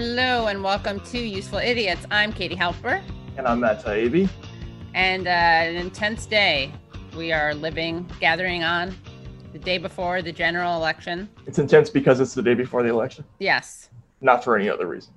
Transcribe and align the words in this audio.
Hello 0.00 0.46
and 0.46 0.62
welcome 0.62 1.00
to 1.00 1.18
Useful 1.18 1.58
Idiots. 1.58 2.06
I'm 2.12 2.32
Katie 2.32 2.54
Halper. 2.54 3.02
And 3.36 3.48
I'm 3.48 3.58
Matt 3.58 3.84
Taibbi. 3.84 4.28
And 4.94 5.26
uh, 5.26 5.30
an 5.30 5.74
intense 5.74 6.24
day 6.24 6.72
we 7.16 7.32
are 7.32 7.52
living, 7.52 8.08
gathering 8.20 8.62
on 8.62 8.94
the 9.52 9.58
day 9.58 9.76
before 9.76 10.22
the 10.22 10.30
general 10.30 10.76
election. 10.76 11.28
It's 11.48 11.58
intense 11.58 11.90
because 11.90 12.20
it's 12.20 12.32
the 12.32 12.44
day 12.44 12.54
before 12.54 12.84
the 12.84 12.90
election? 12.90 13.24
Yes. 13.40 13.90
Not 14.20 14.44
for 14.44 14.56
any 14.56 14.68
other 14.68 14.86
reason. 14.86 15.12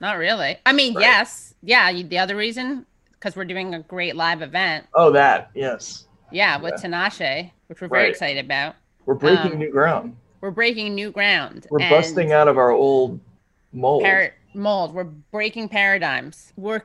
Not 0.00 0.18
really. 0.18 0.56
I 0.66 0.72
mean, 0.72 0.96
right. 0.96 1.02
yes. 1.02 1.54
Yeah. 1.62 1.92
The 1.92 2.18
other 2.18 2.34
reason, 2.34 2.86
because 3.12 3.36
we're 3.36 3.44
doing 3.44 3.74
a 3.74 3.82
great 3.84 4.16
live 4.16 4.42
event. 4.42 4.88
Oh, 4.94 5.12
that. 5.12 5.52
Yes. 5.54 6.08
Yeah, 6.32 6.60
with 6.60 6.74
yeah. 6.82 6.90
Tinashe, 6.90 7.50
which 7.68 7.80
we're 7.80 7.86
very 7.86 8.02
right. 8.02 8.10
excited 8.10 8.44
about. 8.44 8.74
We're 9.06 9.14
breaking 9.14 9.52
um, 9.52 9.58
new 9.60 9.70
ground. 9.70 10.16
We're 10.40 10.50
breaking 10.50 10.96
new 10.96 11.12
ground. 11.12 11.68
We're 11.70 11.88
busting 11.88 12.32
out 12.32 12.48
of 12.48 12.58
our 12.58 12.72
old 12.72 13.20
mold. 13.74 14.02
Par- 14.02 14.34
mold. 14.54 14.94
We're 14.94 15.04
breaking 15.04 15.68
paradigms. 15.68 16.52
We're 16.56 16.82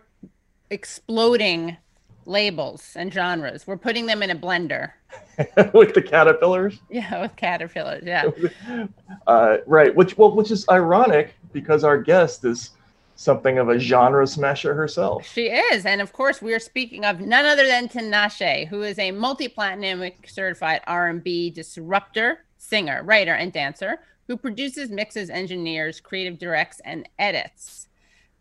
exploding 0.70 1.78
labels 2.26 2.94
and 2.96 3.12
genres. 3.12 3.66
We're 3.66 3.78
putting 3.78 4.06
them 4.06 4.22
in 4.24 4.30
a 4.30 4.36
blender. 4.36 4.92
with 5.74 5.94
the 5.94 6.02
caterpillars. 6.02 6.80
Yeah, 6.90 7.22
with 7.22 7.36
caterpillars. 7.36 8.04
Yeah. 8.06 8.30
uh, 9.28 9.58
right. 9.66 9.96
Which 9.96 10.18
well, 10.18 10.32
which 10.32 10.52
is 10.52 10.68
ironic 10.70 11.34
because 11.52 11.84
our 11.84 11.98
guest 11.98 12.46
is 12.46 12.72
something 13.16 13.58
of 13.58 13.68
a 13.68 13.80
genre 13.80 14.26
smasher 14.26 14.74
herself. 14.74 15.26
She 15.26 15.48
is, 15.48 15.86
and 15.86 16.00
of 16.00 16.14
course, 16.14 16.42
we 16.42 16.54
are 16.54 16.60
speaking 16.60 17.04
of 17.04 17.20
none 17.20 17.46
other 17.46 17.66
than 17.66 17.90
Tinashe, 17.90 18.68
who 18.68 18.82
is 18.82 18.98
a 18.98 19.12
multi-platinum 19.12 20.12
certified 20.26 20.80
R&B 20.88 21.50
disruptor, 21.50 22.46
singer, 22.58 23.04
writer, 23.04 23.34
and 23.34 23.52
dancer 23.52 24.00
who 24.30 24.38
produces, 24.38 24.92
mixes, 24.92 25.32
engineers, 25.32 26.00
creative 26.00 26.38
directs, 26.38 26.80
and 26.86 27.10
edits. 27.18 27.88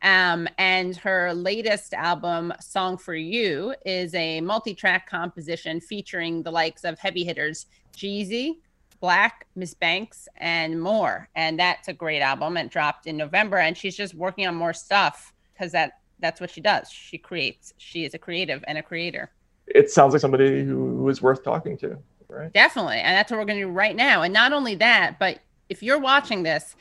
Um, 0.02 0.46
and 0.58 0.94
her 0.98 1.32
latest 1.32 1.94
album, 1.94 2.52
Song 2.60 2.98
for 2.98 3.14
You, 3.14 3.74
is 3.86 4.14
a 4.14 4.42
multi 4.42 4.74
track 4.74 5.08
composition 5.08 5.80
featuring 5.80 6.42
the 6.42 6.50
likes 6.50 6.84
of 6.84 6.98
heavy 6.98 7.24
hitters 7.24 7.66
G-Eazy, 7.96 8.58
6lack, 9.02 9.30
Ms 9.56 9.74
Banks, 9.74 10.28
and 10.36 10.80
more. 10.80 11.30
And 11.34 11.58
that's 11.58 11.88
a 11.88 11.94
great 11.94 12.20
album. 12.20 12.58
It 12.58 12.70
dropped 12.70 13.06
in 13.06 13.16
November, 13.16 13.56
and 13.56 13.76
she's 13.76 13.96
just 13.96 14.14
working 14.14 14.46
on 14.46 14.54
more 14.54 14.74
stuff 14.74 15.32
because 15.54 15.72
that 15.72 16.00
that's 16.20 16.38
what 16.38 16.50
she 16.50 16.60
does. 16.60 16.90
She 16.90 17.16
creates. 17.16 17.72
She 17.78 18.04
is 18.04 18.12
a 18.12 18.18
creative 18.18 18.62
and 18.68 18.76
a 18.76 18.82
creator. 18.82 19.30
It 19.66 19.90
sounds 19.90 20.12
like 20.12 20.20
somebody 20.20 20.64
who 20.64 21.08
is 21.08 21.22
worth 21.22 21.42
talking 21.42 21.78
to, 21.78 21.98
right? 22.28 22.52
Definitely, 22.52 22.98
and 22.98 23.16
that's 23.16 23.30
what 23.30 23.38
we're 23.38 23.46
going 23.46 23.58
to 23.58 23.64
do 23.64 23.70
right 23.70 23.96
now. 23.96 24.22
And 24.22 24.34
not 24.34 24.52
only 24.52 24.74
that, 24.76 25.18
but 25.18 25.38
if 25.68 25.82
you're 25.82 25.98
watching 25.98 26.42
this, 26.42 26.76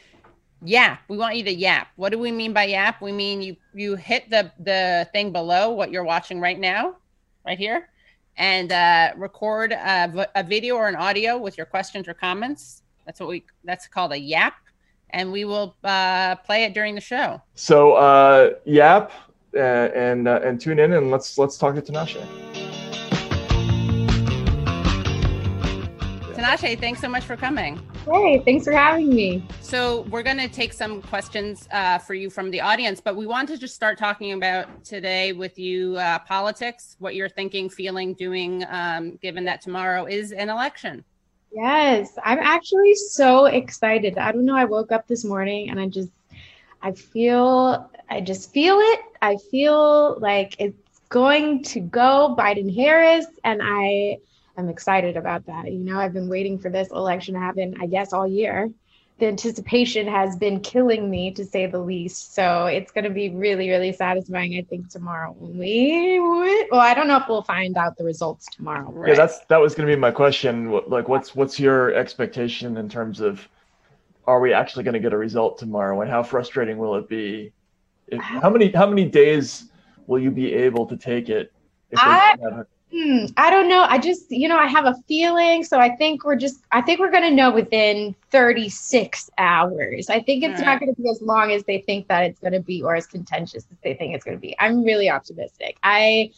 yap. 0.62 1.02
We 1.08 1.18
want 1.18 1.36
you 1.36 1.44
to 1.44 1.54
yap. 1.54 1.88
What 1.96 2.12
do 2.12 2.20
we 2.20 2.32
mean 2.32 2.54
by 2.54 2.66
yap? 2.66 3.02
We 3.02 3.12
mean 3.12 3.42
you 3.42 3.56
you 3.74 3.96
hit 3.96 4.30
the 4.30 4.52
the 4.60 5.08
thing 5.12 5.32
below 5.32 5.72
what 5.72 5.92
you're 5.92 6.04
watching 6.04 6.40
right 6.40 6.60
now, 6.60 6.96
right 7.46 7.58
here, 7.58 7.90
and 8.38 8.72
uh, 8.72 9.14
record 9.16 9.72
a, 9.72 10.28
a 10.36 10.44
video 10.44 10.76
or 10.76 10.88
an 10.88 10.96
audio 10.96 11.38
with 11.38 11.58
your 11.58 11.66
questions 11.66 12.08
or 12.08 12.14
comments. 12.14 12.84
That's 13.06 13.20
what 13.20 13.30
we 13.30 13.46
that's 13.64 13.88
called 13.88 14.12
a 14.14 14.20
yap, 14.20 14.56
and 15.12 15.32
we 15.32 15.46
will 15.46 15.76
uh, 15.84 16.36
play 16.38 16.64
it 16.64 16.74
during 16.74 16.96
the 16.96 17.02
show. 17.02 17.42
So 17.56 17.94
uh, 17.94 18.52
yap 18.66 19.12
uh, 19.56 19.60
and 19.60 20.28
uh, 20.28 20.42
and 20.44 20.60
tune 20.60 20.80
in 20.80 20.94
and 20.94 21.12
let's 21.12 21.38
let's 21.38 21.58
talk 21.58 21.76
to 21.76 21.82
Tinashe. 21.82 22.67
Tinashe, 26.38 26.80
thanks 26.80 27.02
so 27.02 27.10
much 27.10 27.24
for 27.24 27.36
coming. 27.36 27.82
Hey, 28.06 28.44
thanks 28.46 28.66
for 28.66 28.72
having 28.72 29.10
me. 29.10 29.44
So, 29.60 30.02
we're 30.12 30.22
going 30.22 30.38
to 30.38 30.48
take 30.48 30.72
some 30.72 31.02
questions 31.02 31.68
uh, 31.72 31.98
for 31.98 32.14
you 32.14 32.30
from 32.30 32.52
the 32.52 32.62
audience, 32.62 33.02
but 33.02 33.16
we 33.16 33.26
want 33.26 33.50
to 33.50 33.58
just 33.58 33.74
start 33.74 33.98
talking 33.98 34.34
about 34.34 34.84
today 34.84 35.34
with 35.34 35.58
you 35.58 35.96
uh, 35.98 36.20
politics, 36.20 36.96
what 37.00 37.16
you're 37.16 37.28
thinking, 37.28 37.72
feeling, 37.72 38.14
doing, 38.14 38.64
um, 38.70 39.16
given 39.16 39.46
that 39.46 39.62
tomorrow 39.62 40.06
is 40.06 40.32
an 40.32 40.50
election. 40.50 41.04
Yes, 41.52 42.16
I'm 42.24 42.38
actually 42.38 42.94
so 42.94 43.46
excited. 43.46 44.20
I 44.20 44.32
don't 44.32 44.46
know. 44.46 44.56
I 44.56 44.66
woke 44.66 44.92
up 44.92 45.08
this 45.08 45.26
morning 45.26 45.72
and 45.72 45.80
I 45.80 45.88
just, 45.88 46.12
I 46.84 46.92
feel, 46.92 47.90
I 48.12 48.22
just 48.22 48.54
feel 48.54 48.78
it. 48.78 49.00
I 49.24 49.38
feel 49.50 50.20
like 50.20 50.56
it's 50.60 51.02
going 51.10 51.64
to 51.64 51.80
go 51.80 52.36
Biden 52.38 52.72
Harris, 52.76 53.26
and 53.44 53.60
I, 53.64 54.20
I'm 54.58 54.70
excited 54.70 55.18
about 55.18 55.46
that. 55.46 55.72
You 55.72 55.80
know, 55.80 56.00
I've 56.00 56.14
been 56.14 56.30
waiting 56.30 56.58
for 56.58 56.70
this 56.70 56.90
election 56.90 57.36
to 57.36 57.40
happen, 57.40 57.76
I 57.80 57.86
guess, 57.86 58.12
all 58.12 58.28
year. 58.28 58.72
The 59.20 59.28
anticipation 59.28 60.08
has 60.08 60.36
been 60.36 60.60
killing 60.60 61.10
me, 61.10 61.32
to 61.32 61.46
say 61.46 61.66
the 61.66 61.80
least. 61.80 62.36
So 62.36 62.66
it's 62.66 62.92
going 62.92 63.04
to 63.04 63.10
be 63.10 63.30
really, 63.30 63.70
really 63.70 63.92
satisfying, 63.92 64.58
I 64.58 64.62
think, 64.62 64.90
tomorrow. 64.90 65.36
We, 65.40 66.20
well, 66.72 66.82
I 66.82 66.94
don't 66.94 67.08
know 67.08 67.18
if 67.18 67.24
we'll 67.28 67.42
find 67.42 67.78
out 67.78 67.98
the 67.98 68.04
results 68.04 68.46
tomorrow. 68.48 68.92
Right? 68.92 69.10
Yeah, 69.10 69.16
that's 69.16 69.40
that 69.46 69.58
was 69.58 69.74
going 69.74 69.88
to 69.88 69.96
be 69.96 70.00
my 70.00 70.12
question. 70.12 70.72
Like, 70.88 71.08
what's 71.08 71.36
what's 71.36 71.60
your 71.60 71.94
expectation 71.94 72.78
in 72.78 72.90
terms 72.90 73.20
of 73.20 73.48
are 74.28 74.40
we 74.40 74.54
actually 74.54 74.84
going 74.84 74.94
to 74.94 75.00
get 75.00 75.14
a 75.14 75.18
result 75.18 75.58
tomorrow, 75.58 76.02
and 76.02 76.10
how 76.12 76.22
frustrating 76.22 76.78
will 76.78 76.96
it 76.96 77.10
be? 77.10 77.54
If, 78.08 78.22
how 78.22 78.50
many 78.50 78.72
how 78.72 78.88
many 78.88 79.06
days 79.06 79.72
will 80.06 80.20
you 80.20 80.30
be 80.30 80.54
able 80.54 80.86
to 80.86 80.98
take 80.98 81.30
it? 81.30 81.52
If 81.90 82.00
I, 82.00 82.36
Hmm, 82.92 83.26
I 83.36 83.50
don't 83.50 83.68
know. 83.68 83.84
I 83.84 83.98
just, 83.98 84.32
you 84.32 84.48
know, 84.48 84.58
I 84.58 84.68
have 84.68 84.86
a 84.86 84.96
feeling. 85.08 85.64
So 85.64 85.78
I 85.78 85.96
think 85.98 86.24
we're 86.24 86.38
just, 86.38 86.64
I 86.72 86.82
think 86.82 87.02
we're 87.02 87.12
going 87.12 87.24
to 87.24 87.36
know 87.36 87.52
within 87.52 88.16
36 88.32 89.30
hours. 89.38 90.10
I 90.10 90.22
think 90.22 90.44
it's 90.44 90.62
not 90.62 90.80
going 90.80 90.96
to 90.96 91.02
be 91.02 91.10
as 91.10 91.22
long 91.22 91.52
as 91.52 91.66
they 91.66 91.82
think 91.82 92.08
that 92.08 92.24
it's 92.24 92.40
going 92.40 92.54
to 92.54 92.62
be 92.62 92.82
or 92.82 92.96
as 92.96 93.06
contentious 93.06 93.66
as 93.70 93.78
they 93.84 93.94
think 93.94 94.16
it's 94.16 94.24
going 94.24 94.38
to 94.38 94.42
be. 94.42 94.56
I'm 94.58 94.84
really 94.84 95.10
optimistic. 95.10 95.78
I, 95.84 96.32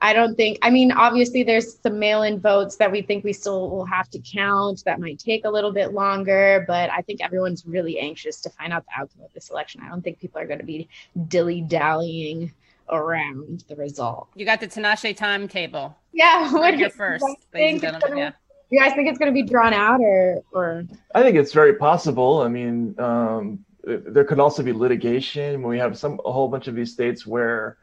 I 0.00 0.14
don't 0.14 0.34
think, 0.34 0.58
I 0.62 0.70
mean, 0.70 0.92
obviously 0.92 1.42
there's 1.42 1.78
some 1.78 1.98
mail 1.98 2.22
in 2.22 2.40
votes 2.40 2.76
that 2.76 2.90
we 2.90 3.02
think 3.02 3.22
we 3.22 3.34
still 3.34 3.68
will 3.68 3.84
have 3.84 4.08
to 4.10 4.18
count 4.18 4.82
that 4.86 4.98
might 4.98 5.18
take 5.18 5.44
a 5.44 5.50
little 5.50 5.72
bit 5.72 5.92
longer, 5.92 6.64
but 6.66 6.90
I 6.90 7.02
think 7.02 7.22
everyone's 7.22 7.66
really 7.66 8.00
anxious 8.00 8.40
to 8.40 8.50
find 8.50 8.72
out 8.72 8.84
the 8.86 9.00
outcome 9.00 9.24
of 9.24 9.32
this 9.34 9.50
election. 9.50 9.82
I 9.84 9.90
don't 9.90 10.02
think 10.02 10.18
people 10.18 10.40
are 10.40 10.46
going 10.46 10.58
to 10.58 10.64
be 10.64 10.88
dilly 11.28 11.60
dallying 11.60 12.52
around 12.88 13.64
the 13.68 13.76
result. 13.76 14.28
You 14.34 14.44
got 14.44 14.60
the 14.60 14.68
Tinashe 14.68 15.16
timetable. 15.16 15.96
Yeah, 16.12 16.52
what 16.52 16.78
you 16.78 16.90
first, 16.90 17.24
ladies 17.54 17.82
and 17.82 17.92
gentlemen. 17.92 18.18
Yeah. 18.18 18.32
You 18.70 18.80
guys 18.80 18.94
think 18.94 19.08
it's 19.08 19.18
going 19.18 19.30
to 19.30 19.34
be 19.34 19.42
drawn 19.42 19.74
out, 19.74 20.00
or 20.00 20.42
or? 20.52 20.84
I 21.14 21.22
think 21.22 21.36
it's 21.36 21.52
very 21.52 21.74
possible. 21.76 22.40
I 22.40 22.48
mean, 22.48 22.98
um, 22.98 23.64
there 23.84 24.24
could 24.24 24.40
also 24.40 24.62
be 24.62 24.72
litigation. 24.72 25.62
We 25.62 25.78
have 25.78 25.98
some 25.98 26.20
a 26.24 26.32
whole 26.32 26.48
bunch 26.48 26.68
of 26.68 26.74
these 26.74 26.92
states 26.92 27.26
where 27.26 27.76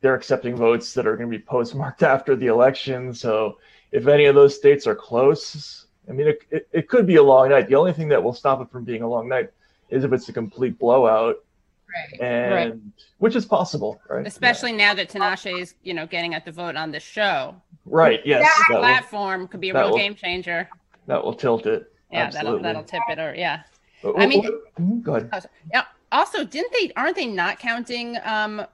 they're 0.00 0.14
accepting 0.14 0.56
votes 0.56 0.92
that 0.94 1.06
are 1.06 1.16
going 1.16 1.30
to 1.30 1.38
be 1.38 1.42
postmarked 1.42 2.02
after 2.14 2.36
the 2.36 2.46
election. 2.46 3.14
So 3.14 3.58
if 3.92 4.06
any 4.06 4.26
of 4.26 4.34
those 4.34 4.54
states 4.54 4.86
are 4.86 4.94
close, 4.94 5.86
I 6.08 6.12
mean, 6.12 6.28
it, 6.28 6.38
it, 6.50 6.68
it 6.72 6.88
could 6.88 7.06
be 7.06 7.16
a 7.16 7.22
long 7.22 7.48
night. 7.48 7.68
The 7.68 7.74
only 7.74 7.92
thing 7.92 8.08
that 8.08 8.22
will 8.22 8.34
stop 8.34 8.60
it 8.60 8.70
from 8.70 8.84
being 8.84 9.02
a 9.02 9.08
long 9.08 9.28
night 9.28 9.50
is 9.88 10.04
if 10.04 10.12
it's 10.12 10.28
a 10.28 10.32
complete 10.32 10.78
blowout 10.78 11.36
Right. 11.96 12.20
And 12.20 12.54
right. 12.54 12.74
which 13.18 13.36
is 13.36 13.46
possible, 13.46 14.00
right? 14.08 14.26
Especially 14.26 14.70
yeah. 14.72 14.88
now 14.88 14.94
that 14.94 15.08
Tinashe 15.08 15.60
is, 15.60 15.74
you 15.82 15.94
know, 15.94 16.06
getting 16.06 16.34
at 16.34 16.44
the 16.44 16.52
vote 16.52 16.76
on 16.76 16.90
the 16.90 17.00
show. 17.00 17.54
Right. 17.84 18.20
Yes. 18.24 18.46
That 18.68 18.78
platform 18.78 19.42
will, 19.42 19.48
could 19.48 19.60
be 19.60 19.70
a 19.70 19.74
real 19.74 19.90
will, 19.90 19.96
game 19.96 20.14
changer. 20.14 20.68
That 21.06 21.24
will 21.24 21.34
tilt 21.34 21.66
it. 21.66 21.92
Yeah, 22.12 22.24
Absolutely. 22.24 22.62
that'll 22.62 22.82
that'll 22.82 22.84
tip 22.84 23.02
it 23.08 23.18
or 23.18 23.34
yeah. 23.34 23.62
But, 24.02 24.20
I 24.20 24.26
mean, 24.26 24.44
mm-hmm, 24.44 25.00
go 25.00 25.16
ahead. 25.16 25.48
Yeah. 25.72 25.84
Also, 26.12 26.44
didn't 26.44 26.72
they? 26.72 26.92
Aren't 26.96 27.16
they 27.16 27.26
not 27.26 27.58
counting 27.58 28.16
um, 28.24 28.64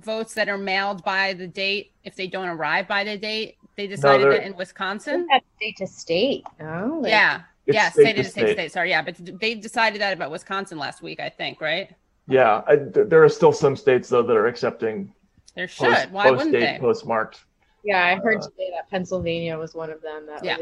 votes 0.00 0.34
that 0.34 0.48
are 0.48 0.58
mailed 0.58 1.04
by 1.04 1.34
the 1.34 1.46
date 1.46 1.92
if 2.04 2.16
they 2.16 2.26
don't 2.26 2.48
arrive 2.48 2.88
by 2.88 3.04
the 3.04 3.16
date? 3.16 3.56
They 3.76 3.86
decided 3.86 4.24
no, 4.24 4.32
that 4.32 4.44
in 4.44 4.56
Wisconsin. 4.56 5.26
That's 5.30 5.44
state 5.56 5.76
to 5.76 5.86
state. 5.86 6.44
Oh, 6.60 6.98
like, 7.02 7.10
yeah. 7.10 7.42
yeah, 7.66 7.90
state, 7.90 8.02
state 8.02 8.16
to 8.16 8.24
state, 8.24 8.52
state. 8.54 8.72
Sorry, 8.72 8.90
yeah, 8.90 9.02
but 9.02 9.14
they 9.38 9.54
decided 9.54 10.00
that 10.00 10.12
about 10.12 10.32
Wisconsin 10.32 10.78
last 10.78 11.00
week, 11.00 11.20
I 11.20 11.28
think, 11.28 11.60
right? 11.60 11.94
Yeah, 12.28 12.62
I, 12.66 12.76
there 12.76 13.24
are 13.24 13.28
still 13.28 13.52
some 13.52 13.74
states 13.76 14.08
though 14.08 14.22
that 14.22 14.36
are 14.36 14.46
accepting. 14.46 15.12
There 15.54 15.66
should. 15.66 15.94
Post, 15.94 16.10
Why 16.10 16.30
wouldn't 16.30 16.52
they? 16.52 16.78
Postmarked. 16.78 17.44
Yeah, 17.84 18.04
I 18.04 18.16
heard 18.16 18.38
uh, 18.38 18.42
today 18.42 18.70
that 18.74 18.90
Pennsylvania 18.90 19.58
was 19.58 19.74
one 19.74 19.90
of 19.90 20.02
them 20.02 20.26
that 20.26 20.44
yeah. 20.44 20.58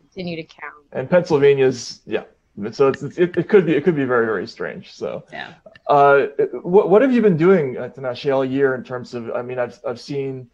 continue 0.00 0.36
to 0.36 0.42
count. 0.42 0.86
And 0.92 1.08
Pennsylvania's 1.08 2.00
yeah. 2.04 2.24
So 2.72 2.88
it's, 2.88 3.04
it's, 3.04 3.18
it, 3.18 3.36
it 3.36 3.48
could 3.48 3.66
be 3.66 3.76
it 3.76 3.84
could 3.84 3.94
be 3.94 4.04
very 4.04 4.26
very 4.26 4.46
strange. 4.48 4.92
So 4.92 5.24
yeah. 5.32 5.54
Uh, 5.86 6.26
what 6.62 6.90
what 6.90 7.00
have 7.02 7.12
you 7.12 7.22
been 7.22 7.36
doing 7.36 7.76
at 7.76 7.94
the 7.94 8.00
National 8.00 8.44
year 8.44 8.74
in 8.74 8.82
terms 8.82 9.14
of? 9.14 9.30
I 9.30 9.42
mean, 9.42 9.60
I've 9.60 9.80
I've 9.86 10.00
seen 10.00 10.50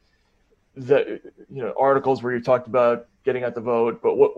the 0.77 1.21
you 1.51 1.63
know 1.63 1.73
articles 1.79 2.23
where 2.23 2.35
you 2.35 2.43
talked 2.43 2.67
about 2.67 3.07
getting 3.25 3.45
out 3.45 3.55
the 3.55 3.63
vote, 3.63 4.01
but 4.03 4.17
what 4.17 4.33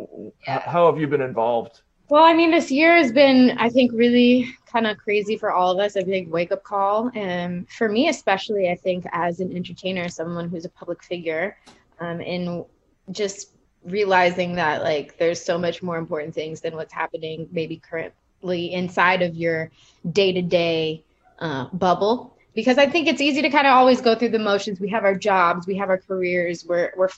yeah. 0.46 0.60
how 0.60 0.86
have 0.86 1.00
you 1.00 1.08
been 1.08 1.20
involved? 1.20 1.80
Well, 2.08 2.22
I 2.22 2.34
mean, 2.34 2.52
this 2.52 2.70
year 2.70 2.96
has 2.96 3.10
been, 3.10 3.58
I 3.58 3.68
think, 3.68 3.90
really 3.92 4.54
kind 4.66 4.86
of 4.86 4.96
crazy 4.96 5.36
for 5.36 5.50
all 5.50 5.72
of 5.72 5.78
us, 5.84 5.96
a 5.96 6.04
big 6.04 6.28
wake 6.28 6.52
up 6.52 6.62
call. 6.62 7.10
And 7.14 7.68
for 7.68 7.88
me, 7.88 8.08
especially, 8.08 8.70
I 8.70 8.76
think, 8.76 9.06
as 9.12 9.40
an 9.40 9.54
entertainer, 9.54 10.08
someone 10.08 10.48
who's 10.48 10.64
a 10.64 10.68
public 10.68 11.02
figure, 11.02 11.56
um, 11.98 12.20
and 12.20 12.64
just 13.10 13.52
realizing 13.84 14.54
that, 14.54 14.84
like, 14.84 15.18
there's 15.18 15.44
so 15.44 15.58
much 15.58 15.82
more 15.82 15.96
important 15.98 16.32
things 16.32 16.60
than 16.60 16.76
what's 16.76 16.92
happening, 16.92 17.48
maybe 17.50 17.78
currently 17.78 18.72
inside 18.72 19.22
of 19.22 19.34
your 19.34 19.72
day 20.12 20.32
to 20.32 20.42
day 20.42 21.02
bubble 21.72 22.36
because 22.54 22.78
I 22.78 22.88
think 22.88 23.06
it's 23.06 23.20
easy 23.20 23.42
to 23.42 23.50
kind 23.50 23.66
of 23.66 23.74
always 23.74 24.00
go 24.00 24.14
through 24.14 24.30
the 24.30 24.38
motions. 24.38 24.80
We 24.80 24.88
have 24.88 25.04
our 25.04 25.14
jobs, 25.14 25.66
we 25.66 25.76
have 25.76 25.90
our 25.90 25.98
careers. 25.98 26.64
We're 26.64 26.92
we're 26.96 27.10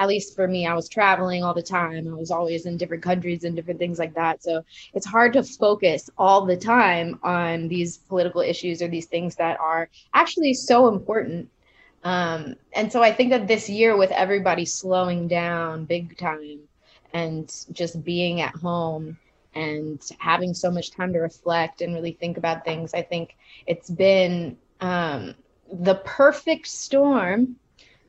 at 0.00 0.08
least 0.08 0.34
for 0.34 0.48
me, 0.48 0.66
I 0.66 0.72
was 0.72 0.88
traveling 0.88 1.44
all 1.44 1.52
the 1.52 1.62
time. 1.62 2.08
I 2.08 2.16
was 2.16 2.30
always 2.30 2.64
in 2.64 2.78
different 2.78 3.02
countries 3.02 3.44
and 3.44 3.54
different 3.54 3.78
things 3.78 3.98
like 3.98 4.14
that. 4.14 4.42
So 4.42 4.64
it's 4.94 5.04
hard 5.04 5.34
to 5.34 5.42
focus 5.42 6.08
all 6.16 6.46
the 6.46 6.56
time 6.56 7.20
on 7.22 7.68
these 7.68 7.98
political 7.98 8.40
issues 8.40 8.80
or 8.80 8.88
these 8.88 9.04
things 9.04 9.36
that 9.36 9.60
are 9.60 9.90
actually 10.14 10.54
so 10.54 10.88
important. 10.88 11.50
Um, 12.02 12.56
and 12.72 12.90
so 12.90 13.02
I 13.02 13.12
think 13.12 13.28
that 13.28 13.46
this 13.46 13.68
year, 13.68 13.94
with 13.94 14.10
everybody 14.10 14.64
slowing 14.64 15.28
down 15.28 15.84
big 15.84 16.16
time 16.16 16.60
and 17.12 17.54
just 17.70 18.02
being 18.02 18.40
at 18.40 18.54
home 18.54 19.18
and 19.54 20.00
having 20.18 20.54
so 20.54 20.70
much 20.70 20.92
time 20.92 21.12
to 21.12 21.18
reflect 21.18 21.82
and 21.82 21.92
really 21.94 22.12
think 22.12 22.38
about 22.38 22.64
things, 22.64 22.94
I 22.94 23.02
think 23.02 23.36
it's 23.66 23.90
been 23.90 24.56
um, 24.80 25.34
the 25.70 25.96
perfect 25.96 26.68
storm 26.68 27.56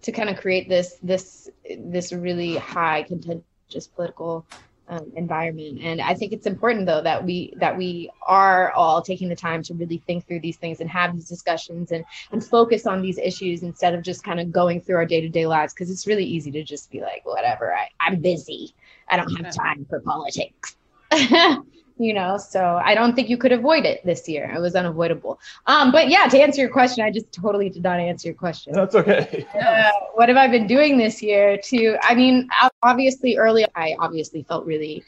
to 0.01 0.12
kind 0.12 0.30
of 0.30 0.38
create 0.38 0.68
this 0.68 0.98
this 1.03 1.50
this 1.77 2.12
really 2.12 2.56
high 2.56 3.03
contentious 3.03 3.88
political 3.95 4.45
um, 4.88 5.12
environment. 5.15 5.80
And 5.81 6.01
i 6.01 6.13
think 6.13 6.33
it's 6.33 6.45
important 6.45 6.86
though 6.86 7.01
that 7.01 7.24
we 7.24 7.53
that 7.57 7.77
we 7.77 8.12
are 8.27 8.71
all 8.71 9.01
taking 9.01 9.30
the 9.30 9.36
time 9.36 9.63
to 9.63 9.74
really 9.74 10.00
think 10.06 10.27
through 10.27 10.42
these 10.42 10.57
things 10.57 10.81
and 10.81 10.89
have 10.89 11.13
these 11.13 11.30
discussions 11.30 11.92
and 11.92 12.03
and 12.31 12.44
focus 12.44 12.86
on 12.86 13.01
these 13.01 13.18
issues 13.18 13.63
instead 13.63 13.94
of 13.94 14.03
just 14.03 14.24
kind 14.24 14.39
of 14.39 14.51
going 14.51 14.81
through 14.81 14.98
our 14.98 15.06
day-to-day 15.06 15.48
lives. 15.48 15.74
Because 15.74 15.89
it's 15.89 16.07
really 16.07 16.25
easy 16.25 16.51
to 16.51 16.63
just 16.63 16.92
be 16.92 17.01
like 17.01 17.25
whatever 17.25 17.74
I, 17.74 17.88
i'm 18.00 18.21
busy. 18.21 18.74
I 19.07 19.18
don't 19.18 19.33
have 19.44 19.56
time 19.56 19.86
for 19.89 20.00
politics 20.01 20.75
you 22.01 22.13
know 22.13 22.38
so 22.38 22.81
i 22.83 22.95
don't 22.95 23.15
think 23.15 23.30
you 23.30 23.38
could 23.38 23.51
avoid 23.51 23.86
it 23.86 24.03
this 24.03 24.27
year. 24.27 24.51
It 24.56 24.59
was 24.59 24.75
unavoidable. 24.75 25.39
Um 25.68 25.92
but 25.92 26.09
yeah 26.09 26.27
to 26.27 26.39
answer 26.39 26.62
your 26.62 26.71
question 26.71 27.06
i 27.06 27.12
just 27.12 27.31
totally 27.31 27.69
did 27.69 27.83
not 27.83 28.00
answer 28.00 28.30
your 28.30 28.36
question. 28.36 28.74
That's 28.74 28.95
okay. 28.95 29.45
Uh, 29.62 29.92
what 30.15 30.27
have 30.27 30.38
i 30.38 30.48
been 30.48 30.65
doing 30.65 30.98
this 30.98 31.21
year 31.21 31.57
to 31.57 31.98
i 32.01 32.15
mean 32.15 32.48
obviously 32.81 33.38
early 33.38 33.65
i 33.75 33.95
obviously 34.00 34.44
felt 34.44 34.65
really 34.65 35.03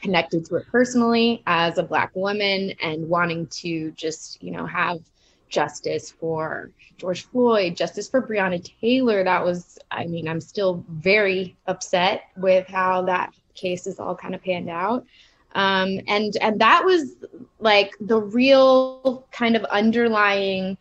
connected 0.00 0.44
to 0.46 0.56
it 0.56 0.66
personally 0.70 1.42
as 1.46 1.78
a 1.78 1.82
black 1.82 2.10
woman 2.14 2.72
and 2.82 3.06
wanting 3.08 3.46
to 3.48 3.90
just 3.92 4.42
you 4.42 4.50
know 4.50 4.64
have 4.64 4.98
justice 5.48 6.10
for 6.10 6.70
george 6.96 7.26
floyd 7.26 7.76
justice 7.76 8.08
for 8.08 8.22
breonna 8.22 8.62
taylor. 8.80 9.22
That 9.22 9.44
was 9.44 9.78
i 9.90 10.06
mean 10.06 10.26
i'm 10.26 10.40
still 10.40 10.84
very 10.88 11.56
upset 11.66 12.24
with 12.36 12.66
how 12.66 13.02
that 13.02 13.34
case 13.54 13.86
is 13.86 13.98
all 13.98 14.14
kind 14.14 14.34
of 14.34 14.42
panned 14.42 14.70
out 14.70 15.04
um, 15.54 16.00
and 16.06 16.36
and 16.40 16.60
that 16.60 16.84
was 16.84 17.16
like 17.58 17.94
the 18.00 18.20
real 18.20 19.26
kind 19.32 19.56
of 19.56 19.64
underlying 19.64 20.76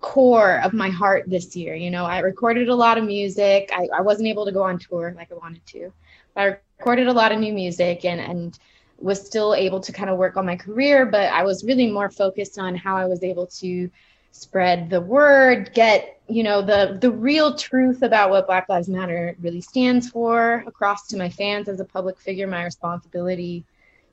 core 0.00 0.60
of 0.62 0.72
my 0.72 0.88
heart 0.88 1.24
this 1.28 1.54
year 1.56 1.74
you 1.74 1.90
know? 1.90 2.04
I 2.04 2.18
recorded 2.18 2.68
a 2.68 2.74
lot 2.74 2.98
of 2.98 3.04
music. 3.04 3.70
I, 3.72 3.88
I 3.96 4.00
wasn't 4.00 4.28
able 4.28 4.44
to 4.44 4.52
go 4.52 4.62
on 4.62 4.78
tour 4.78 5.14
like 5.16 5.30
i 5.32 5.34
wanted 5.34 5.64
to 5.66 5.92
but 6.34 6.40
i 6.40 6.56
recorded 6.78 7.08
a 7.08 7.12
lot 7.12 7.32
of 7.32 7.38
new 7.38 7.52
music 7.52 8.04
and 8.04 8.20
and 8.20 8.58
was 8.98 9.24
still 9.24 9.54
able 9.54 9.80
to 9.80 9.92
kind 9.92 10.08
of 10.08 10.16
work 10.16 10.36
on 10.36 10.46
my 10.46 10.56
career 10.56 11.06
but 11.06 11.32
i 11.32 11.42
was 11.42 11.64
really 11.64 11.90
more 11.90 12.10
focused 12.10 12.58
on 12.58 12.74
how 12.74 12.96
i 12.96 13.04
was 13.04 13.22
able 13.22 13.46
to 13.46 13.90
spread 14.32 14.90
the 14.90 15.00
word 15.00 15.72
get 15.74 16.20
you 16.26 16.42
know 16.42 16.62
the 16.62 16.98
the 17.00 17.10
real 17.10 17.56
truth 17.56 18.02
about 18.02 18.30
what 18.30 18.46
black 18.46 18.68
lives 18.68 18.88
matter 18.88 19.36
really 19.40 19.60
stands 19.60 20.08
for 20.08 20.64
across 20.66 21.06
to 21.06 21.16
my 21.16 21.28
fans 21.28 21.68
as 21.68 21.80
a 21.80 21.84
public 21.84 22.18
figure 22.18 22.46
my 22.46 22.64
responsibility 22.64 23.64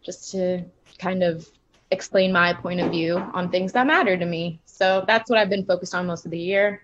just 0.04 0.32
to 0.32 0.64
kind 0.98 1.24
of 1.24 1.50
explain 1.92 2.32
my 2.32 2.54
point 2.54 2.80
of 2.80 2.92
view 2.92 3.18
on 3.18 3.50
things 3.50 3.72
that 3.74 3.88
matter 3.88 4.16
to 4.18 4.26
me. 4.26 4.60
So 4.66 5.04
that's 5.08 5.30
what 5.30 5.40
i've 5.40 5.50
been 5.50 5.66
focused 5.66 5.96
on 5.96 6.06
most 6.06 6.26
of 6.26 6.32
the 6.32 6.40
year. 6.40 6.84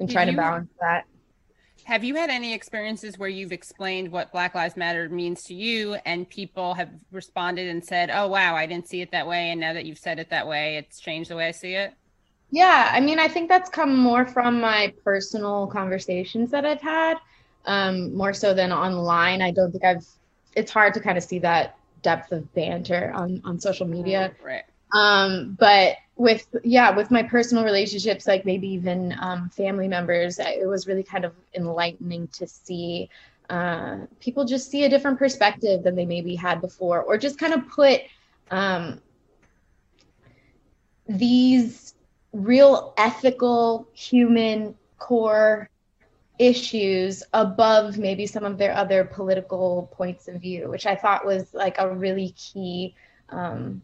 And 0.00 0.10
trying 0.10 0.26
to 0.26 0.32
balance 0.32 0.70
that. 0.80 1.04
Have 1.84 2.02
you 2.02 2.16
had 2.16 2.30
any 2.30 2.52
experiences 2.54 3.18
where 3.18 3.28
you've 3.28 3.52
explained 3.52 4.10
what 4.10 4.32
black 4.32 4.54
lives 4.54 4.76
matter 4.76 5.08
means 5.08 5.44
to 5.44 5.54
you 5.54 5.94
and 6.06 6.28
people 6.28 6.74
have 6.74 6.90
responded 7.12 7.68
and 7.68 7.84
said 7.84 8.10
oh 8.10 8.26
wow 8.26 8.56
i 8.56 8.66
didn't 8.66 8.88
see 8.88 9.02
it 9.02 9.12
that 9.12 9.26
way 9.26 9.50
and 9.50 9.60
now 9.60 9.72
that 9.72 9.84
you've 9.84 9.98
said 9.98 10.18
it 10.18 10.30
that 10.30 10.48
way 10.48 10.76
it's 10.76 10.98
changed 10.98 11.30
the 11.30 11.36
way 11.36 11.46
i 11.46 11.50
see 11.50 11.74
it 11.74 11.94
yeah, 12.54 12.90
I 12.92 13.00
mean, 13.00 13.18
I 13.18 13.26
think 13.26 13.48
that's 13.48 13.68
come 13.68 13.96
more 13.96 14.24
from 14.24 14.60
my 14.60 14.94
personal 15.02 15.66
conversations 15.66 16.52
that 16.52 16.64
I've 16.64 16.80
had, 16.80 17.16
um, 17.66 18.14
more 18.14 18.32
so 18.32 18.54
than 18.54 18.70
online. 18.70 19.42
I 19.42 19.50
don't 19.50 19.72
think 19.72 19.82
I've. 19.82 20.06
It's 20.54 20.70
hard 20.70 20.94
to 20.94 21.00
kind 21.00 21.18
of 21.18 21.24
see 21.24 21.40
that 21.40 21.76
depth 22.02 22.30
of 22.30 22.54
banter 22.54 23.10
on 23.12 23.42
on 23.44 23.58
social 23.58 23.88
media. 23.88 24.32
Right. 24.40 24.62
Um, 24.92 25.56
but 25.58 25.96
with 26.14 26.46
yeah, 26.62 26.94
with 26.94 27.10
my 27.10 27.24
personal 27.24 27.64
relationships, 27.64 28.28
like 28.28 28.44
maybe 28.44 28.68
even 28.68 29.16
um, 29.18 29.48
family 29.48 29.88
members, 29.88 30.38
it 30.38 30.68
was 30.68 30.86
really 30.86 31.02
kind 31.02 31.24
of 31.24 31.32
enlightening 31.56 32.28
to 32.28 32.46
see 32.46 33.10
uh, 33.50 33.96
people 34.20 34.44
just 34.44 34.70
see 34.70 34.84
a 34.84 34.88
different 34.88 35.18
perspective 35.18 35.82
than 35.82 35.96
they 35.96 36.06
maybe 36.06 36.36
had 36.36 36.60
before, 36.60 37.02
or 37.02 37.18
just 37.18 37.36
kind 37.36 37.52
of 37.52 37.68
put 37.68 38.02
um, 38.52 39.00
these 41.08 41.93
real 42.34 42.92
ethical 42.98 43.88
human 43.92 44.74
core 44.98 45.70
issues 46.38 47.22
above 47.32 47.96
maybe 47.96 48.26
some 48.26 48.44
of 48.44 48.58
their 48.58 48.74
other 48.74 49.04
political 49.04 49.88
points 49.92 50.26
of 50.26 50.40
view 50.40 50.68
which 50.68 50.84
i 50.84 50.96
thought 50.96 51.24
was 51.24 51.54
like 51.54 51.76
a 51.78 51.88
really 51.88 52.30
key 52.30 52.92
um, 53.28 53.80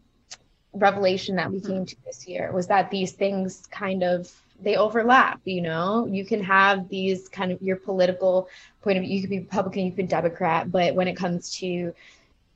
revelation 0.73 1.37
that 1.37 1.49
we 1.49 1.59
mm-hmm. 1.59 1.71
came 1.71 1.85
to 1.85 1.95
this 2.05 2.27
year 2.27 2.51
was 2.51 2.67
that 2.67 2.91
these 2.91 3.13
things 3.13 3.67
kind 3.71 4.03
of 4.03 4.29
they 4.61 4.75
overlap 4.75 5.39
you 5.45 5.61
know 5.61 6.05
you 6.07 6.25
can 6.25 6.43
have 6.43 6.89
these 6.89 7.29
kind 7.29 7.53
of 7.53 7.61
your 7.61 7.77
political 7.77 8.49
point 8.81 8.97
of 8.97 9.03
view 9.03 9.15
you 9.15 9.21
can 9.21 9.29
be 9.29 9.39
republican 9.39 9.85
you 9.85 9.91
can 9.93 10.05
democrat 10.05 10.69
but 10.69 10.93
when 10.93 11.07
it 11.07 11.15
comes 11.15 11.55
to 11.55 11.93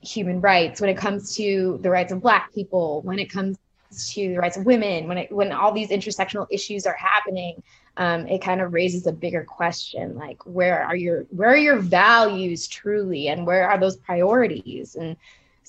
human 0.02 0.42
rights 0.42 0.78
when 0.78 0.90
it 0.90 0.96
comes 0.96 1.34
to 1.34 1.78
the 1.82 1.90
rights 1.90 2.12
of 2.12 2.20
black 2.20 2.52
people 2.54 3.00
when 3.00 3.18
it 3.18 3.30
comes 3.30 3.56
to 3.96 4.28
the 4.28 4.36
rights 4.36 4.56
of 4.56 4.66
women, 4.66 5.08
when 5.08 5.18
it, 5.18 5.32
when 5.32 5.52
all 5.52 5.72
these 5.72 5.90
intersectional 5.90 6.46
issues 6.50 6.86
are 6.86 6.96
happening, 6.96 7.62
um, 7.96 8.26
it 8.26 8.42
kind 8.42 8.60
of 8.60 8.72
raises 8.72 9.06
a 9.06 9.12
bigger 9.12 9.44
question 9.44 10.16
like 10.16 10.44
where 10.44 10.82
are 10.84 10.96
your 10.96 11.22
where 11.30 11.50
are 11.50 11.56
your 11.56 11.78
values 11.78 12.68
truly, 12.68 13.28
and 13.28 13.46
where 13.46 13.68
are 13.68 13.78
those 13.78 13.96
priorities? 13.96 14.96
And 14.96 15.16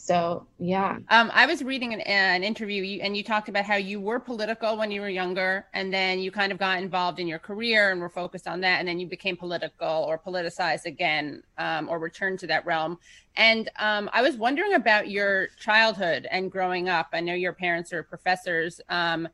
so 0.07 0.47
yeah. 0.57 0.99
Um, 1.09 1.29
i 1.33 1.45
was 1.45 1.61
reading 1.61 1.93
an, 1.93 1.99
an 2.01 2.41
interview 2.41 3.01
and 3.01 3.17
you 3.17 3.23
talked 3.23 3.49
about 3.49 3.65
how 3.65 3.75
you 3.75 3.99
were 3.99 4.19
political 4.19 4.77
when 4.77 4.89
you 4.89 5.01
were 5.01 5.09
younger 5.09 5.65
and 5.73 5.93
then 5.93 6.19
you 6.19 6.31
kind 6.31 6.53
of 6.53 6.57
got 6.57 6.79
involved 6.79 7.19
in 7.19 7.27
your 7.27 7.39
career 7.39 7.91
and 7.91 7.99
were 7.99 8.09
focused 8.09 8.47
on 8.47 8.61
that 8.61 8.79
and 8.79 8.87
then 8.87 8.99
you 8.99 9.07
became 9.07 9.35
political 9.35 10.05
or 10.07 10.17
politicized 10.17 10.85
again 10.85 11.43
um, 11.57 11.89
or 11.89 11.99
returned 11.99 12.39
to 12.39 12.47
that 12.47 12.65
realm. 12.65 12.97
And 13.35 13.69
um, 13.79 14.09
i 14.13 14.21
was 14.21 14.37
wondering 14.37 14.75
about 14.75 15.09
your 15.09 15.49
childhood 15.59 16.25
and 16.31 16.49
growing 16.49 16.87
up. 16.87 17.09
I 17.11 17.19
know 17.19 17.33
your 17.33 17.53
parents 17.53 17.91
are 17.91 18.01
professors 18.01 18.79
um, 18.87 19.27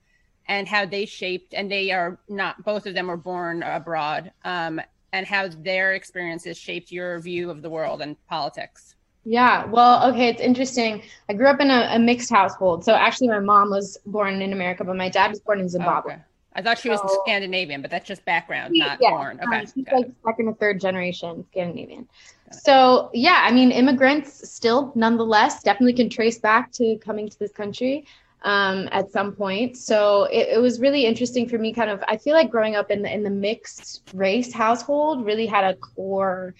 and 0.47 0.67
how 0.67 0.87
they 0.87 1.05
shaped 1.05 1.53
and 1.53 1.69
they 1.69 1.91
are 1.91 2.17
not 2.29 2.63
both 2.63 2.87
of 2.87 2.95
them 2.95 3.07
were 3.07 3.17
born 3.17 3.61
abroad 3.61 4.31
um, 4.43 4.81
and 5.11 5.27
how 5.27 5.49
their 5.49 5.93
experiences 5.93 6.57
shaped 6.57 6.91
your 6.91 7.19
view 7.19 7.51
of 7.51 7.61
the 7.61 7.69
world 7.69 8.01
and 8.01 8.17
politics 8.27 8.92
yeah, 9.25 9.65
well, 9.65 10.09
okay, 10.11 10.27
it's 10.27 10.41
interesting. 10.41 11.01
I 11.29 11.33
grew 11.33 11.47
up 11.47 11.59
in 11.61 11.69
a, 11.69 11.89
a, 11.91 11.99
mixed 11.99 12.29
household. 12.29 12.83
So 12.83 12.93
actually, 12.93 13.29
my 13.29 13.39
mom 13.39 13.69
was 13.69 13.97
born 14.05 14.41
in 14.41 14.51
America, 14.51 14.83
but 14.83 14.95
my 14.95 15.09
dad 15.09 15.31
was 15.31 15.39
born 15.39 15.59
in 15.59 15.69
Zimbabwe. 15.69 16.13
okay. 16.13 16.21
I 16.55 16.61
thought 16.61 16.77
she 16.77 16.89
was 16.89 16.99
Scandinavian, 17.23 17.81
but 17.81 17.89
that's 17.89 18.07
just 18.07 18.23
background, 18.25 18.73
not 18.75 18.99
yeah, 19.01 19.09
born. 19.09 19.39
Okay. 19.43 19.59
Um, 19.59 19.65
she's 19.65 19.85
like 19.91 20.05
it. 20.05 20.15
second 20.23 20.47
or 20.49 20.53
third 20.55 20.79
generation 20.79 21.43
Scandinavian. 21.51 22.07
So, 22.51 23.09
yeah, 23.13 23.41
I 23.43 23.51
mean, 23.51 23.71
immigrants 23.71 24.47
still, 24.51 24.91
nonetheless, 24.93 25.63
definitely 25.63 25.93
can 25.93 26.09
trace 26.09 26.37
back 26.37 26.71
to 26.73 26.97
coming 26.97 27.27
to 27.27 27.39
this 27.39 27.51
country 27.51 28.05
um, 28.43 28.87
at 28.91 29.11
some 29.11 29.31
point. 29.31 29.77
So 29.77 30.25
it, 30.25 30.49
it 30.49 30.61
was 30.61 30.79
really 30.79 31.05
interesting 31.05 31.49
for 31.49 31.57
me. 31.57 31.73
Kind 31.73 31.89
of, 31.89 32.03
I 32.07 32.17
feel 32.17 32.35
like 32.35 32.51
growing 32.51 32.75
up 32.75 32.91
in 32.91 33.01
the 33.01 33.11
in 33.11 33.23
the 33.23 33.29
mixed 33.29 34.03
race 34.13 34.53
household 34.53 35.25
really 35.25 35.47
had 35.47 35.63
a 35.63 35.75
core 35.75 36.53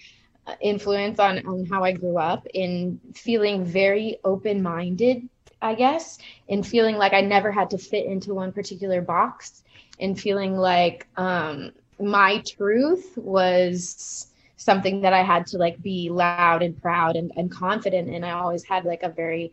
influence 0.60 1.18
on, 1.18 1.46
on 1.46 1.66
how 1.66 1.84
I 1.84 1.92
grew 1.92 2.18
up 2.18 2.46
in 2.52 3.00
feeling 3.14 3.64
very 3.64 4.18
open 4.24 4.62
minded, 4.62 5.28
I 5.62 5.74
guess, 5.74 6.18
in 6.48 6.62
feeling 6.62 6.96
like 6.96 7.12
I 7.12 7.20
never 7.20 7.50
had 7.50 7.70
to 7.70 7.78
fit 7.78 8.06
into 8.06 8.34
one 8.34 8.52
particular 8.52 9.00
box, 9.00 9.62
and 10.00 10.18
feeling 10.18 10.56
like 10.56 11.06
um, 11.16 11.72
my 12.00 12.38
truth 12.38 13.16
was 13.16 14.28
something 14.56 15.02
that 15.02 15.12
I 15.12 15.22
had 15.22 15.46
to 15.48 15.58
like 15.58 15.80
be 15.82 16.08
loud 16.10 16.62
and 16.62 16.80
proud 16.80 17.16
and, 17.16 17.32
and 17.36 17.50
confident 17.50 18.08
and 18.08 18.24
I 18.24 18.30
always 18.30 18.64
had 18.64 18.84
like 18.84 19.02
a 19.02 19.08
very 19.08 19.52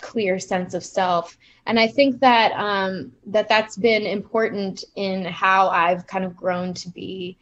clear 0.00 0.38
sense 0.38 0.74
of 0.74 0.84
self. 0.84 1.36
And 1.66 1.80
i 1.80 1.86
think 1.86 2.20
that 2.20 2.52
um, 2.52 3.12
that 3.26 3.48
that's 3.48 3.76
been 3.76 4.06
important 4.06 4.84
in 4.96 5.24
how 5.24 5.68
i've 5.68 6.06
kind 6.06 6.24
of 6.24 6.36
grown 6.36 6.74
to 6.74 6.88
be 6.90 7.38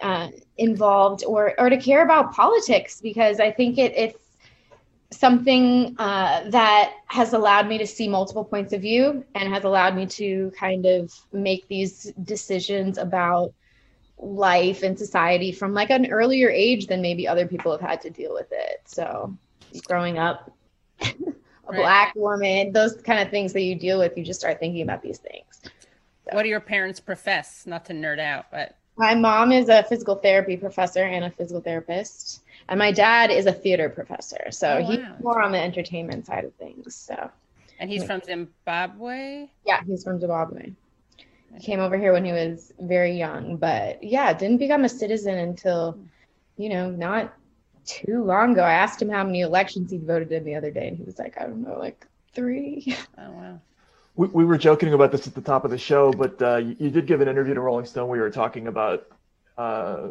uh, 0.00 0.28
involved 0.58 1.24
or 1.24 1.54
or 1.58 1.68
to 1.70 1.76
care 1.76 2.04
about 2.04 2.32
politics 2.32 3.00
because 3.00 3.40
I 3.40 3.50
think 3.50 3.78
it 3.78 3.92
it's 3.96 4.18
something 5.10 5.94
uh, 5.98 6.48
that 6.50 6.94
has 7.06 7.32
allowed 7.32 7.68
me 7.68 7.78
to 7.78 7.86
see 7.86 8.08
multiple 8.08 8.44
points 8.44 8.72
of 8.72 8.80
view 8.80 9.24
and 9.34 9.52
has 9.52 9.64
allowed 9.64 9.94
me 9.94 10.06
to 10.06 10.52
kind 10.58 10.86
of 10.86 11.12
make 11.32 11.66
these 11.68 12.12
decisions 12.24 12.98
about 12.98 13.52
life 14.18 14.82
and 14.82 14.98
society 14.98 15.52
from 15.52 15.74
like 15.74 15.90
an 15.90 16.10
earlier 16.10 16.50
age 16.50 16.86
than 16.86 17.00
maybe 17.00 17.26
other 17.26 17.46
people 17.46 17.72
have 17.72 17.80
had 17.80 18.00
to 18.00 18.10
deal 18.10 18.32
with 18.32 18.48
it. 18.50 18.80
So 18.84 19.36
growing 19.86 20.18
up 20.18 20.52
a 21.00 21.06
right. 21.68 21.80
black 21.80 22.14
woman, 22.14 22.72
those 22.72 22.94
kind 23.02 23.20
of 23.20 23.30
things 23.30 23.52
that 23.52 23.62
you 23.62 23.74
deal 23.74 23.98
with, 23.98 24.16
you 24.16 24.24
just 24.24 24.40
start 24.40 24.58
thinking 24.60 24.82
about 24.82 25.02
these 25.02 25.18
things. 25.18 25.60
So. 25.62 26.34
What 26.34 26.42
do 26.42 26.48
your 26.48 26.60
parents 26.60 27.00
profess? 27.00 27.66
Not 27.66 27.84
to 27.86 27.92
nerd 27.92 28.18
out, 28.18 28.46
but 28.50 28.76
my 28.96 29.14
mom 29.14 29.52
is 29.52 29.68
a 29.68 29.82
physical 29.84 30.16
therapy 30.16 30.56
professor 30.56 31.02
and 31.02 31.24
a 31.24 31.30
physical 31.30 31.60
therapist. 31.60 32.42
And 32.68 32.78
my 32.78 32.92
dad 32.92 33.30
is 33.30 33.46
a 33.46 33.52
theater 33.52 33.88
professor. 33.88 34.50
So 34.50 34.68
oh, 34.68 34.80
wow. 34.80 34.90
he's 34.90 35.00
more 35.22 35.42
on 35.42 35.52
the 35.52 35.60
entertainment 35.60 36.26
side 36.26 36.44
of 36.44 36.54
things. 36.54 36.94
So 36.94 37.30
And 37.78 37.90
he's 37.90 38.04
from 38.04 38.22
Zimbabwe? 38.22 39.48
Yeah, 39.66 39.80
he's 39.86 40.04
from 40.04 40.20
Zimbabwe. 40.20 40.72
He 41.58 41.64
came 41.64 41.80
over 41.80 41.96
here 41.96 42.12
when 42.12 42.24
he 42.24 42.32
was 42.32 42.72
very 42.80 43.16
young, 43.16 43.56
but 43.56 44.02
yeah, 44.02 44.32
didn't 44.32 44.58
become 44.58 44.84
a 44.84 44.88
citizen 44.88 45.38
until, 45.38 45.98
you 46.56 46.68
know, 46.68 46.90
not 46.90 47.32
too 47.84 48.24
long 48.24 48.52
ago. 48.52 48.62
I 48.62 48.72
asked 48.72 49.00
him 49.00 49.10
how 49.10 49.24
many 49.24 49.42
elections 49.42 49.90
he'd 49.90 50.04
voted 50.04 50.32
in 50.32 50.44
the 50.44 50.54
other 50.54 50.70
day, 50.70 50.88
and 50.88 50.96
he 50.96 51.04
was 51.04 51.18
like, 51.18 51.40
I 51.40 51.44
don't 51.44 51.62
know, 51.62 51.78
like 51.78 52.06
three. 52.32 52.96
Oh 53.18 53.30
wow. 53.30 53.60
We, 54.16 54.28
we 54.28 54.44
were 54.44 54.58
joking 54.58 54.92
about 54.92 55.12
this 55.12 55.26
at 55.26 55.34
the 55.34 55.40
top 55.40 55.64
of 55.64 55.70
the 55.70 55.78
show, 55.78 56.12
but 56.12 56.40
uh, 56.40 56.56
you, 56.56 56.76
you, 56.78 56.90
did 56.90 57.06
give 57.06 57.20
an 57.20 57.28
interview 57.28 57.54
to 57.54 57.60
Rolling 57.60 57.86
Stone 57.86 58.08
where 58.08 58.16
you 58.16 58.22
were 58.22 58.30
talking 58.30 58.68
about, 58.68 59.06
uh, 59.58 60.06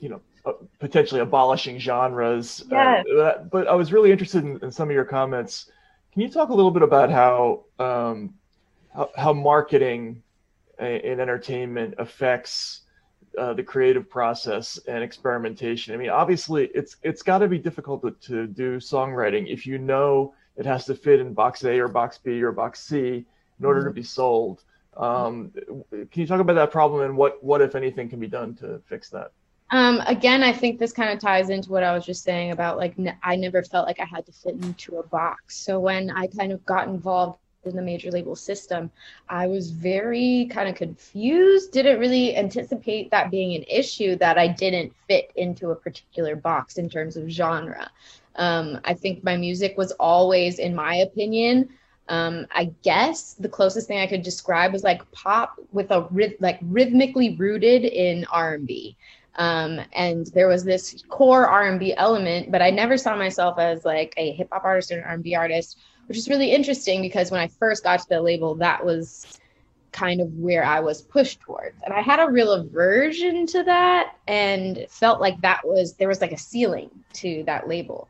you 0.00 0.08
know, 0.08 0.20
uh, 0.44 0.52
potentially 0.80 1.20
abolishing 1.20 1.78
genres. 1.78 2.64
Yes. 2.70 3.04
Uh, 3.06 3.44
but 3.50 3.68
I 3.68 3.74
was 3.74 3.92
really 3.92 4.10
interested 4.10 4.44
in, 4.44 4.58
in, 4.62 4.72
some 4.72 4.88
of 4.88 4.94
your 4.94 5.04
comments. 5.04 5.70
Can 6.12 6.22
you 6.22 6.28
talk 6.28 6.48
a 6.48 6.54
little 6.54 6.70
bit 6.70 6.82
about 6.82 7.10
how 7.10 7.64
um, 7.78 8.34
how, 8.94 9.10
how, 9.16 9.32
marketing 9.32 10.22
in 10.80 11.20
entertainment 11.20 11.94
affects 11.98 12.80
uh, 13.38 13.54
the 13.54 13.62
creative 13.62 14.10
process 14.10 14.78
and 14.88 15.04
experimentation? 15.04 15.94
I 15.94 15.96
mean, 15.96 16.10
obviously, 16.10 16.70
it's 16.74 16.96
it's 17.02 17.22
got 17.22 17.38
to 17.38 17.48
be 17.48 17.58
difficult 17.58 18.02
to, 18.02 18.10
to 18.28 18.46
do 18.46 18.78
songwriting 18.78 19.46
if 19.48 19.66
you 19.66 19.78
know 19.78 20.34
it 20.56 20.66
has 20.66 20.84
to 20.86 20.94
fit 20.94 21.20
in 21.20 21.34
box 21.34 21.64
A 21.64 21.78
or 21.78 21.88
box 21.88 22.18
B 22.18 22.42
or 22.42 22.52
box 22.52 22.80
C 22.80 23.24
in 23.58 23.64
order 23.64 23.80
mm-hmm. 23.80 23.88
to 23.88 23.94
be 23.94 24.02
sold. 24.02 24.62
Um, 24.96 25.52
can 25.90 26.08
you 26.12 26.26
talk 26.26 26.40
about 26.40 26.54
that 26.54 26.70
problem 26.70 27.02
and 27.02 27.16
what, 27.16 27.42
what, 27.42 27.62
if 27.62 27.74
anything, 27.74 28.08
can 28.08 28.20
be 28.20 28.26
done 28.26 28.54
to 28.56 28.80
fix 28.86 29.08
that? 29.10 29.32
Um, 29.70 30.02
again, 30.06 30.42
I 30.42 30.52
think 30.52 30.78
this 30.78 30.92
kind 30.92 31.10
of 31.10 31.18
ties 31.18 31.48
into 31.48 31.70
what 31.70 31.82
I 31.82 31.94
was 31.94 32.04
just 32.04 32.22
saying 32.22 32.50
about 32.50 32.76
like 32.76 32.94
n- 32.98 33.16
I 33.22 33.36
never 33.36 33.62
felt 33.62 33.86
like 33.86 34.00
I 34.00 34.04
had 34.04 34.26
to 34.26 34.32
fit 34.32 34.54
into 34.54 34.98
a 34.98 35.02
box. 35.02 35.56
So 35.56 35.80
when 35.80 36.10
I 36.10 36.26
kind 36.26 36.52
of 36.52 36.64
got 36.66 36.88
involved 36.88 37.38
in 37.64 37.74
the 37.74 37.80
major 37.80 38.10
label 38.10 38.36
system, 38.36 38.90
I 39.30 39.46
was 39.46 39.70
very 39.70 40.48
kind 40.50 40.68
of 40.68 40.74
confused. 40.74 41.72
Didn't 41.72 42.00
really 42.00 42.36
anticipate 42.36 43.10
that 43.12 43.30
being 43.30 43.54
an 43.54 43.64
issue 43.66 44.16
that 44.16 44.36
I 44.36 44.48
didn't 44.48 44.92
fit 45.08 45.30
into 45.36 45.70
a 45.70 45.76
particular 45.76 46.36
box 46.36 46.76
in 46.76 46.90
terms 46.90 47.16
of 47.16 47.30
genre. 47.30 47.90
Um, 48.36 48.80
I 48.84 48.94
think 48.94 49.22
my 49.24 49.36
music 49.36 49.76
was 49.76 49.92
always, 49.92 50.58
in 50.58 50.74
my 50.74 50.96
opinion, 50.96 51.68
um, 52.08 52.46
I 52.50 52.72
guess 52.82 53.34
the 53.34 53.48
closest 53.48 53.86
thing 53.88 53.98
I 53.98 54.06
could 54.06 54.22
describe 54.22 54.72
was 54.72 54.84
like 54.84 55.10
pop 55.12 55.58
with 55.72 55.90
a 55.90 56.08
like 56.40 56.58
rhythmically 56.62 57.36
rooted 57.36 57.84
in 57.84 58.26
R 58.30 58.54
and 58.54 58.66
B. 58.66 58.96
Um, 59.36 59.80
and 59.94 60.26
there 60.28 60.48
was 60.48 60.62
this 60.62 61.02
core 61.08 61.46
R&B 61.46 61.94
element, 61.96 62.52
but 62.52 62.60
I 62.60 62.68
never 62.68 62.98
saw 62.98 63.16
myself 63.16 63.58
as 63.58 63.84
like 63.84 64.12
a 64.18 64.32
hip 64.32 64.48
hop 64.52 64.64
artist 64.64 64.92
or 64.92 64.98
an 64.98 65.04
R&B 65.04 65.34
artist, 65.34 65.78
which 66.06 66.18
is 66.18 66.28
really 66.28 66.52
interesting 66.52 67.00
because 67.00 67.30
when 67.30 67.40
I 67.40 67.48
first 67.48 67.82
got 67.82 68.00
to 68.00 68.08
the 68.10 68.20
label, 68.20 68.54
that 68.56 68.84
was 68.84 69.38
kind 69.90 70.20
of 70.20 70.32
where 70.34 70.64
I 70.64 70.80
was 70.80 71.00
pushed 71.00 71.40
towards. 71.40 71.80
And 71.82 71.94
I 71.94 72.02
had 72.02 72.20
a 72.20 72.30
real 72.30 72.52
aversion 72.52 73.46
to 73.46 73.62
that 73.62 74.16
and 74.26 74.86
felt 74.90 75.20
like 75.20 75.40
that 75.40 75.60
was 75.64 75.94
there 75.94 76.08
was 76.08 76.20
like 76.20 76.32
a 76.32 76.38
ceiling 76.38 76.90
to 77.14 77.42
that 77.46 77.68
label 77.68 78.08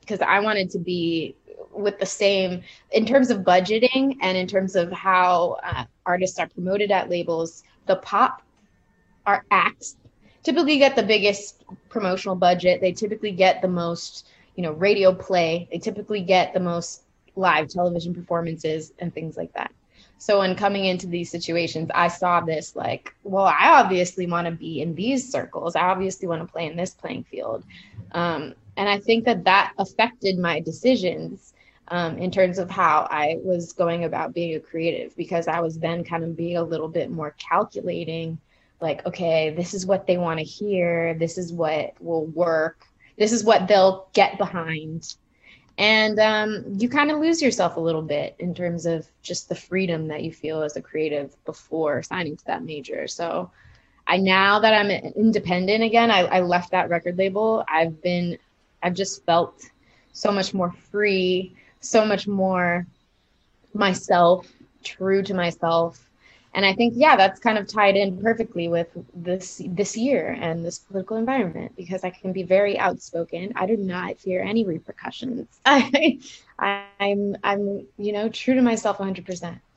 because 0.00 0.20
um, 0.20 0.28
I 0.28 0.40
wanted 0.40 0.70
to 0.70 0.78
be 0.78 1.34
with 1.72 1.98
the 1.98 2.06
same 2.06 2.62
in 2.92 3.06
terms 3.06 3.30
of 3.30 3.38
budgeting 3.38 4.16
and 4.20 4.36
in 4.36 4.46
terms 4.46 4.76
of 4.76 4.92
how 4.92 5.58
uh, 5.62 5.84
artists 6.04 6.38
are 6.38 6.48
promoted 6.48 6.90
at 6.90 7.08
labels. 7.08 7.62
The 7.86 7.96
pop 7.96 8.42
art 9.24 9.44
acts 9.50 9.96
typically 10.42 10.78
get 10.78 10.94
the 10.94 11.02
biggest 11.02 11.64
promotional 11.88 12.36
budget. 12.36 12.80
They 12.80 12.92
typically 12.92 13.32
get 13.32 13.62
the 13.62 13.68
most, 13.68 14.26
you 14.56 14.62
know, 14.62 14.72
radio 14.72 15.14
play. 15.14 15.68
They 15.70 15.78
typically 15.78 16.20
get 16.20 16.52
the 16.52 16.60
most 16.60 17.02
live 17.34 17.68
television 17.68 18.14
performances 18.14 18.92
and 18.98 19.12
things 19.14 19.36
like 19.36 19.52
that. 19.54 19.72
So 20.18 20.38
when 20.38 20.54
coming 20.54 20.86
into 20.86 21.06
these 21.06 21.30
situations, 21.30 21.90
I 21.94 22.08
saw 22.08 22.40
this 22.40 22.74
like, 22.74 23.14
well, 23.22 23.44
I 23.44 23.80
obviously 23.80 24.26
want 24.26 24.46
to 24.46 24.50
be 24.50 24.80
in 24.80 24.94
these 24.94 25.30
circles. 25.30 25.76
I 25.76 25.82
obviously 25.82 26.26
want 26.26 26.40
to 26.46 26.50
play 26.50 26.66
in 26.66 26.76
this 26.76 26.94
playing 26.94 27.24
field. 27.24 27.64
Um, 28.12 28.54
and 28.76 28.88
I 28.88 28.98
think 28.98 29.24
that 29.24 29.44
that 29.44 29.72
affected 29.78 30.38
my 30.38 30.60
decisions 30.60 31.54
um, 31.88 32.18
in 32.18 32.30
terms 32.30 32.58
of 32.58 32.70
how 32.70 33.06
I 33.10 33.38
was 33.42 33.72
going 33.72 34.04
about 34.04 34.34
being 34.34 34.56
a 34.56 34.60
creative 34.60 35.16
because 35.16 35.48
I 35.48 35.60
was 35.60 35.78
then 35.78 36.04
kind 36.04 36.24
of 36.24 36.36
being 36.36 36.56
a 36.56 36.62
little 36.62 36.88
bit 36.88 37.10
more 37.10 37.34
calculating 37.38 38.38
like, 38.80 39.06
okay, 39.06 39.50
this 39.50 39.72
is 39.72 39.86
what 39.86 40.06
they 40.06 40.18
want 40.18 40.38
to 40.38 40.44
hear, 40.44 41.14
this 41.14 41.38
is 41.38 41.52
what 41.52 41.94
will 42.00 42.26
work, 42.26 42.84
this 43.16 43.32
is 43.32 43.42
what 43.42 43.68
they'll 43.68 44.08
get 44.12 44.36
behind. 44.36 45.14
And 45.78 46.18
um, 46.18 46.64
you 46.78 46.88
kind 46.88 47.10
of 47.10 47.20
lose 47.20 47.40
yourself 47.40 47.76
a 47.76 47.80
little 47.80 48.02
bit 48.02 48.36
in 48.38 48.54
terms 48.54 48.86
of 48.86 49.06
just 49.22 49.48
the 49.48 49.54
freedom 49.54 50.08
that 50.08 50.22
you 50.22 50.32
feel 50.32 50.62
as 50.62 50.76
a 50.76 50.82
creative 50.82 51.42
before 51.44 52.02
signing 52.02 52.36
to 52.36 52.44
that 52.46 52.64
major. 52.64 53.06
So, 53.06 53.50
I 54.06 54.18
now 54.18 54.60
that 54.60 54.72
I'm 54.72 54.90
independent 54.90 55.82
again, 55.82 56.10
I, 56.10 56.20
I 56.20 56.40
left 56.40 56.70
that 56.70 56.88
record 56.88 57.18
label. 57.18 57.64
I've 57.68 58.00
been 58.00 58.38
I've 58.86 58.94
just 58.94 59.24
felt 59.24 59.64
so 60.12 60.30
much 60.30 60.54
more 60.54 60.70
free, 60.92 61.56
so 61.80 62.04
much 62.04 62.28
more 62.28 62.86
myself, 63.74 64.46
true 64.84 65.22
to 65.24 65.34
myself. 65.34 66.08
And 66.54 66.64
I 66.64 66.72
think, 66.72 66.94
yeah, 66.96 67.16
that's 67.16 67.40
kind 67.40 67.58
of 67.58 67.66
tied 67.66 67.96
in 67.96 68.22
perfectly 68.22 68.68
with 68.68 68.86
this 69.12 69.60
this 69.66 69.96
year 69.96 70.38
and 70.40 70.64
this 70.64 70.78
political 70.78 71.16
environment 71.16 71.72
because 71.76 72.04
I 72.04 72.10
can 72.10 72.32
be 72.32 72.44
very 72.44 72.78
outspoken. 72.78 73.52
I 73.56 73.66
do 73.66 73.76
not 73.76 74.20
fear 74.20 74.42
any 74.42 74.64
repercussions. 74.64 75.48
I, 75.66 76.20
I'm 77.00 77.36
I'm 77.42 77.86
you 77.98 78.12
know 78.12 78.28
true 78.28 78.54
to 78.54 78.62
myself 78.62 79.00
100. 79.00 79.26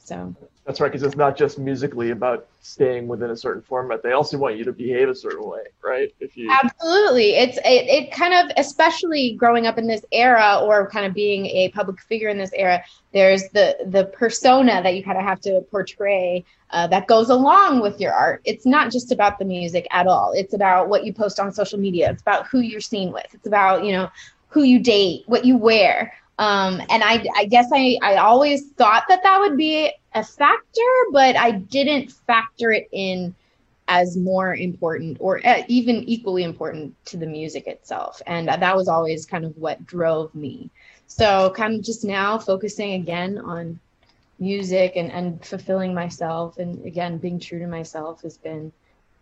So 0.10 0.36
that's 0.66 0.80
right, 0.80 0.92
because 0.92 1.04
it's 1.04 1.16
not 1.16 1.38
just 1.38 1.60
musically 1.60 2.10
about 2.10 2.48
staying 2.62 3.08
within 3.08 3.30
a 3.30 3.38
certain 3.38 3.62
format. 3.62 4.02
They 4.02 4.14
also 4.14 4.38
want 4.38 4.58
you 4.58 4.64
to 4.66 4.74
behave 4.74 5.08
a 5.08 5.16
certain 5.16 5.48
way, 5.48 5.62
right? 5.84 6.14
If 6.20 6.36
you 6.36 6.52
absolutely, 6.52 7.36
it's 7.36 7.58
it, 7.58 7.88
it 7.88 8.12
kind 8.12 8.34
of 8.34 8.52
especially 8.58 9.34
growing 9.34 9.68
up 9.68 9.78
in 9.78 9.86
this 9.86 10.04
era 10.12 10.62
or 10.64 10.90
kind 10.90 11.06
of 11.06 11.14
being 11.14 11.46
a 11.46 11.70
public 11.70 12.02
figure 12.02 12.30
in 12.30 12.40
this 12.40 12.52
era. 12.54 12.84
There's 13.14 13.50
the 13.50 13.78
the 13.86 14.06
persona 14.06 14.82
that 14.82 14.96
you 14.96 15.04
kind 15.04 15.18
of 15.18 15.24
have 15.24 15.42
to 15.42 15.62
portray 15.70 16.44
uh, 16.72 16.88
that 16.88 17.06
goes 17.08 17.30
along 17.30 17.82
with 17.82 18.00
your 18.00 18.14
art. 18.14 18.42
It's 18.46 18.66
not 18.66 18.92
just 18.92 19.12
about 19.12 19.38
the 19.38 19.46
music 19.46 19.88
at 19.92 20.08
all. 20.08 20.34
It's 20.36 20.54
about 20.56 20.90
what 20.90 21.06
you 21.06 21.14
post 21.14 21.40
on 21.40 21.52
social 21.52 21.80
media. 21.80 22.12
It's 22.12 22.22
about 22.22 22.48
who 22.48 22.62
you're 22.62 22.82
seen 22.82 23.12
with. 23.12 23.28
It's 23.34 23.48
about 23.48 23.86
you 23.86 23.92
know 23.92 24.10
who 24.48 24.64
you 24.64 24.80
date, 24.80 25.24
what 25.28 25.46
you 25.46 25.56
wear. 25.58 26.14
Um, 26.40 26.82
and 26.90 27.04
I, 27.04 27.26
I 27.36 27.46
guess 27.46 27.70
I, 27.74 27.98
I 28.02 28.16
always 28.16 28.72
thought 28.72 29.04
that 29.10 29.24
that 29.24 29.40
would 29.42 29.58
be 29.58 29.92
a 30.14 30.24
factor, 30.24 30.82
but 31.12 31.36
I 31.36 31.52
didn't 31.52 32.14
factor 32.14 32.72
it 32.72 32.88
in 32.94 33.36
as 33.90 34.16
more 34.16 34.56
important 34.56 35.18
or 35.20 35.46
uh, 35.46 35.64
even 35.68 35.98
equally 36.08 36.44
important 36.44 36.96
to 37.08 37.18
the 37.18 37.26
music 37.26 37.68
itself. 37.68 38.22
And 38.26 38.48
that 38.48 38.76
was 38.76 38.88
always 38.88 39.26
kind 39.26 39.44
of 39.44 39.58
what 39.58 39.86
drove 39.86 40.34
me. 40.34 40.70
So, 41.08 41.52
kind 41.58 41.76
of 41.76 41.82
just 41.84 42.06
now 42.06 42.38
focusing 42.38 42.94
again 42.94 43.38
on 43.38 43.78
music 44.40 44.94
and, 44.96 45.12
and 45.12 45.44
fulfilling 45.44 45.94
myself 45.94 46.58
and 46.58 46.86
again 46.86 47.18
being 47.18 47.40
true 47.40 47.60
to 47.60 47.68
myself 47.68 48.22
has 48.22 48.38
been 48.38 48.72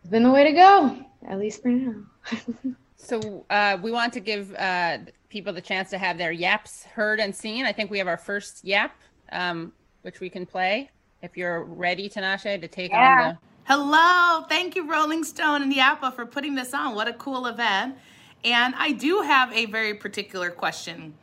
has 0.03 0.11
been 0.11 0.21
the 0.21 0.29
way 0.29 0.43
to 0.43 0.51
go, 0.51 1.03
at 1.27 1.39
least 1.39 1.63
for 1.63 1.69
now. 1.69 2.03
so 2.97 3.45
uh, 3.49 3.77
we 3.81 3.91
want 3.91 4.11
to 4.13 4.19
give 4.19 4.53
uh, 4.55 4.97
people 5.29 5.53
the 5.53 5.61
chance 5.61 5.89
to 5.91 5.97
have 5.97 6.17
their 6.17 6.31
yaps 6.31 6.83
heard 6.83 7.19
and 7.19 7.33
seen. 7.33 7.65
I 7.65 7.71
think 7.71 7.91
we 7.91 7.99
have 7.99 8.07
our 8.07 8.17
first 8.17 8.65
yap, 8.65 8.99
um, 9.31 9.71
which 10.01 10.19
we 10.19 10.29
can 10.29 10.45
play. 10.45 10.89
If 11.21 11.37
you're 11.37 11.63
ready, 11.63 12.09
Tinashe, 12.09 12.59
to 12.59 12.67
take 12.67 12.91
yeah. 12.91 13.21
on 13.21 13.29
the. 13.29 13.37
Hello. 13.65 14.45
Thank 14.49 14.75
you, 14.75 14.89
Rolling 14.89 15.23
Stone 15.23 15.61
and 15.61 15.73
Yappa, 15.73 16.13
for 16.13 16.25
putting 16.25 16.55
this 16.55 16.73
on. 16.73 16.95
What 16.95 17.07
a 17.07 17.13
cool 17.13 17.45
event. 17.45 17.97
And 18.43 18.73
I 18.77 18.91
do 18.93 19.21
have 19.21 19.51
a 19.53 19.65
very 19.65 19.93
particular 19.93 20.49
question. 20.49 21.15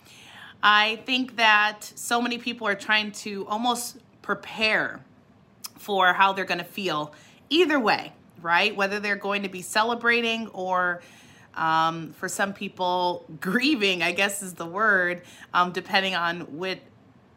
I 0.62 1.02
think 1.07 1.37
that 1.37 1.81
so 1.95 2.21
many 2.23 2.38
people 2.38 2.66
are 2.66 2.75
trying 2.75 3.12
to 3.12 3.47
almost 3.47 3.99
prepare 4.23 5.00
for 5.78 6.12
how 6.12 6.33
they're 6.33 6.45
going 6.45 6.59
to 6.59 6.64
feel 6.64 7.12
either 7.50 7.78
way, 7.78 8.12
right? 8.40 8.75
Whether 8.75 9.00
they're 9.00 9.16
going 9.16 9.43
to 9.43 9.49
be 9.49 9.62
celebrating 9.62 10.49
or 10.49 11.02
Um, 11.56 12.12
for 12.12 12.28
some 12.28 12.52
people, 12.52 13.25
grieving, 13.40 14.02
I 14.02 14.12
guess 14.12 14.42
is 14.42 14.54
the 14.54 14.66
word, 14.66 15.23
um, 15.52 15.73
depending 15.73 16.14
on 16.14 16.40
what 16.58 16.78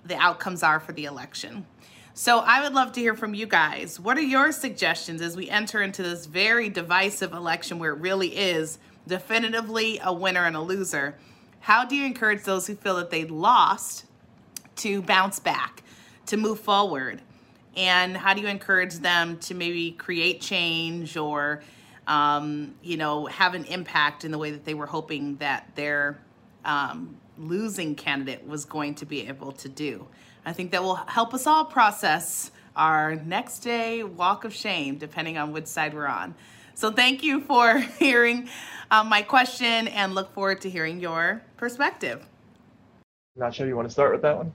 the 0.05 0.15
outcomes 0.15 0.63
are 0.63 0.79
for 0.79 0.91
the 0.91 1.05
election. 1.05 1.65
So 2.13 2.39
I 2.39 2.63
would 2.63 2.73
love 2.73 2.93
to 2.93 2.99
hear 2.99 3.13
from 3.13 3.35
you 3.35 3.45
guys. 3.45 3.99
What 3.99 4.17
are 4.17 4.21
your 4.21 4.51
suggestions 4.51 5.21
as 5.21 5.37
we 5.37 5.49
enter 5.51 5.83
into 5.83 6.01
this 6.01 6.25
very 6.25 6.67
divisive 6.67 7.31
election 7.31 7.77
where 7.77 7.91
it 7.91 7.99
really 7.99 8.35
is 8.35 8.79
definitively 9.05 9.99
a 10.03 10.11
winner 10.11 10.45
and 10.45 10.55
a 10.55 10.61
loser? 10.61 11.15
How 11.59 11.85
do 11.85 11.95
you 11.95 12.05
encourage 12.05 12.43
those 12.43 12.65
who 12.65 12.75
feel 12.75 12.95
that 12.95 13.11
they 13.11 13.25
lost 13.25 14.05
to 14.77 15.03
bounce 15.03 15.39
back, 15.39 15.83
to 16.25 16.37
move 16.37 16.59
forward? 16.59 17.21
And 17.75 18.17
how 18.17 18.33
do 18.33 18.41
you 18.41 18.47
encourage 18.47 18.95
them 18.95 19.37
to 19.41 19.53
maybe 19.53 19.91
create 19.91 20.41
change 20.41 21.17
or, 21.17 21.61
um, 22.07 22.73
you 22.81 22.97
know, 22.97 23.25
have 23.27 23.53
an 23.53 23.65
impact 23.65 24.25
in 24.25 24.31
the 24.31 24.37
way 24.37 24.51
that 24.51 24.65
they 24.65 24.73
were 24.73 24.87
hoping 24.87 25.35
that 25.37 25.69
their 25.75 26.19
um, 26.65 27.17
losing 27.37 27.95
candidate 27.95 28.47
was 28.47 28.65
going 28.65 28.95
to 28.95 29.05
be 29.05 29.27
able 29.27 29.51
to 29.51 29.69
do? 29.69 30.07
I 30.45 30.53
think 30.53 30.71
that 30.71 30.81
will 30.81 30.95
help 30.95 31.33
us 31.33 31.45
all 31.45 31.65
process 31.65 32.51
our 32.75 33.15
next 33.15 33.59
day 33.59 34.03
walk 34.03 34.45
of 34.45 34.53
shame, 34.53 34.97
depending 34.97 35.37
on 35.37 35.51
which 35.51 35.65
side 35.65 35.93
we're 35.93 36.07
on. 36.07 36.35
So 36.73 36.91
thank 36.91 37.23
you 37.23 37.41
for 37.41 37.79
hearing 37.99 38.47
um, 38.91 39.09
my 39.09 39.23
question 39.23 39.87
and 39.87 40.15
look 40.15 40.33
forward 40.33 40.61
to 40.61 40.69
hearing 40.69 40.99
your 40.99 41.41
perspective. 41.57 42.25
Not 43.35 43.53
sure 43.53 43.67
you 43.67 43.75
want 43.75 43.87
to 43.87 43.91
start 43.91 44.13
with 44.13 44.21
that 44.21 44.37
one? 44.37 44.53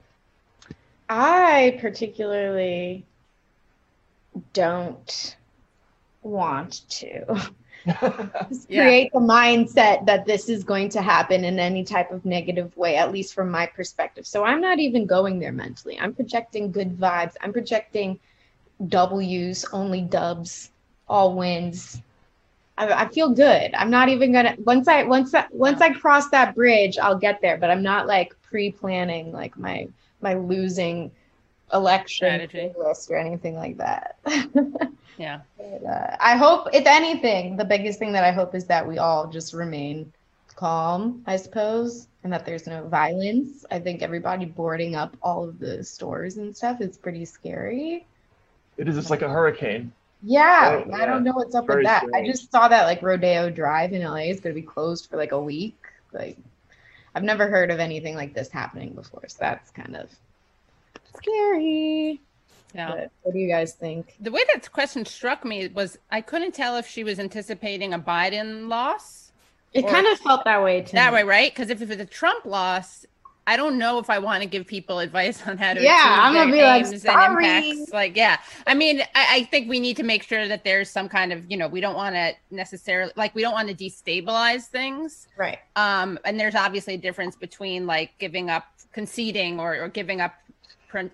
I 1.09 1.77
particularly 1.79 3.05
don't 4.53 5.35
want 6.23 6.89
to. 6.89 7.51
yeah. 7.85 8.83
create 8.83 9.11
the 9.11 9.19
mindset 9.19 10.05
that 10.05 10.25
this 10.25 10.47
is 10.47 10.63
going 10.63 10.87
to 10.89 11.01
happen 11.01 11.43
in 11.43 11.59
any 11.59 11.83
type 11.83 12.11
of 12.11 12.23
negative 12.23 12.75
way, 12.77 12.95
at 12.95 13.11
least 13.11 13.33
from 13.33 13.51
my 13.51 13.65
perspective. 13.65 14.25
So 14.25 14.43
I'm 14.45 14.61
not 14.61 14.79
even 14.79 15.05
going 15.05 15.39
there 15.39 15.51
mentally. 15.51 15.99
I'm 15.99 16.13
projecting 16.13 16.71
good 16.71 16.97
vibes. 16.97 17.33
I'm 17.41 17.51
projecting 17.51 18.19
W's, 18.87 19.65
only 19.73 20.01
dubs, 20.01 20.71
all 21.09 21.35
wins. 21.35 22.01
I, 22.77 22.87
I 22.87 23.07
feel 23.09 23.29
good. 23.29 23.73
I'm 23.75 23.89
not 23.89 24.09
even 24.09 24.31
gonna 24.31 24.55
once 24.59 24.87
I 24.87 25.03
once 25.03 25.33
I, 25.33 25.45
once 25.51 25.81
I 25.81 25.91
cross 25.93 26.29
that 26.29 26.55
bridge, 26.55 26.97
I'll 26.97 27.17
get 27.17 27.41
there. 27.41 27.57
But 27.57 27.69
I'm 27.69 27.83
not 27.83 28.07
like 28.07 28.35
pre-planning 28.43 29.31
like 29.31 29.57
my 29.57 29.87
my 30.21 30.35
losing 30.35 31.11
election 31.73 32.47
list 32.77 33.11
or 33.11 33.17
anything 33.17 33.55
like 33.55 33.77
that. 33.77 34.17
Yeah. 35.17 35.41
But, 35.57 35.85
uh, 35.85 36.17
I 36.19 36.35
hope, 36.35 36.69
if 36.73 36.85
anything, 36.85 37.57
the 37.57 37.65
biggest 37.65 37.99
thing 37.99 38.11
that 38.13 38.23
I 38.23 38.31
hope 38.31 38.55
is 38.55 38.65
that 38.65 38.87
we 38.87 38.97
all 38.97 39.27
just 39.27 39.53
remain 39.53 40.11
calm, 40.55 41.23
I 41.27 41.35
suppose, 41.35 42.07
and 42.23 42.31
that 42.33 42.45
there's 42.45 42.67
no 42.67 42.87
violence. 42.87 43.65
I 43.71 43.79
think 43.79 44.01
everybody 44.01 44.45
boarding 44.45 44.95
up 44.95 45.15
all 45.21 45.43
of 45.43 45.59
the 45.59 45.83
stores 45.83 46.37
and 46.37 46.55
stuff 46.55 46.81
is 46.81 46.97
pretty 46.97 47.25
scary. 47.25 48.05
It 48.77 48.87
is 48.87 48.95
just 48.95 49.09
like 49.09 49.21
a 49.21 49.29
hurricane. 49.29 49.91
Yeah, 50.25 50.83
oh, 50.87 50.93
I 50.93 51.05
don't 51.05 51.23
know 51.23 51.33
what's 51.33 51.53
up 51.53 51.67
with 51.67 51.83
that. 51.83 52.03
Strange. 52.03 52.15
I 52.15 52.31
just 52.31 52.49
saw 52.49 52.69
that 52.69 52.85
like 52.85 53.01
Rodeo 53.01 53.49
Drive 53.49 53.91
in 53.91 54.03
LA 54.03 54.29
is 54.29 54.39
going 54.39 54.55
to 54.55 54.61
be 54.61 54.65
closed 54.65 55.09
for 55.09 55.17
like 55.17 55.33
a 55.33 55.41
week. 55.41 55.77
Like, 56.13 56.37
I've 57.13 57.23
never 57.23 57.47
heard 57.47 57.71
of 57.71 57.79
anything 57.79 58.15
like 58.15 58.33
this 58.33 58.49
happening 58.49 58.93
before, 58.93 59.25
so 59.27 59.37
that's 59.39 59.69
kind 59.71 59.97
of 59.97 60.09
scary. 61.13 62.21
Yeah. 62.73 62.89
But 62.89 63.11
what 63.21 63.33
do 63.33 63.39
you 63.39 63.47
guys 63.47 63.73
think? 63.73 64.15
The 64.19 64.31
way 64.31 64.41
that 64.53 64.71
question 64.71 65.05
struck 65.05 65.45
me 65.45 65.67
was 65.67 65.97
I 66.11 66.21
couldn't 66.21 66.53
tell 66.53 66.77
if 66.77 66.87
she 66.87 67.03
was 67.03 67.19
anticipating 67.19 67.93
a 67.93 67.99
Biden 67.99 68.67
loss. 68.67 69.31
It 69.73 69.87
kind 69.87 70.05
of 70.05 70.19
felt 70.19 70.43
that 70.45 70.63
way 70.63 70.81
too. 70.81 70.93
That 70.95 71.13
way, 71.13 71.23
right? 71.23 71.51
Because 71.51 71.69
if 71.71 71.81
it's 71.81 71.99
a 71.99 72.05
Trump 72.05 72.45
loss, 72.45 73.07
I 73.45 73.57
don't 73.57 73.77
know 73.77 73.99
if 73.99 74.09
I 74.09 74.19
want 74.19 74.41
to 74.41 74.47
give 74.47 74.65
people 74.65 74.99
advice 74.99 75.45
on 75.47 75.57
how 75.57 75.73
to. 75.73 75.81
Yeah, 75.81 76.17
I'm 76.19 76.33
gonna 76.33 76.51
be 76.51 76.61
like, 76.61 76.85
sorry. 76.85 77.85
Like, 77.91 78.15
yeah, 78.15 78.37
I 78.65 78.73
mean, 78.73 79.01
I, 79.15 79.37
I, 79.37 79.43
think 79.45 79.69
we 79.69 79.79
need 79.79 79.97
to 79.97 80.03
make 80.03 80.23
sure 80.23 80.47
that 80.47 80.63
there's 80.63 80.89
some 80.89 81.09
kind 81.09 81.33
of, 81.33 81.49
you 81.51 81.57
know, 81.57 81.67
we 81.67 81.81
don't 81.81 81.95
want 81.95 82.15
to 82.15 82.33
necessarily 82.51 83.11
like 83.15 83.35
we 83.35 83.41
don't 83.41 83.53
want 83.53 83.67
to 83.67 83.75
destabilize 83.75 84.67
things, 84.67 85.27
right? 85.35 85.59
Um, 85.75 86.19
and 86.23 86.39
there's 86.39 86.55
obviously 86.55 86.93
a 86.93 86.97
difference 86.97 87.35
between 87.35 87.85
like 87.85 88.11
giving 88.17 88.49
up, 88.49 88.65
conceding, 88.93 89.59
or, 89.59 89.75
or 89.75 89.89
giving 89.89 90.21
up 90.21 90.35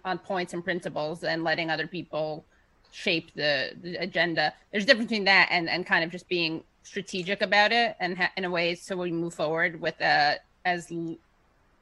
on 0.05 0.17
points 0.17 0.53
and 0.53 0.63
principles 0.63 1.23
and 1.23 1.43
letting 1.43 1.69
other 1.69 1.87
people 1.87 2.45
shape 2.91 3.31
the, 3.35 3.71
the 3.81 3.95
agenda. 3.95 4.53
There's 4.71 4.83
a 4.83 4.87
difference 4.87 5.09
between 5.09 5.25
that 5.25 5.49
and, 5.51 5.69
and 5.69 5.85
kind 5.85 6.03
of 6.03 6.11
just 6.11 6.27
being 6.27 6.63
strategic 6.83 7.41
about 7.41 7.71
it 7.71 7.95
and 7.99 8.17
ha- 8.17 8.31
in 8.37 8.45
a 8.45 8.49
way 8.49 8.75
so 8.75 8.95
we 8.97 9.11
move 9.11 9.33
forward 9.33 9.79
with 9.79 9.99
uh, 10.01 10.35
as 10.65 10.91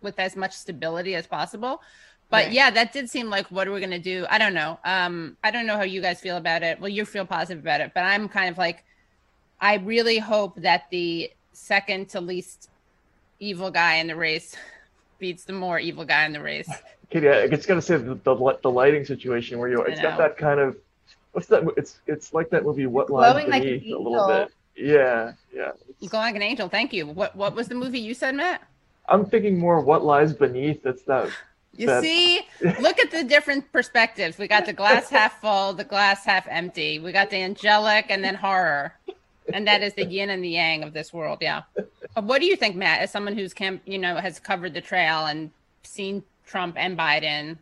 with 0.02 0.20
as 0.20 0.36
much 0.36 0.54
stability 0.54 1.16
as 1.16 1.26
possible. 1.26 1.82
But 2.30 2.46
right. 2.46 2.52
yeah, 2.52 2.70
that 2.72 2.92
did 2.92 3.10
seem 3.10 3.30
like 3.30 3.48
what 3.48 3.68
are 3.68 3.72
we 3.72 3.80
gonna 3.80 4.00
do? 4.00 4.26
I 4.30 4.38
don't 4.38 4.54
know. 4.54 4.80
Um, 4.84 5.38
I 5.44 5.52
don't 5.52 5.66
know 5.66 5.78
how 5.78 5.84
you 5.84 6.02
guys 6.02 6.20
feel 6.20 6.38
about 6.38 6.62
it. 6.62 6.80
Well, 6.80 6.90
you 6.90 7.06
feel 7.06 7.26
positive 7.26 7.64
about 7.64 7.82
it, 7.82 7.92
but 7.94 8.04
I'm 8.04 8.28
kind 8.28 8.50
of 8.50 8.58
like, 8.58 8.84
I 9.62 9.76
really 9.76 10.20
hope 10.20 10.56
that 10.58 10.90
the 10.92 11.32
second 11.54 12.10
to 12.10 12.22
least 12.22 12.70
evil 13.40 13.72
guy 13.72 13.96
in 13.96 14.08
the 14.08 14.16
race 14.16 14.56
beats 15.20 15.44
the 15.44 15.54
more 15.54 15.80
evil 15.80 16.06
guy 16.06 16.26
in 16.26 16.34
the 16.34 16.42
race. 16.42 16.70
Katie, 17.10 17.30
I 17.30 17.48
just 17.48 17.68
gotta 17.68 17.82
say 17.82 17.98
the, 17.98 18.16
the, 18.16 18.60
the 18.62 18.70
lighting 18.70 19.06
situation 19.06 19.60
where 19.60 19.70
you 19.70 19.82
it's 19.84 20.02
got 20.02 20.18
that 20.18 20.38
kind 20.38 20.60
of 20.60 20.76
what's 21.32 21.48
that? 21.48 21.64
It's 21.78 22.00
it's 22.08 22.34
like 22.34 22.50
that 22.50 22.64
movie 22.64 22.88
What 22.88 23.10
Lies 23.10 23.46
Beneath 23.46 23.52
like 23.52 23.64
a 23.64 23.98
little 23.98 24.28
bit. 24.28 24.52
Yeah, 24.76 25.34
yeah. 25.54 25.72
You 26.00 26.10
go 26.10 26.18
like 26.18 26.36
an 26.36 26.42
angel. 26.42 26.68
Thank 26.68 26.94
you. 26.94 27.08
What 27.08 27.36
what 27.36 27.56
was 27.56 27.68
the 27.68 27.76
movie 27.76 28.00
you 28.00 28.14
said, 28.14 28.36
Matt? 28.36 28.62
I'm 29.08 29.26
thinking 29.26 29.58
more 29.60 29.80
What 29.80 30.04
Lies 30.04 30.34
Beneath. 30.34 30.86
It's 30.86 31.04
that. 31.04 31.30
You 31.76 31.88
that... 31.88 32.02
see, 32.02 32.42
look 32.82 33.00
at 33.00 33.12
the 33.12 33.24
different 33.24 33.72
perspectives. 33.72 34.38
We 34.38 34.48
got 34.48 34.66
the 34.66 34.74
glass 34.74 35.10
half 35.12 35.40
full, 35.40 35.74
the 35.74 35.84
glass 35.84 36.26
half 36.26 36.48
empty. 36.50 37.00
We 37.00 37.12
got 37.12 37.30
the 37.30 37.38
angelic 37.38 38.08
and 38.10 38.24
then 38.24 38.36
horror, 38.36 38.94
and 39.54 39.68
that 39.68 39.84
is 39.84 39.94
the 39.94 40.06
yin 40.06 40.32
and 40.32 40.44
the 40.44 40.50
yang 40.50 40.84
of 40.84 40.94
this 40.94 41.14
world. 41.14 41.38
Yeah. 41.42 41.62
What 42.22 42.42
do 42.42 42.48
you 42.48 42.56
think, 42.56 42.76
Matt? 42.76 43.02
As 43.02 43.12
someone 43.12 43.36
who's 43.36 43.54
camp, 43.54 43.82
you 43.86 44.00
know, 44.00 44.16
has 44.16 44.40
covered 44.40 44.74
the 44.74 44.82
trail 44.82 45.26
and 45.28 45.52
seen 45.84 46.24
Trump 46.46 46.76
and 46.78 46.98
Biden. 46.98 47.58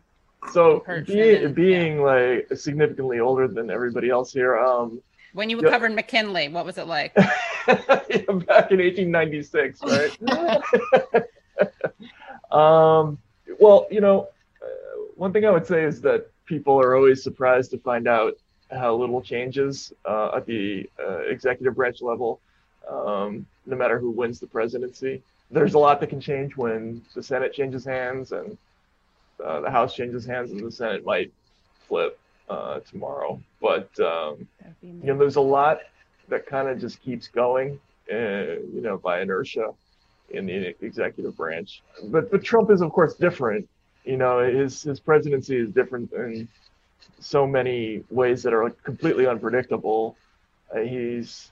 So 0.52 0.82
be, 1.06 1.46
being 1.48 1.96
yeah. 1.96 2.02
like 2.02 2.48
significantly 2.54 3.20
older 3.20 3.48
than 3.48 3.70
everybody 3.70 4.10
else 4.10 4.32
here, 4.32 4.58
um, 4.58 5.02
when 5.36 5.50
you 5.50 5.60
covered 5.60 5.92
McKinley, 5.92 6.48
what 6.48 6.64
was 6.64 6.78
it 6.78 6.86
like? 6.86 7.14
back 7.66 8.70
in 8.70 8.78
1896, 8.78 9.80
right? 9.82 11.22
um, 12.50 13.18
well, 13.60 13.86
you 13.90 14.00
know, 14.00 14.28
uh, 14.62 14.66
one 15.14 15.34
thing 15.34 15.44
I 15.44 15.50
would 15.50 15.66
say 15.66 15.84
is 15.84 16.00
that 16.00 16.30
people 16.46 16.80
are 16.80 16.94
always 16.96 17.22
surprised 17.22 17.70
to 17.72 17.78
find 17.78 18.08
out 18.08 18.38
how 18.70 18.94
little 18.96 19.20
changes 19.20 19.92
uh, 20.06 20.36
at 20.36 20.46
the 20.46 20.88
uh, 20.98 21.18
executive 21.18 21.74
branch 21.74 22.00
level, 22.00 22.40
um, 22.88 23.46
no 23.66 23.76
matter 23.76 23.98
who 23.98 24.10
wins 24.10 24.40
the 24.40 24.46
presidency. 24.46 25.22
There's 25.50 25.74
a 25.74 25.78
lot 25.78 26.00
that 26.00 26.08
can 26.08 26.20
change 26.20 26.56
when 26.56 27.02
the 27.14 27.22
Senate 27.22 27.52
changes 27.52 27.84
hands 27.84 28.32
and 28.32 28.56
uh, 29.44 29.60
the 29.60 29.70
House 29.70 29.94
changes 29.94 30.24
hands 30.24 30.50
and 30.50 30.64
the 30.64 30.72
Senate 30.72 31.04
might 31.04 31.32
flip 31.86 32.18
uh, 32.48 32.80
tomorrow. 32.80 33.40
But 33.60 33.88
um, 34.00 34.46
you 34.82 35.04
know, 35.04 35.18
there's 35.18 35.36
a 35.36 35.40
lot 35.40 35.78
that 36.28 36.46
kind 36.46 36.68
of 36.68 36.80
just 36.80 37.00
keeps 37.00 37.28
going, 37.28 37.78
uh, 38.12 38.16
you 38.16 38.80
know, 38.80 38.98
by 38.98 39.20
inertia 39.20 39.72
in 40.30 40.46
the 40.46 40.74
executive 40.84 41.36
branch. 41.36 41.82
But 42.04 42.30
but 42.30 42.42
Trump 42.42 42.70
is 42.70 42.80
of 42.80 42.92
course 42.92 43.14
different. 43.14 43.68
You 44.04 44.16
know, 44.16 44.38
his 44.40 44.82
his 44.82 45.00
presidency 45.00 45.56
is 45.56 45.70
different 45.70 46.12
in 46.12 46.48
so 47.20 47.46
many 47.46 48.04
ways 48.10 48.42
that 48.42 48.52
are 48.52 48.70
completely 48.70 49.26
unpredictable. 49.26 50.16
Uh, 50.74 50.80
he's 50.80 51.50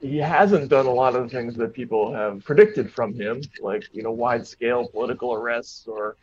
he 0.00 0.16
hasn't 0.18 0.68
done 0.68 0.86
a 0.86 0.92
lot 0.92 1.14
of 1.14 1.22
the 1.22 1.28
things 1.28 1.54
that 1.56 1.72
people 1.72 2.12
have 2.12 2.44
predicted 2.44 2.92
from 2.92 3.14
him, 3.14 3.40
like 3.60 3.84
you 3.92 4.02
know 4.02 4.10
wide 4.10 4.46
scale 4.46 4.88
political 4.88 5.32
arrests 5.34 5.86
or 5.86 6.16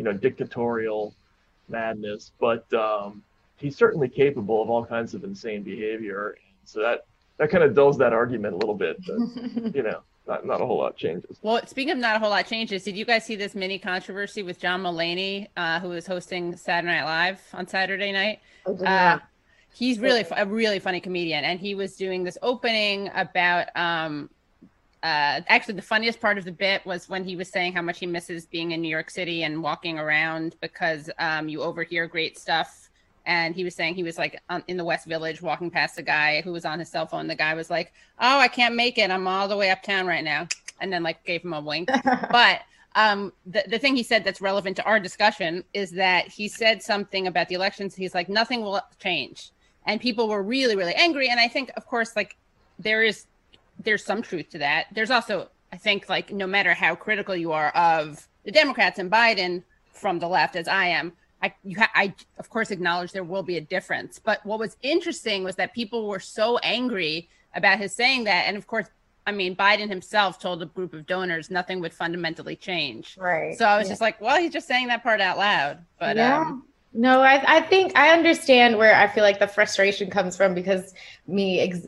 you 0.00 0.04
know, 0.04 0.14
dictatorial 0.14 1.14
madness, 1.68 2.32
but 2.40 2.72
um, 2.72 3.22
he's 3.58 3.76
certainly 3.76 4.08
capable 4.08 4.62
of 4.62 4.70
all 4.70 4.82
kinds 4.82 5.12
of 5.12 5.24
insane 5.24 5.62
behavior. 5.62 6.38
So 6.64 6.80
that 6.80 7.04
that 7.36 7.50
kind 7.50 7.62
of 7.62 7.74
dulls 7.74 7.98
that 7.98 8.14
argument 8.14 8.54
a 8.54 8.56
little 8.56 8.74
bit. 8.74 8.96
But, 9.06 9.74
you 9.74 9.82
know, 9.82 10.00
not 10.26 10.46
not 10.46 10.62
a 10.62 10.64
whole 10.64 10.78
lot 10.78 10.96
changes. 10.96 11.36
Well, 11.42 11.60
speaking 11.66 11.92
of 11.92 11.98
not 11.98 12.16
a 12.16 12.18
whole 12.18 12.30
lot 12.30 12.46
changes, 12.46 12.82
did 12.82 12.96
you 12.96 13.04
guys 13.04 13.26
see 13.26 13.36
this 13.36 13.54
mini 13.54 13.78
controversy 13.78 14.42
with 14.42 14.58
John 14.58 14.82
Mulaney, 14.82 15.48
uh, 15.54 15.80
who 15.80 15.90
was 15.90 16.06
hosting 16.06 16.56
Saturday 16.56 16.94
Night 16.94 17.04
Live 17.04 17.42
on 17.52 17.66
Saturday 17.66 18.10
night? 18.10 18.40
Uh, 18.64 19.18
he's 19.72 19.98
really 19.98 20.24
a 20.36 20.46
really 20.46 20.78
funny 20.78 21.00
comedian, 21.00 21.44
and 21.44 21.60
he 21.60 21.74
was 21.74 21.96
doing 21.96 22.24
this 22.24 22.38
opening 22.42 23.10
about 23.14 23.68
um, 23.76 24.30
uh, 25.02 25.40
actually 25.48 25.74
the 25.74 25.82
funniest 25.82 26.20
part 26.20 26.38
of 26.38 26.44
the 26.44 26.52
bit 26.52 26.84
was 26.84 27.08
when 27.08 27.24
he 27.24 27.36
was 27.36 27.48
saying 27.48 27.72
how 27.72 27.82
much 27.82 27.98
he 27.98 28.06
misses 28.06 28.46
being 28.46 28.72
in 28.72 28.82
New 28.82 28.88
York 28.88 29.10
City 29.10 29.44
and 29.44 29.62
walking 29.62 29.98
around 29.98 30.56
because 30.60 31.08
um, 31.18 31.48
you 31.48 31.62
overhear 31.62 32.06
great 32.06 32.38
stuff 32.38 32.90
and 33.26 33.54
he 33.54 33.64
was 33.64 33.74
saying 33.74 33.94
he 33.94 34.02
was 34.02 34.18
like 34.18 34.40
on, 34.48 34.62
in 34.68 34.76
the 34.76 34.84
West 34.84 35.06
Village 35.06 35.42
walking 35.42 35.70
past 35.70 35.98
a 35.98 36.02
guy 36.02 36.40
who 36.42 36.52
was 36.52 36.64
on 36.64 36.78
his 36.78 36.88
cell 36.88 37.06
phone. 37.06 37.26
The 37.26 37.34
guy 37.34 37.54
was 37.54 37.70
like, 37.70 37.92
"Oh, 38.18 38.38
I 38.38 38.48
can't 38.48 38.74
make 38.74 38.98
it. 38.98 39.10
I'm 39.10 39.26
all 39.26 39.48
the 39.48 39.56
way 39.56 39.70
uptown 39.70 40.06
right 40.06 40.24
now," 40.24 40.48
and 40.80 40.92
then 40.92 41.02
like 41.02 41.22
gave 41.24 41.42
him 41.42 41.52
a 41.52 41.60
wink. 41.60 41.90
but 42.30 42.60
um, 42.96 43.32
the 43.46 43.62
the 43.68 43.78
thing 43.78 43.94
he 43.94 44.02
said 44.02 44.24
that's 44.24 44.40
relevant 44.40 44.76
to 44.76 44.84
our 44.84 44.98
discussion 44.98 45.64
is 45.74 45.90
that 45.92 46.28
he 46.28 46.48
said 46.48 46.82
something 46.82 47.26
about 47.26 47.48
the 47.48 47.54
elections. 47.54 47.94
He's 47.94 48.14
like, 48.14 48.28
"Nothing 48.28 48.62
will 48.62 48.80
change," 48.98 49.50
and 49.86 50.00
people 50.00 50.28
were 50.28 50.42
really 50.42 50.76
really 50.76 50.94
angry. 50.94 51.28
And 51.28 51.40
I 51.40 51.48
think, 51.48 51.70
of 51.76 51.86
course, 51.86 52.16
like 52.16 52.36
there 52.78 53.02
is 53.02 53.26
there's 53.82 54.04
some 54.04 54.22
truth 54.22 54.50
to 54.50 54.58
that. 54.58 54.86
There's 54.92 55.10
also, 55.10 55.48
I 55.72 55.76
think, 55.76 56.08
like 56.08 56.30
no 56.32 56.46
matter 56.46 56.74
how 56.74 56.94
critical 56.94 57.34
you 57.34 57.52
are 57.52 57.70
of 57.70 58.26
the 58.44 58.50
Democrats 58.52 58.98
and 58.98 59.10
Biden 59.10 59.62
from 59.92 60.18
the 60.18 60.28
left, 60.28 60.54
as 60.56 60.68
I 60.68 60.86
am, 60.86 61.12
I, 61.42 61.54
you 61.64 61.78
ha- 61.78 61.90
I 61.94 62.12
of 62.38 62.50
course 62.50 62.70
acknowledge 62.70 63.12
there 63.12 63.24
will 63.24 63.42
be 63.42 63.56
a 63.56 63.60
difference. 63.60 64.18
But 64.18 64.44
what 64.44 64.58
was 64.58 64.76
interesting 64.82 65.44
was 65.44 65.56
that 65.56 65.72
people 65.74 66.06
were 66.08 66.20
so 66.20 66.58
angry 66.58 67.28
about 67.54 67.78
his 67.78 67.94
saying 67.94 68.24
that, 68.24 68.44
and 68.46 68.56
of 68.56 68.66
course, 68.66 68.86
I 69.26 69.32
mean, 69.32 69.54
Biden 69.56 69.88
himself 69.88 70.38
told 70.38 70.62
a 70.62 70.66
group 70.66 70.92
of 70.92 71.06
donors 71.06 71.50
nothing 71.50 71.80
would 71.80 71.92
fundamentally 71.94 72.56
change. 72.56 73.16
Right. 73.18 73.56
So 73.56 73.64
I 73.66 73.76
was 73.78 73.86
Yeah. 73.86 73.92
just 73.92 74.00
like, 74.00 74.20
well, 74.20 74.38
he's 74.40 74.52
just 74.52 74.66
saying 74.66 74.88
that 74.88 75.02
part 75.02 75.20
out 75.20 75.38
loud. 75.38 75.78
But 75.98 76.16
yeah. 76.16 76.40
um, 76.40 76.64
no, 76.92 77.20
I, 77.20 77.42
I 77.46 77.60
think 77.60 77.96
I 77.96 78.10
understand 78.10 78.76
where 78.76 78.94
I 78.94 79.06
feel 79.06 79.22
like 79.22 79.38
the 79.38 79.46
frustration 79.46 80.10
comes 80.10 80.36
from 80.36 80.54
because 80.54 80.92
me, 81.26 81.60
ex- 81.60 81.86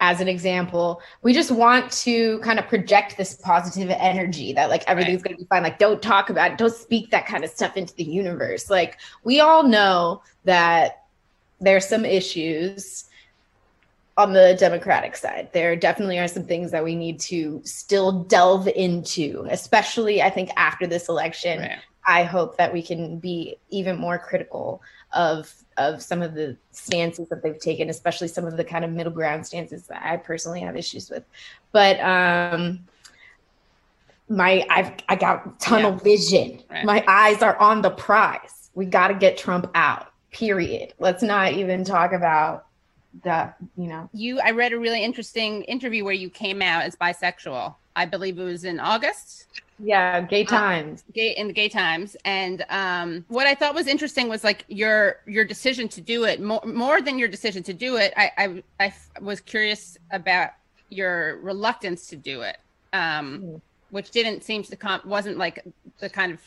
as 0.00 0.20
an 0.20 0.28
example, 0.28 1.00
we 1.22 1.32
just 1.32 1.50
want 1.50 1.90
to 1.90 2.38
kind 2.40 2.58
of 2.58 2.68
project 2.68 3.16
this 3.16 3.34
positive 3.36 3.88
energy 3.98 4.52
that 4.52 4.68
like 4.68 4.84
everything's 4.86 5.22
going 5.22 5.34
to 5.34 5.42
be 5.42 5.46
fine. 5.46 5.62
Like, 5.62 5.78
don't 5.78 6.02
talk 6.02 6.28
about 6.28 6.52
it, 6.52 6.58
don't 6.58 6.74
speak 6.74 7.10
that 7.10 7.26
kind 7.26 7.44
of 7.44 7.50
stuff 7.50 7.78
into 7.78 7.94
the 7.94 8.04
universe. 8.04 8.68
Like, 8.68 8.98
we 9.24 9.40
all 9.40 9.62
know 9.62 10.22
that 10.44 11.04
there's 11.60 11.88
some 11.88 12.04
issues 12.04 13.04
on 14.18 14.34
the 14.34 14.54
Democratic 14.58 15.16
side. 15.16 15.48
There 15.52 15.76
definitely 15.76 16.18
are 16.18 16.28
some 16.28 16.44
things 16.44 16.70
that 16.72 16.84
we 16.84 16.94
need 16.94 17.18
to 17.20 17.62
still 17.64 18.24
delve 18.24 18.68
into, 18.68 19.46
especially 19.50 20.22
I 20.22 20.28
think 20.28 20.50
after 20.56 20.86
this 20.86 21.08
election. 21.08 21.60
right. 21.60 21.78
I 22.06 22.22
hope 22.22 22.56
that 22.56 22.72
we 22.72 22.82
can 22.82 23.18
be 23.18 23.56
even 23.70 23.96
more 23.98 24.18
critical 24.18 24.80
of 25.12 25.52
of 25.76 26.02
some 26.02 26.22
of 26.22 26.34
the 26.34 26.56
stances 26.70 27.28
that 27.28 27.42
they've 27.42 27.58
taken, 27.58 27.90
especially 27.90 28.28
some 28.28 28.46
of 28.46 28.56
the 28.56 28.64
kind 28.64 28.84
of 28.84 28.90
middle 28.92 29.12
ground 29.12 29.46
stances 29.46 29.86
that 29.88 30.02
I 30.04 30.16
personally 30.16 30.60
have 30.60 30.76
issues 30.76 31.10
with. 31.10 31.24
But 31.72 31.98
um 32.00 32.80
my 34.28 34.66
I've 34.70 34.92
I 35.08 35.16
got 35.16 35.60
tunnel 35.60 35.92
Yeah. 35.92 35.98
vision. 35.98 36.62
Right. 36.70 36.84
My 36.84 37.04
eyes 37.06 37.42
are 37.42 37.56
on 37.58 37.82
the 37.82 37.90
prize. 37.90 38.70
We 38.74 38.86
got 38.86 39.08
to 39.08 39.14
get 39.14 39.38
Trump 39.38 39.70
out. 39.74 40.08
Period. 40.32 40.94
Let's 40.98 41.22
not 41.22 41.54
even 41.54 41.84
talk 41.84 42.12
about 42.12 42.66
that, 43.24 43.56
you 43.76 43.86
know. 43.86 44.10
you, 44.12 44.38
I 44.40 44.50
read 44.50 44.74
a 44.74 44.78
really 44.78 45.02
interesting 45.02 45.62
interview 45.64 46.04
where 46.04 46.12
you 46.12 46.28
came 46.28 46.60
out 46.60 46.82
as 46.82 46.94
bisexual. 46.96 47.74
I 47.94 48.04
believe 48.04 48.38
it 48.38 48.44
was 48.44 48.64
in 48.64 48.78
August. 48.78 49.46
Yeah, 49.78 50.22
gay 50.22 50.44
times. 50.44 51.04
gay 51.12 51.32
in 51.36 51.48
the 51.48 51.52
gay 51.52 51.68
times 51.68 52.16
and 52.24 52.64
um 52.70 53.24
what 53.28 53.46
i 53.46 53.54
thought 53.54 53.74
was 53.74 53.86
interesting 53.86 54.26
was 54.28 54.42
like 54.42 54.64
your 54.68 55.16
your 55.26 55.44
decision 55.44 55.86
to 55.88 56.00
do 56.00 56.24
it 56.24 56.40
more 56.40 56.62
more 56.64 57.02
than 57.02 57.18
your 57.18 57.28
decision 57.28 57.62
to 57.62 57.74
do 57.74 57.96
it 57.96 58.14
i 58.16 58.62
i, 58.80 58.92
was 59.20 59.40
curious 59.40 59.98
about 60.12 60.50
your 60.88 61.38
reluctance 61.42 62.06
to 62.08 62.16
do 62.16 62.40
it 62.40 62.56
um 62.94 63.40
Mhm. 63.42 63.60
which 63.90 64.10
didn't 64.12 64.42
seem 64.44 64.62
to 64.62 64.76
come 64.76 65.00
wasn't 65.04 65.36
like 65.36 65.62
the 66.00 66.08
kind 66.08 66.32
of 66.32 66.40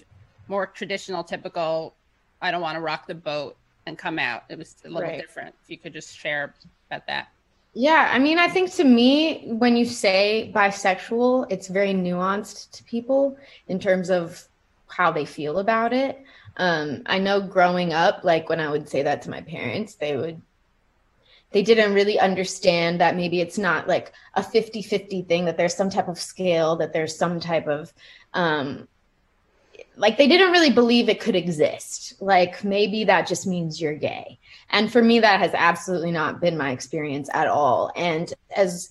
more 0.48 0.65
traditional 0.65 1.24
typical 1.24 1.96
i 2.42 2.50
don't 2.50 2.62
want 2.62 2.76
to 2.78 2.82
rock 2.82 3.06
the 3.06 3.13
boat 3.15 3.56
and 3.86 3.96
come 3.98 4.18
out 4.18 4.44
it 4.50 4.58
was 4.58 4.76
a 4.86 4.89
little 4.89 5.04
Right. 5.10 5.22
different 5.22 5.54
if 5.63 5.70
you 5.70 5.78
could 5.78 5.94
just 5.94 6.18
share 6.18 6.56
about 6.89 7.06
that 7.08 7.28
Yeah, 7.73 8.10
I 8.12 8.19
mean, 8.19 8.39
I 8.39 8.47
think 8.47 8.71
to 8.73 8.84
me, 8.84 9.47
when 9.51 9.77
you 9.77 9.86
say 9.86 10.51
bisexual, 10.55 11.47
it's 11.51 11.67
very 11.67 11.93
nuanced 11.93 12.71
to 12.71 12.84
people 12.84 13.38
in 13.67 13.79
terms 13.79 14.10
of 14.10 14.47
how 14.88 15.12
they 15.12 15.25
feel 15.25 15.60
about 15.60 15.93
it. 15.93 16.19
Um, 16.58 17.03
I 17.05 17.19
know 17.19 17.39
growing 17.39 17.93
up, 17.93 18.23
like 18.23 18.49
when 18.49 18.60
I 18.60 18.69
would 18.69 18.89
say 18.89 19.03
that 19.03 19.21
to 19.23 19.29
my 19.29 19.41
parents, 19.41 19.95
they 19.95 20.17
would, 20.17 20.41
they 21.51 21.62
didn't 21.62 21.93
really 21.93 22.19
understand 22.19 22.99
that 23.01 23.15
maybe 23.15 23.39
it's 23.39 23.58
not 23.58 23.88
like 23.88 24.13
a 24.34 24.43
50 24.43 24.82
50 24.82 25.21
thing, 25.23 25.45
that 25.45 25.55
there's 25.55 25.75
some 25.75 25.89
type 25.91 26.08
of 26.08 26.19
scale, 26.19 26.75
that 26.77 26.91
there's 26.91 27.17
some 27.17 27.39
type 27.39 27.67
of, 27.67 27.93
um, 28.34 28.88
like 29.99 30.17
they 30.17 30.27
didn't 30.27 30.51
really 30.51 30.71
believe 30.71 31.09
it 31.09 31.19
could 31.19 31.35
exist. 31.35 32.13
Like 32.21 32.63
maybe 32.63 33.03
that 33.03 33.27
just 33.27 33.45
means 33.45 33.81
you're 33.81 33.93
gay. 33.93 34.39
And 34.69 34.91
for 34.91 35.01
me, 35.01 35.19
that 35.19 35.39
has 35.39 35.51
absolutely 35.53 36.12
not 36.12 36.39
been 36.39 36.57
my 36.57 36.71
experience 36.71 37.29
at 37.33 37.47
all. 37.47 37.91
And 37.95 38.33
as 38.55 38.89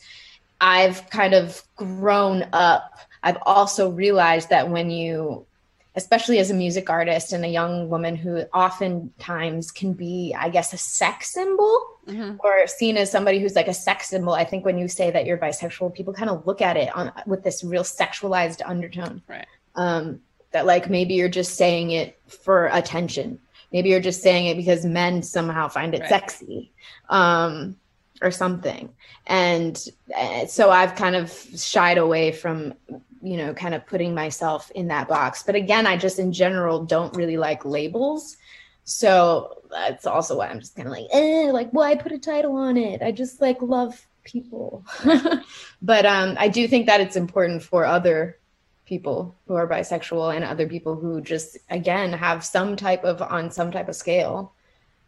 I've 0.60 1.08
kind 1.10 1.34
of 1.34 1.62
grown 1.76 2.46
up, 2.52 2.98
I've 3.22 3.38
also 3.42 3.90
realized 3.90 4.50
that 4.50 4.68
when 4.68 4.90
you, 4.90 5.46
especially 5.94 6.38
as 6.40 6.50
a 6.50 6.54
music 6.54 6.90
artist 6.90 7.32
and 7.32 7.44
a 7.44 7.48
young 7.48 7.88
woman 7.88 8.14
who 8.14 8.40
oftentimes 8.52 9.70
can 9.70 9.94
be, 9.94 10.34
I 10.38 10.48
guess, 10.50 10.72
a 10.72 10.78
sex 10.78 11.32
symbol 11.32 11.86
Mhm. 12.06 12.38
or 12.42 12.66
seen 12.66 12.96
as 12.96 13.10
somebody 13.10 13.38
who's 13.38 13.56
like 13.56 13.68
a 13.68 13.74
sex 13.74 14.08
symbol, 14.08 14.32
I 14.34 14.44
think 14.44 14.64
when 14.64 14.78
you 14.78 14.88
say 14.88 15.10
that 15.10 15.26
you're 15.26 15.38
bisexual, 15.38 15.94
people 15.94 16.12
kind 16.12 16.30
of 16.30 16.46
look 16.46 16.60
at 16.60 16.76
it 16.76 16.94
on 16.94 17.12
with 17.26 17.42
this 17.44 17.64
real 17.64 17.82
sexualized 17.82 18.60
undertone. 18.64 19.22
Right. 19.26 19.46
Um, 19.74 20.20
that 20.52 20.66
like 20.66 20.88
maybe 20.88 21.14
you're 21.14 21.28
just 21.28 21.56
saying 21.56 21.90
it 21.90 22.18
for 22.28 22.66
attention. 22.66 23.38
Maybe 23.72 23.90
you're 23.90 24.00
just 24.00 24.22
saying 24.22 24.46
it 24.46 24.56
because 24.56 24.84
men 24.84 25.22
somehow 25.22 25.68
find 25.68 25.94
it 25.94 26.00
Right. 26.00 26.08
sexy. 26.08 26.72
Um, 27.08 27.76
or 28.20 28.30
something. 28.30 28.88
And 29.26 29.80
uh, 30.16 30.46
so 30.46 30.70
I've 30.70 30.96
kind 30.96 31.14
of 31.16 31.30
shied 31.56 31.98
away 31.98 32.32
from, 32.32 32.74
you 33.22 33.36
know, 33.36 33.54
kind 33.54 33.74
of 33.74 33.86
putting 33.86 34.14
myself 34.14 34.70
in 34.72 34.88
that 34.88 35.08
box. 35.08 35.42
But 35.42 35.54
again, 35.54 35.86
I 35.86 35.96
just 35.96 36.18
in 36.18 36.32
general 36.32 36.84
don't 36.84 37.14
really 37.16 37.36
like 37.36 37.64
labels. 37.64 38.36
So 38.84 39.62
that's 39.70 40.06
also 40.06 40.38
why 40.38 40.48
I'm 40.48 40.60
just 40.60 40.74
kind 40.74 40.88
of 40.88 40.92
like, 40.92 41.06
eh, 41.12 41.50
like, 41.52 41.70
why 41.70 41.94
put 41.94 42.12
a 42.12 42.18
title 42.18 42.56
on 42.56 42.76
it? 42.76 43.02
I 43.02 43.12
just 43.12 43.40
like 43.40 43.60
love 43.60 44.06
people. 44.24 44.84
but 45.82 46.06
um, 46.06 46.36
I 46.38 46.48
do 46.48 46.66
think 46.66 46.86
that 46.86 47.00
it's 47.00 47.16
important 47.16 47.62
for 47.62 47.84
other 47.84 48.38
people 48.88 49.36
who 49.46 49.54
are 49.54 49.68
bisexual 49.68 50.34
and 50.34 50.44
other 50.44 50.66
people 50.66 50.94
who 50.96 51.20
just, 51.20 51.58
again, 51.70 52.12
have 52.12 52.44
some 52.44 52.74
type 52.74 53.04
of, 53.04 53.20
on 53.20 53.50
some 53.50 53.70
type 53.70 53.88
of 53.88 53.94
scale, 53.94 54.52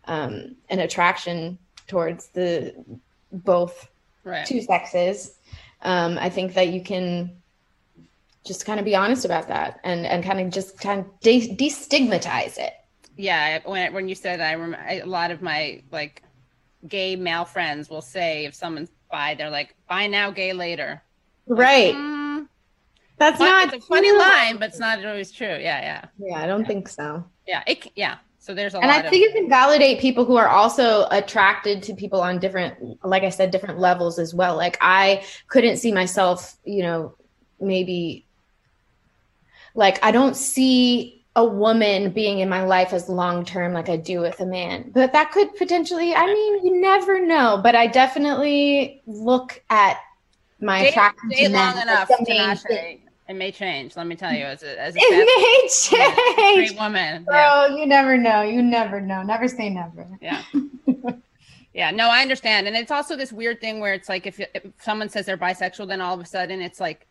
um, 0.05 0.55
an 0.69 0.81
attraction 0.81 1.59
towards 1.87 2.29
the 2.29 2.75
both 3.33 3.89
right 4.25 4.47
two 4.47 4.61
sexes. 4.61 5.37
Um, 5.83 6.19
I 6.19 6.29
think 6.29 6.55
that 6.55 6.69
you 6.69 6.83
can 6.83 7.33
just 8.45 8.67
kind 8.67 8.79
of 8.79 8.85
be 8.85 8.95
honest 8.97 9.25
about 9.25 9.49
that 9.49 9.81
and, 9.83 10.07
and 10.07 10.23
kind 10.23 10.41
of 10.41 10.51
just 10.51 10.79
kind 10.79 11.01
of 11.01 11.07
de- 11.21 11.55
destigmatize 11.57 12.59
it. 12.59 12.75
yeah 13.17 13.61
when 13.65 13.93
when 13.95 14.09
you 14.09 14.15
said 14.15 14.41
I 14.41 14.53
remember 14.53 14.79
a 14.89 15.03
lot 15.05 15.31
of 15.31 15.43
my 15.43 15.83
like 15.91 16.23
gay 16.89 17.17
male 17.17 17.45
friends 17.45 17.91
will 17.91 18.03
say 18.17 18.47
if 18.47 18.55
someone's 18.55 18.91
bi 19.11 19.35
they're 19.35 19.51
like 19.51 19.75
bi 19.89 20.07
now 20.07 20.31
gay 20.31 20.53
later 20.53 21.03
Right. 21.47 21.95
Mm, 21.95 22.10
That's 23.21 23.39
not 23.39 23.73
it's 23.75 23.85
a 23.85 23.87
funny 23.87 24.09
true. 24.09 24.19
line 24.19 24.57
but 24.57 24.71
it's 24.71 24.79
not 24.81 25.05
always 25.05 25.31
true 25.31 25.47
yeah 25.47 25.81
yeah 25.91 26.05
Yeah, 26.19 26.39
I 26.43 26.47
don't 26.47 26.67
think 26.67 26.89
so. 26.89 27.25
yeah 27.47 27.63
it 27.67 27.87
yeah 27.95 28.17
so 28.39 28.55
there's 28.55 28.75
a 28.75 28.79
And 28.81 28.91
I 28.91 29.03
think 29.03 29.29
of 29.29 29.37
it 29.37 29.39
can 29.39 29.49
validate 29.51 30.01
people 30.01 30.25
who 30.25 30.37
are 30.37 30.49
also 30.49 31.07
attracted 31.11 31.83
to 31.85 31.95
people 31.95 32.23
on 32.23 32.39
different, 32.39 32.99
like 33.05 33.23
I 33.23 33.29
said, 33.29 33.51
different 33.51 33.79
levels 33.79 34.19
as 34.19 34.33
well. 34.35 34.57
Like 34.57 34.79
I 34.81 35.23
couldn't 35.49 35.77
see 35.77 35.93
myself, 35.93 36.57
you 36.65 36.83
know, 36.83 37.15
maybe 37.61 38.25
like 39.75 40.03
I 40.03 40.11
don't 40.11 40.35
see 40.35 41.23
a 41.37 41.45
woman 41.45 42.13
being 42.13 42.39
in 42.39 42.49
my 42.49 42.65
life 42.65 42.95
as 42.95 43.11
long 43.11 43.45
term 43.45 43.75
like 43.75 43.91
I 43.91 43.97
do 43.99 44.21
with 44.21 44.41
a 44.41 44.47
man. 44.47 44.91
But 44.95 45.13
that 45.13 45.33
could 45.33 45.55
potentially, 45.57 46.15
I 46.15 46.25
mean, 46.25 46.65
you 46.67 46.81
never 46.81 47.25
know. 47.25 47.61
But 47.63 47.75
I 47.77 47.89
definitely 47.89 49.03
look 49.07 49.63
at 49.69 49.99
my 50.61 50.81
Date- 50.81 50.89
attraction 50.89 51.29
date 51.29 51.45
to 51.45 51.49
men 51.51 51.75
long 51.75 51.83
enough 51.83 52.09
the 53.31 53.39
main 53.39 53.53
Tinashe, 53.53 53.57
thing. 53.57 53.71
it 53.71 53.75
may 53.75 53.83
change. 53.83 53.97
Let 53.97 54.07
me 54.07 54.17
tell 54.17 54.33
you 54.33 54.45
as 54.45 54.63
a 54.63 54.81
as 54.81 54.95
a 54.97 54.99
It 55.01 55.11
may 55.11 55.69
fat- 55.69 55.71
change. 55.71 56.69
straight 56.69 56.81
woman 56.81 57.25
Bro, 57.25 57.35
yeah 57.37 57.69
you 57.77 57.87
never 57.87 58.17
know. 58.17 58.43
You 58.43 58.63
never 58.63 59.01
know. 59.01 59.23
Never 59.23 59.49
say 59.49 59.71
never. 59.71 60.07
yeah. 60.21 60.43
Yeah. 61.73 61.93
No 61.93 62.09
i 62.09 62.21
understand. 62.21 62.67
And 62.67 62.77
it's 62.77 62.91
also 62.91 63.15
this 63.17 63.33
weird 63.33 63.61
thing 63.61 63.79
where 63.79 63.95
it's 63.95 64.09
like 64.09 64.27
if, 64.27 64.41
if 64.41 64.67
someone 64.81 65.09
says 65.09 65.27
they're 65.27 65.39
bisexual 65.39 65.87
then 65.87 66.01
all 66.01 66.15
of 66.15 66.21
a 66.21 66.27
sudden 66.27 66.61
it's 66.61 66.81
like 66.81 67.07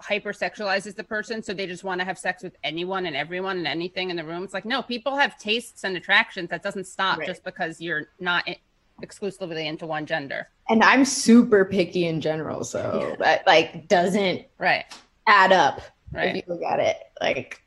hypersexualizes 0.00 0.94
the 0.94 1.02
person. 1.02 1.42
So 1.42 1.52
they 1.52 1.66
just 1.66 1.82
want 1.82 2.00
to 2.00 2.04
have 2.04 2.16
sex 2.18 2.42
with 2.42 2.54
anyone 2.62 3.06
and 3.06 3.16
everyone 3.16 3.56
and 3.58 3.66
anything 3.66 4.10
in 4.10 4.16
the 4.16 4.24
room. 4.24 4.44
It's 4.44 4.54
like 4.54 4.64
no 4.64 4.80
people 4.82 5.16
have 5.16 5.36
tastes 5.38 5.82
and 5.84 5.96
attractions. 5.96 6.50
That 6.50 6.62
doesn't 6.62 6.86
stop 6.86 7.18
Right. 7.18 7.26
just 7.26 7.42
because 7.42 7.80
you're 7.80 8.08
not 8.20 8.44
i- 8.46 8.58
exclusively 9.02 9.66
into 9.66 9.86
one 9.86 10.06
gender. 10.06 10.48
And 10.68 10.82
I'm 10.84 11.04
super 11.04 11.64
picky 11.64 12.06
in 12.06 12.20
general, 12.20 12.62
so 12.64 13.16
that 13.18 13.46
like 13.46 13.88
doesn't 13.88 14.42
right 14.58 14.84
add 15.26 15.52
up 15.52 15.80
right 16.12 16.36
if 16.36 16.36
you 16.36 16.54
look 16.54 16.62
at 16.62 16.80
it. 16.80 16.96
Like 17.20 17.62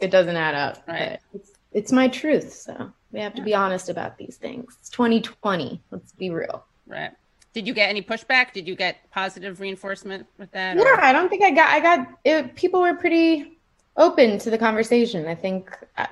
it 0.00 0.10
doesn't 0.10 0.36
add 0.36 0.54
up. 0.54 0.84
Right. 0.86 1.18
It's 1.34 1.52
it's 1.72 1.92
my 1.92 2.08
truth. 2.08 2.52
So 2.52 2.92
We 3.12 3.20
have 3.20 3.34
to 3.34 3.42
be 3.42 3.54
honest 3.54 3.88
about 3.88 4.18
these 4.18 4.36
things. 4.36 4.76
It's 4.80 4.90
2020. 4.90 5.80
Let's 5.90 6.12
be 6.12 6.30
real. 6.30 6.64
Right. 6.86 7.12
Did 7.54 7.66
you 7.66 7.74
get 7.74 7.90
any 7.90 8.02
pushback? 8.02 8.52
Did 8.52 8.66
you 8.66 8.74
get 8.74 9.10
positive 9.10 9.60
reinforcement 9.60 10.26
with 10.38 10.50
that? 10.52 10.76
Yeah, 10.76 10.98
I 11.00 11.12
don't 11.12 11.28
think 11.28 11.42
I 11.42 11.50
got. 11.50 11.68
I 11.68 11.80
got. 11.80 12.08
It, 12.24 12.54
people 12.54 12.80
were 12.80 12.94
pretty 12.94 13.58
open 13.96 14.38
to 14.38 14.50
the 14.50 14.56
conversation. 14.56 15.26
I 15.26 15.34
think, 15.34 15.70
uh, 15.98 16.06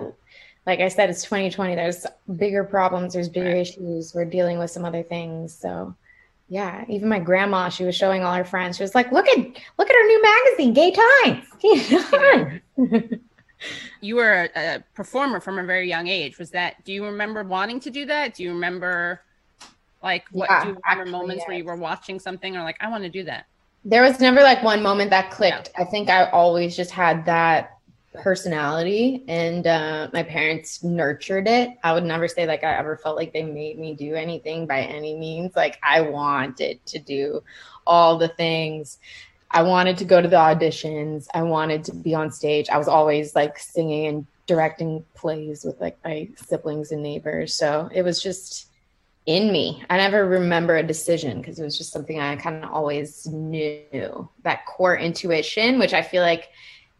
like 0.67 0.81
I 0.81 0.89
said, 0.89 1.09
it's 1.09 1.23
2020. 1.23 1.75
There's 1.75 2.07
bigger 2.37 2.63
problems. 2.63 3.15
There's 3.15 3.31
bigger 3.31 3.55
right. 3.55 3.59
issues. 3.59 4.15
We're 4.15 4.27
dealing 4.27 4.59
with 4.59 4.71
some 4.71 4.85
other 4.85 5.03
things. 5.03 5.55
So, 5.55 5.95
yeah. 6.51 6.85
Even 6.89 7.09
my 7.09 7.21
grandma, 7.21 7.69
she 7.69 7.85
was 7.85 7.95
showing 7.95 8.25
all 8.25 8.35
her 8.35 8.45
friends. 8.45 8.77
She 8.77 8.83
was 8.83 8.95
like, 8.95 9.13
"Look 9.13 9.27
at 9.29 9.39
look 9.39 9.89
at 9.89 9.95
her 9.95 10.07
new 10.07 10.23
magazine, 10.23 10.75
Gay 10.75 10.91
Times." 10.91 11.47
Gay 11.63 12.61
Times. 12.77 13.21
you 14.01 14.17
were 14.17 14.51
a, 14.55 14.75
a, 14.75 14.85
performer 14.95 15.39
from 15.39 15.61
a 15.61 15.65
very 15.65 15.89
young 15.89 16.09
age. 16.09 16.39
Was 16.39 16.51
that? 16.51 16.85
Do 16.85 16.93
you 16.93 17.05
remember 17.05 17.45
wanting 17.45 17.79
to 17.81 17.91
do 17.91 18.05
that? 18.07 18.35
Do 18.35 18.43
you 18.43 18.53
remember, 18.53 19.23
like, 20.03 20.25
what? 20.33 20.51
Yeah, 20.51 20.65
do 20.65 20.69
you 20.71 20.75
remember 20.75 21.03
actually, 21.03 21.13
moments 21.13 21.41
yes. 21.43 21.49
where 21.49 21.57
you 21.57 21.65
were 21.65 21.77
watching 21.77 22.19
something 22.19 22.57
or 22.57 22.65
like, 22.65 22.77
I 22.81 22.91
want 22.91 23.05
to 23.05 23.11
do 23.11 23.23
that? 23.25 23.47
There 23.85 24.03
was 24.03 24.19
never 24.19 24.43
like 24.43 24.61
one 24.65 24.83
moment 24.83 25.11
that 25.11 25.31
clicked. 25.31 25.71
Yeah. 25.75 25.83
I 25.83 25.85
think 25.85 26.11
I 26.11 26.29
always 26.31 26.77
just 26.77 26.91
had 26.91 27.25
that 27.27 27.79
personality 28.13 29.25
and 29.29 29.67
uh, 29.67 30.09
my 30.13 30.23
parents 30.23 30.83
nurtured 30.83 31.47
it 31.47 31.71
i 31.85 31.93
would 31.93 32.03
never 32.03 32.27
say 32.27 32.45
like 32.45 32.65
i 32.65 32.75
ever 32.77 32.97
felt 32.97 33.17
like 33.17 33.33
they 33.33 33.45
made 33.45 33.79
me 33.79 33.95
do 33.95 34.15
anything 34.15 34.67
by 34.67 34.81
any 34.81 35.15
means 35.17 35.55
like 35.55 35.79
i 35.83 36.01
wanted 36.01 36.85
to 36.85 36.99
do 36.99 37.41
all 37.87 38.19
the 38.19 38.29
things 38.29 38.99
I 39.51 39.63
wanted 39.63 39.99
to 39.99 40.05
go 40.05 40.23
to 40.23 40.29
the 40.29 40.37
auditions. 40.37 41.27
I 41.35 41.43
wanted 41.43 41.83
to 41.85 41.95
be 41.95 42.15
on 42.15 42.31
stage. 42.31 42.69
I 42.69 42.79
was 42.79 42.87
always 42.87 43.35
like 43.35 43.59
singing 43.59 44.07
and 44.07 44.27
directing 44.47 45.05
plays 45.15 45.65
with 45.65 45.81
like 45.81 45.99
my 46.05 46.29
siblings 46.37 46.93
and 46.93 47.03
neighbors. 47.03 47.55
So 47.55 47.89
it 47.93 48.03
was 48.03 48.23
just 48.23 48.69
in 49.27 49.53
me. 49.53 49.83
I 49.91 49.97
never 49.97 50.27
remember 50.27 50.77
a 50.77 50.83
decision 50.83 51.39
because 51.39 51.59
it 51.59 51.65
was 51.65 51.77
just 51.77 51.93
something 51.93 52.21
I 52.21 52.37
kind 52.37 52.65
of 52.65 52.71
always 52.71 53.27
knew. 53.27 54.29
That 54.43 54.67
core 54.67 54.97
intuition, 54.97 55.79
which 55.79 55.95
I 55.95 56.03
feel 56.03 56.23
like 56.23 56.49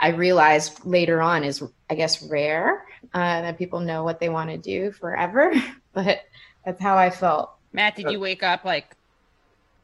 I 0.01 0.09
realized 0.09 0.85
later 0.85 1.21
on 1.21 1.45
is, 1.45 1.63
I 1.91 1.95
guess, 1.95 2.23
rare 2.23 2.87
uh, 3.15 3.43
that 3.43 3.59
people 3.59 3.81
know 3.81 4.03
what 4.03 4.19
they 4.19 4.31
want 4.31 4.51
to 4.51 4.57
do 4.57 4.93
forever. 4.93 5.53
but 5.93 6.23
that's 6.65 6.81
how 6.81 6.97
I 6.97 7.11
felt. 7.11 7.53
Matt, 7.73 7.97
did 7.97 8.07
uh, 8.07 8.11
you 8.11 8.21
wake 8.21 8.43
up 8.43 8.65
like 8.65 8.97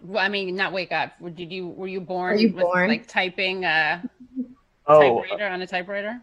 well, 0.03 0.25
I 0.25 0.29
mean, 0.29 0.55
not 0.57 0.73
wake 0.73 0.93
up. 0.93 1.13
Did 1.35 1.53
you 1.53 1.69
were 1.69 1.89
you 1.89 2.01
born? 2.01 2.39
you 2.39 2.53
with, 2.53 2.63
born 2.63 2.89
like 2.89 3.07
typing 3.07 3.65
a 3.65 4.03
oh, 4.87 4.95
uh, 4.95 5.23
typewriter 5.23 5.47
on 5.47 5.63
a 5.63 5.67
typewriter? 5.67 6.21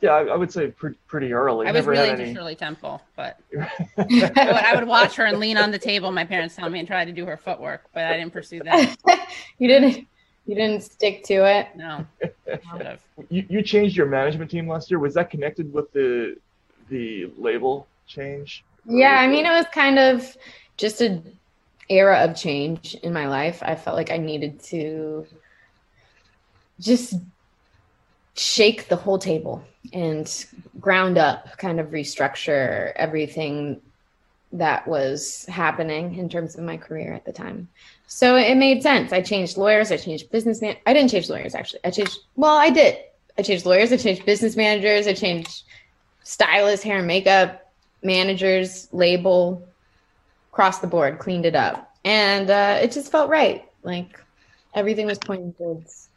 Yeah, 0.00 0.12
I, 0.12 0.24
I 0.26 0.36
would 0.36 0.52
say 0.52 0.68
pretty 0.68 0.96
pretty 1.06 1.32
early. 1.32 1.66
I 1.66 1.72
was 1.72 1.80
Never 1.80 1.90
really 1.90 2.10
into 2.10 2.22
any... 2.22 2.34
Shirley 2.34 2.54
Temple, 2.54 3.02
but 3.16 3.38
I, 3.58 3.86
would, 3.98 4.38
I 4.38 4.74
would 4.74 4.86
watch 4.86 5.16
her 5.16 5.24
and 5.24 5.38
lean 5.38 5.56
on 5.56 5.70
the 5.70 5.78
table. 5.78 6.10
My 6.10 6.24
parents 6.24 6.56
tell 6.56 6.70
me 6.70 6.78
and 6.78 6.88
try 6.88 7.04
to 7.04 7.12
do 7.12 7.26
her 7.26 7.36
footwork, 7.36 7.90
but 7.92 8.04
I 8.04 8.16
didn't 8.16 8.32
pursue 8.32 8.60
that. 8.64 8.96
you 9.58 9.68
didn't. 9.68 10.06
You 10.46 10.54
didn't 10.54 10.82
stick 10.82 11.22
to 11.24 11.34
it. 11.46 11.68
No. 11.76 12.06
you 13.28 13.44
you 13.48 13.62
changed 13.62 13.96
your 13.96 14.06
management 14.06 14.50
team 14.50 14.66
last 14.68 14.90
year. 14.90 14.98
Was 14.98 15.14
that 15.14 15.30
connected 15.30 15.72
with 15.72 15.92
the 15.92 16.36
the 16.88 17.30
label 17.38 17.86
change? 18.06 18.64
Yeah, 18.84 19.18
I 19.20 19.26
mean 19.28 19.46
it 19.46 19.50
was 19.50 19.66
kind 19.72 19.98
of 19.98 20.36
just 20.76 21.00
a 21.02 21.22
era 21.90 22.24
of 22.24 22.36
change 22.36 22.94
in 23.02 23.12
my 23.12 23.26
life, 23.26 23.62
I 23.62 23.74
felt 23.74 23.96
like 23.96 24.10
I 24.10 24.16
needed 24.16 24.62
to 24.64 25.26
just 26.78 27.14
shake 28.36 28.88
the 28.88 28.96
whole 28.96 29.18
table 29.18 29.62
and 29.92 30.46
ground 30.78 31.18
up, 31.18 31.58
kind 31.58 31.80
of 31.80 31.88
restructure 31.88 32.92
everything 32.94 33.82
that 34.52 34.86
was 34.86 35.44
happening 35.46 36.16
in 36.16 36.28
terms 36.28 36.56
of 36.56 36.64
my 36.64 36.76
career 36.76 37.12
at 37.12 37.24
the 37.24 37.32
time. 37.32 37.68
So 38.06 38.36
it 38.36 38.56
made 38.56 38.82
sense. 38.82 39.12
I 39.12 39.22
changed 39.22 39.56
lawyers, 39.56 39.92
I 39.92 39.96
changed 39.96 40.30
businessman. 40.30 40.76
I 40.86 40.92
didn't 40.92 41.10
change 41.10 41.28
lawyers 41.28 41.54
actually. 41.54 41.80
I 41.84 41.90
changed 41.90 42.18
well, 42.36 42.56
I 42.56 42.70
did. 42.70 42.98
I 43.38 43.42
changed 43.42 43.64
lawyers, 43.64 43.92
I 43.92 43.96
changed 43.96 44.26
business 44.26 44.56
managers, 44.56 45.06
I 45.06 45.14
changed 45.14 45.62
stylists, 46.24 46.84
hair 46.84 46.98
and 46.98 47.06
makeup, 47.06 47.72
managers, 48.02 48.88
label, 48.92 49.66
across 50.52 50.80
the 50.80 50.86
board, 50.86 51.18
cleaned 51.18 51.46
it 51.46 51.54
up, 51.54 51.94
and 52.04 52.50
uh, 52.50 52.78
it 52.82 52.92
just 52.92 53.10
felt 53.12 53.30
right. 53.30 53.64
Like 53.82 54.20
everything 54.74 55.06
was 55.06 55.18
pointing 55.18 55.52
towards. 55.54 56.08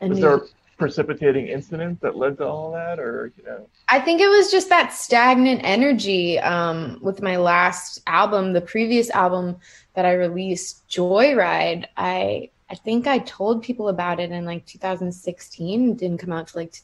was 0.00 0.20
there 0.20 0.40
precipitating 0.82 1.46
incident 1.46 2.00
that 2.00 2.16
led 2.16 2.36
to 2.38 2.46
all 2.46 2.72
that, 2.72 2.98
or 2.98 3.32
you 3.36 3.44
know? 3.44 3.66
I 3.88 4.00
think 4.00 4.20
it 4.20 4.28
was 4.28 4.50
just 4.50 4.68
that 4.68 4.92
stagnant 4.92 5.62
energy 5.64 6.38
um, 6.40 6.98
with 7.00 7.22
my 7.22 7.36
last 7.36 8.00
album, 8.06 8.52
the 8.52 8.60
previous 8.60 9.08
album 9.10 9.56
that 9.94 10.04
I 10.04 10.12
released, 10.12 10.86
Joyride. 10.88 11.86
I 11.96 12.50
I 12.70 12.74
think 12.74 13.06
I 13.06 13.18
told 13.18 13.62
people 13.62 13.88
about 13.88 14.20
it 14.20 14.30
in 14.32 14.44
like 14.44 14.66
2016. 14.66 15.90
It 15.90 15.98
didn't 15.98 16.18
come 16.18 16.32
out 16.32 16.48
to 16.48 16.56
like 16.56 16.74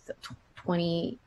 20 0.56 1.18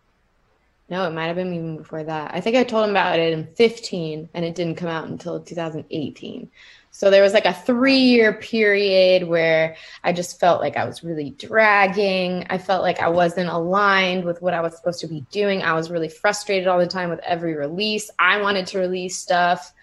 no, 0.92 1.08
it 1.08 1.14
might 1.14 1.28
have 1.28 1.38
been 1.38 1.54
even 1.54 1.78
before 1.78 2.04
that. 2.04 2.32
I 2.34 2.42
think 2.42 2.58
I 2.58 2.66
told 2.66 2.84
them 2.84 2.90
about 2.90 3.18
it 3.18 3.32
in 3.32 3.48
15 3.56 4.28
and 4.34 4.46
it 4.46 4.56
didn't 4.56 4.76
come 4.76 4.90
out 4.90 5.08
until 5.08 5.40
2018. 5.40 6.52
So 6.94 7.10
there 7.10 7.24
was 7.24 7.34
like 7.34 7.46
a 7.46 7.54
three 7.54 7.98
year 7.98 8.34
period 8.34 9.28
where 9.28 9.76
I 10.04 10.12
just 10.12 10.40
felt 10.40 10.60
like 10.60 10.76
I 10.76 10.86
was 10.86 11.04
really 11.04 11.32
dragging. 11.32 12.46
I 12.50 12.58
felt 12.58 12.84
like 12.84 13.00
I 13.00 13.08
wasn't 13.08 13.50
aligned 13.50 14.26
with 14.26 14.42
what 14.42 14.54
I 14.54 14.60
was 14.62 14.76
supposed 14.76 15.00
to 15.00 15.08
be 15.08 15.26
doing. 15.32 15.64
I 15.64 15.74
was 15.74 15.90
really 15.90 16.10
frustrated 16.10 16.68
all 16.68 16.78
the 16.78 16.88
time 16.88 17.10
with 17.10 17.22
every 17.22 17.56
release. 17.56 18.12
I 18.20 18.42
wanted 18.42 18.68
to 18.68 18.80
release 18.80 19.18
stuff. 19.18 19.74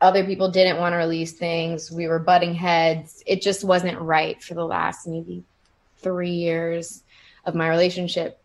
Other 0.00 0.26
people 0.26 0.50
didn't 0.50 0.78
want 0.78 0.92
to 0.92 0.96
release 0.96 1.32
things. 1.32 1.90
We 1.92 2.08
were 2.08 2.18
butting 2.18 2.54
heads. 2.54 3.22
It 3.24 3.40
just 3.40 3.64
wasn't 3.64 3.98
right 3.98 4.42
for 4.42 4.54
the 4.54 4.66
last 4.66 5.06
maybe 5.06 5.44
three 5.98 6.30
years 6.30 7.02
of 7.44 7.54
my 7.54 7.68
relationship 7.68 8.40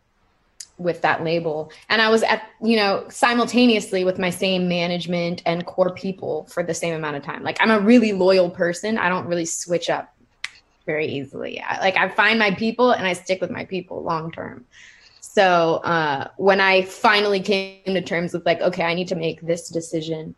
with 0.81 1.01
that 1.01 1.23
label. 1.23 1.71
And 1.89 2.01
i 2.01 2.09
was 2.09 2.23
at 2.23 2.43
you 2.61 2.75
know 2.75 3.05
simultaneously 3.09 4.03
with 4.03 4.19
my 4.19 4.29
same 4.29 4.67
management 4.67 5.41
and 5.45 5.65
core 5.65 5.93
people 5.93 6.45
for 6.45 6.63
the 6.63 6.73
same 6.73 6.93
amount 6.93 7.17
of 7.17 7.23
time. 7.23 7.43
Like 7.43 7.57
i'm 7.59 7.71
a 7.71 7.79
really 7.79 8.13
loyal 8.13 8.49
person. 8.49 8.97
I 8.97 9.09
don't 9.09 9.27
really 9.27 9.45
switch 9.45 9.89
up 9.89 10.13
very 10.85 11.07
easily. 11.07 11.61
Like 11.79 11.97
i 11.97 12.09
find 12.09 12.39
my 12.39 12.51
people 12.51 12.91
and 12.91 13.07
i 13.07 13.13
stick 13.13 13.41
with 13.41 13.51
my 13.51 13.65
people 13.65 14.03
long 14.03 14.31
term. 14.31 14.65
So 15.19 15.75
uh, 15.83 16.27
when 16.37 16.59
i 16.59 16.81
finally 16.81 17.39
came 17.39 17.85
to 17.85 18.01
terms 18.01 18.33
with 18.33 18.45
like 18.45 18.61
okay 18.61 18.83
i 18.83 18.93
need 18.93 19.07
to 19.09 19.15
make 19.15 19.41
this 19.41 19.69
decision 19.69 20.35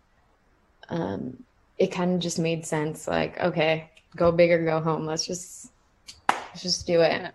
um, 0.90 1.44
it 1.78 1.88
kind 1.88 2.14
of 2.14 2.20
just 2.20 2.38
made 2.40 2.66
sense. 2.66 3.08
Like 3.08 3.40
okay 3.40 3.90
go 4.16 4.32
big 4.32 4.52
or 4.52 4.64
go 4.64 4.80
home. 4.80 5.06
Let's 5.06 5.26
just 5.26 5.72
let's 6.30 6.62
just 6.62 6.86
do 6.86 7.02
it 7.02 7.34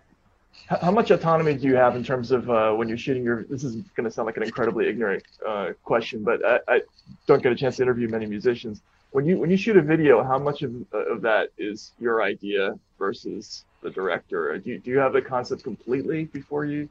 how 0.69 0.91
much 0.91 1.09
autonomy 1.09 1.55
do 1.55 1.67
you 1.67 1.75
have 1.75 1.95
in 1.95 2.03
terms 2.03 2.31
of 2.31 2.49
uh, 2.49 2.71
when 2.73 2.87
you're 2.87 2.97
shooting 2.97 3.23
your 3.23 3.43
this 3.45 3.63
is 3.63 3.75
going 3.95 4.05
to 4.05 4.11
sound 4.11 4.27
like 4.27 4.37
an 4.37 4.43
incredibly 4.43 4.87
ignorant 4.87 5.23
uh, 5.47 5.71
question 5.83 6.23
but 6.23 6.45
I, 6.45 6.59
I, 6.67 6.81
don't 7.25 7.41
get 7.41 7.51
a 7.51 7.55
chance 7.55 7.77
to 7.77 7.83
interview 7.83 8.07
many 8.07 8.25
musicians. 8.25 8.81
When 9.11 9.25
you 9.25 9.39
when 9.39 9.49
you 9.49 9.57
shoot 9.57 9.77
a 9.77 9.81
video 9.81 10.23
how 10.23 10.37
much 10.37 10.61
of, 10.61 10.73
of 10.93 11.21
that 11.21 11.49
is 11.57 11.93
your 11.99 12.21
idea 12.21 12.77
versus 12.99 13.65
the 13.81 13.89
director? 13.89 14.57
Do 14.59 14.69
you, 14.71 14.79
do 14.79 14.91
you 14.91 14.99
have 14.99 15.13
the 15.13 15.21
concept 15.21 15.63
completely 15.63 16.25
before 16.25 16.65
you? 16.65 16.87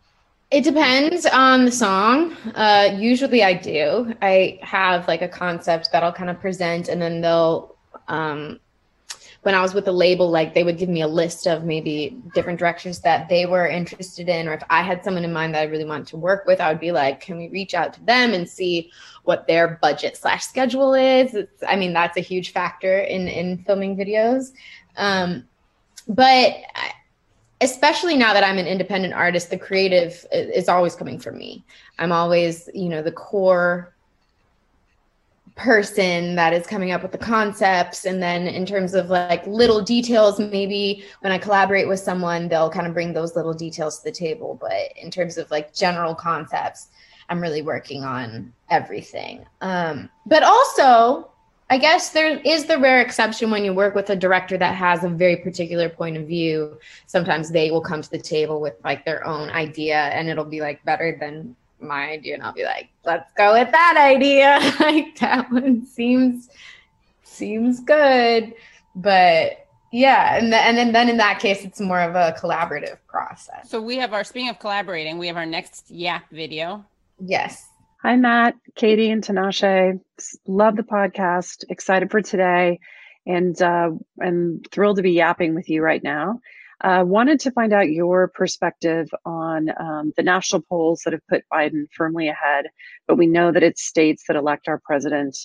It 0.50 0.64
depends 0.64 1.26
on 1.26 1.64
the 1.64 1.70
song. 1.70 2.34
Uh, 2.54 2.96
usually 2.96 3.44
i 3.44 3.52
do. 3.52 4.12
I 4.22 4.58
have 4.62 5.06
like 5.06 5.22
a 5.22 5.28
concept 5.28 5.92
that 5.92 6.02
i'll 6.02 6.12
kind 6.12 6.30
of 6.30 6.40
present 6.40 6.88
and 6.88 7.00
then 7.00 7.20
they'll 7.20 7.76
um, 8.08 8.58
when 9.42 9.54
I 9.54 9.62
was 9.62 9.72
with 9.72 9.86
a 9.86 9.92
label, 9.92 10.28
like 10.30 10.52
they 10.52 10.64
would 10.64 10.78
give 10.78 10.88
me 10.88 11.00
a 11.02 11.06
list 11.06 11.46
of 11.46 11.64
maybe 11.64 12.20
different 12.34 12.58
directions 12.58 13.00
that 13.00 13.28
they 13.28 13.46
were 13.46 13.66
interested 13.66 14.28
in, 14.28 14.48
or 14.48 14.54
if 14.54 14.62
I 14.68 14.82
had 14.82 15.04
someone 15.04 15.24
in 15.24 15.32
mind 15.32 15.54
that 15.54 15.60
I 15.60 15.64
really 15.64 15.84
wanted 15.84 16.08
to 16.08 16.16
work 16.16 16.44
with, 16.46 16.60
I 16.60 16.68
would 16.68 16.80
be 16.80 16.90
like, 16.90 17.20
can 17.20 17.38
we 17.38 17.48
reach 17.48 17.72
out 17.72 17.92
to 17.94 18.04
them 18.04 18.34
and 18.34 18.48
see 18.48 18.90
what 19.22 19.46
their 19.46 19.78
budget 19.80 20.16
slash 20.16 20.44
schedule 20.44 20.92
is? 20.94 21.34
It's, 21.34 21.62
I 21.66 21.76
mean, 21.76 21.92
that's 21.92 22.16
a 22.16 22.20
huge 22.20 22.52
factor 22.52 22.98
in 23.00 23.28
in 23.28 23.58
filming 23.58 23.96
videos. 23.96 24.52
Um, 24.96 25.48
but 26.08 26.56
especially 27.60 28.16
now 28.16 28.32
that 28.32 28.44
I'm 28.44 28.58
an 28.58 28.66
independent 28.66 29.14
artist, 29.14 29.50
the 29.50 29.58
creative 29.58 30.26
is 30.32 30.68
always 30.68 30.94
coming 30.94 31.18
from 31.18 31.38
me. 31.38 31.64
I'm 31.98 32.12
always, 32.12 32.68
you 32.74 32.88
know, 32.88 33.02
the 33.02 33.12
core 33.12 33.94
person 35.58 36.36
that 36.36 36.52
is 36.52 36.66
coming 36.66 36.92
up 36.92 37.02
with 37.02 37.12
the 37.12 37.18
concepts. 37.18 38.06
And 38.06 38.22
then 38.22 38.46
in 38.46 38.64
terms 38.64 38.94
of 38.94 39.10
like 39.10 39.46
little 39.46 39.82
details 39.82 40.38
maybe 40.38 41.04
when 41.20 41.32
i 41.32 41.38
collaborate 41.38 41.88
with 41.88 42.00
someone 42.00 42.48
they'll 42.48 42.70
kind 42.70 42.86
of 42.86 42.94
bring 42.94 43.12
those 43.12 43.36
little 43.36 43.52
details 43.52 43.98
to 43.98 44.04
the 44.04 44.12
table. 44.12 44.56
But 44.60 44.96
in 44.96 45.10
terms 45.10 45.36
of 45.36 45.50
like 45.50 45.74
general 45.74 46.14
concepts 46.14 46.88
i'm 47.28 47.40
really 47.40 47.62
working 47.62 48.04
on 48.04 48.52
everything. 48.70 49.44
Um, 49.60 50.08
but 50.24 50.42
also 50.42 51.30
i 51.70 51.76
guess 51.76 52.10
there 52.10 52.38
is 52.38 52.64
the 52.64 52.78
rare 52.78 53.02
exception 53.02 53.50
when 53.50 53.64
you 53.64 53.74
work 53.74 53.94
with 53.94 54.08
a 54.10 54.16
director 54.16 54.56
that 54.56 54.74
has 54.74 55.04
a 55.04 55.08
very 55.08 55.36
particular 55.36 55.88
point 55.88 56.16
of 56.16 56.26
view. 56.26 56.78
Sometimes 57.06 57.50
they 57.50 57.70
will 57.70 57.82
come 57.82 58.00
to 58.00 58.10
the 58.10 58.18
table 58.18 58.60
with 58.60 58.74
like 58.84 59.04
their 59.04 59.26
own 59.26 59.50
idea 59.50 59.96
and 59.96 60.28
it'll 60.28 60.44
be 60.44 60.60
like 60.60 60.84
better 60.84 61.16
than 61.20 61.56
my 61.80 62.10
idea 62.10 62.34
and 62.34 62.42
I'll 62.42 62.52
be 62.52 62.64
like, 62.64 62.88
let's 63.04 63.30
go 63.34 63.54
with 63.54 63.70
that 63.70 63.96
idea. 63.96 64.58
like 64.80 65.18
that 65.18 65.50
one 65.50 65.86
seems 65.86 66.48
seems 67.22 67.80
good. 67.80 68.54
But 68.94 69.66
yeah, 69.92 70.36
and, 70.36 70.52
the, 70.52 70.56
and 70.56 70.76
then, 70.76 70.92
then 70.92 71.08
in 71.08 71.16
that 71.18 71.38
case, 71.38 71.64
it's 71.64 71.80
more 71.80 72.00
of 72.00 72.14
a 72.14 72.36
collaborative 72.38 72.98
process. 73.06 73.70
So 73.70 73.80
we 73.80 73.96
have 73.96 74.12
our 74.12 74.24
speaking 74.24 74.50
of 74.50 74.58
collaborating, 74.58 75.18
we 75.18 75.28
have 75.28 75.36
our 75.36 75.46
next 75.46 75.90
Yap 75.90 76.28
video. 76.30 76.84
Yes. 77.20 77.66
Hi, 78.02 78.16
Matt, 78.16 78.54
Katie, 78.76 79.10
and 79.10 79.24
Tinashe. 79.24 79.98
Love 80.46 80.76
the 80.76 80.82
podcast. 80.82 81.64
Excited 81.68 82.10
for 82.10 82.22
today, 82.22 82.78
and 83.26 83.60
uh, 83.60 83.90
I'm 84.22 84.62
thrilled 84.70 84.96
to 84.96 85.02
be 85.02 85.12
yapping 85.12 85.54
with 85.54 85.68
you 85.68 85.82
right 85.82 86.02
now. 86.02 86.40
Uh, 86.82 87.02
wanted 87.04 87.40
to 87.40 87.50
find 87.50 87.72
out 87.72 87.90
your 87.90 88.28
perspective 88.28 89.08
on 89.24 89.68
um, 89.80 90.12
the 90.16 90.22
national 90.22 90.62
polls 90.62 91.00
that 91.04 91.12
have 91.12 91.26
put 91.28 91.44
Biden 91.52 91.86
firmly 91.92 92.28
ahead, 92.28 92.66
but 93.08 93.18
we 93.18 93.26
know 93.26 93.50
that 93.50 93.64
it's 93.64 93.82
states 93.82 94.24
that 94.28 94.36
elect 94.36 94.68
our 94.68 94.80
president. 94.84 95.36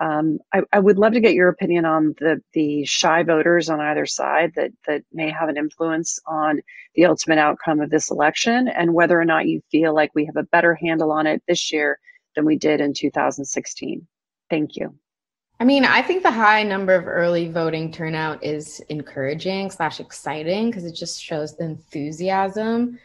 Um, 0.00 0.38
I, 0.54 0.62
I, 0.72 0.78
would 0.78 0.96
love 0.96 1.12
to 1.12 1.20
get 1.20 1.34
your 1.34 1.48
opinion 1.48 1.84
on 1.84 2.14
the 2.20 2.40
the 2.54 2.84
shy 2.86 3.22
voters 3.24 3.68
on 3.68 3.80
either 3.80 4.06
side 4.06 4.52
that 4.54 4.70
that 4.86 5.02
may 5.12 5.28
have 5.28 5.48
an 5.48 5.58
influence 5.58 6.20
on 6.26 6.60
the 6.94 7.04
ultimate 7.04 7.38
outcome 7.38 7.80
of 7.80 7.90
this 7.90 8.10
election, 8.10 8.68
and 8.68 8.94
whether 8.94 9.20
or 9.20 9.24
not 9.24 9.46
you 9.46 9.60
feel 9.70 9.94
like 9.94 10.14
we 10.14 10.24
have 10.24 10.36
a 10.36 10.44
better 10.44 10.74
handle 10.74 11.10
on 11.12 11.26
it 11.26 11.42
this 11.48 11.70
year 11.72 11.98
than 12.34 12.46
we 12.46 12.56
did 12.56 12.80
in 12.80 12.94
2016. 12.94 14.06
Thank 14.48 14.76
you. 14.76 14.94
I 15.60 15.64
mean, 15.64 15.84
I 15.84 16.02
think 16.02 16.22
the 16.22 16.30
high 16.30 16.62
number 16.62 16.94
of 16.94 17.08
early 17.08 17.48
voting 17.48 17.90
turnout 17.90 18.44
is 18.44 18.80
encouraging 18.88 19.70
slash 19.72 19.98
exciting 19.98 20.70
because 20.70 20.84
it 20.84 20.94
just 20.94 21.20
shows 21.20 21.56
the 21.56 21.64
enthusiasm 21.64 22.98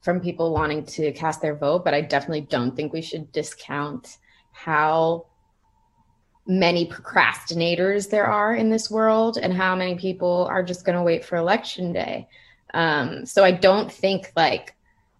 from 0.00 0.20
people 0.20 0.52
wanting 0.52 0.84
to 0.86 1.12
cast 1.12 1.40
their 1.40 1.54
vote. 1.54 1.84
But 1.84 1.94
I 1.94 2.00
definitely 2.00 2.42
don't 2.42 2.74
think 2.74 2.92
we 2.92 3.02
should 3.02 3.30
discount 3.30 4.18
how 4.50 5.26
many 6.48 6.88
procrastinators 6.88 8.10
there 8.10 8.26
are 8.26 8.54
in 8.54 8.70
this 8.70 8.90
world 8.90 9.38
and 9.40 9.52
how 9.52 9.76
many 9.76 9.94
people 9.94 10.48
are 10.50 10.64
just 10.64 10.84
going 10.84 10.96
to 10.96 11.04
wait 11.04 11.24
for 11.24 11.36
election 11.36 11.92
day. 11.92 12.26
Um, 12.74 13.24
so 13.24 13.44
I 13.44 13.52
don't 13.52 13.92
think 13.92 14.32
like 14.34 14.74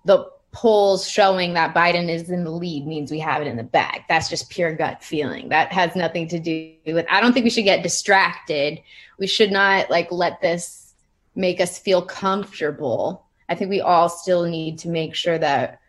the 0.07 0.29
polls 0.59 1.09
showing 1.09 1.55
that 1.55 1.73
Biden 1.73 2.09
is 2.09 2.31
in 2.31 2.43
the 2.43 2.51
lead 2.51 2.85
means 2.85 3.13
we 3.13 3.21
have 3.21 3.41
it 3.41 3.47
in 3.47 3.57
the 3.57 3.63
bag. 3.63 4.03
That's 4.09 4.29
just 4.29 4.51
pure 4.51 4.75
gut 4.75 5.05
feeling. 5.05 5.51
That 5.51 5.73
has 5.73 5.95
nothing 5.95 6.27
to 6.29 6.41
do 6.41 6.75
with, 6.85 7.07
I 7.09 7.21
don't 7.21 7.33
think 7.33 7.45
we 7.45 7.51
should 7.51 7.63
get 7.63 7.85
distracted. 7.85 8.81
We 9.21 9.29
should 9.29 9.53
not 9.53 9.89
like 9.89 10.11
let 10.11 10.41
this 10.41 10.95
make 11.37 11.61
us 11.61 11.79
feel 11.79 12.03
comfortable. 12.03 13.25
I 13.49 13.55
think 13.55 13.71
we 13.71 13.81
all 13.81 14.09
still 14.09 14.47
need 14.47 14.81
to 14.81 14.89
make 14.89 15.15
sure 15.15 15.39
that 15.39 15.81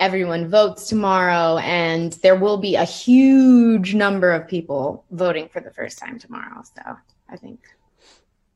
everyone 0.00 0.48
votes 0.48 0.88
tomorrow 0.88 1.58
and 1.58 2.14
there 2.22 2.36
will 2.36 2.56
be 2.56 2.76
a 2.76 2.84
huge 2.84 3.94
number 3.94 4.32
of 4.32 4.48
people 4.48 5.04
voting 5.10 5.50
for 5.50 5.60
the 5.60 5.70
first 5.70 5.98
time 5.98 6.18
tomorrow 6.18 6.64
so 6.64 6.96
i 7.28 7.36
think 7.36 7.60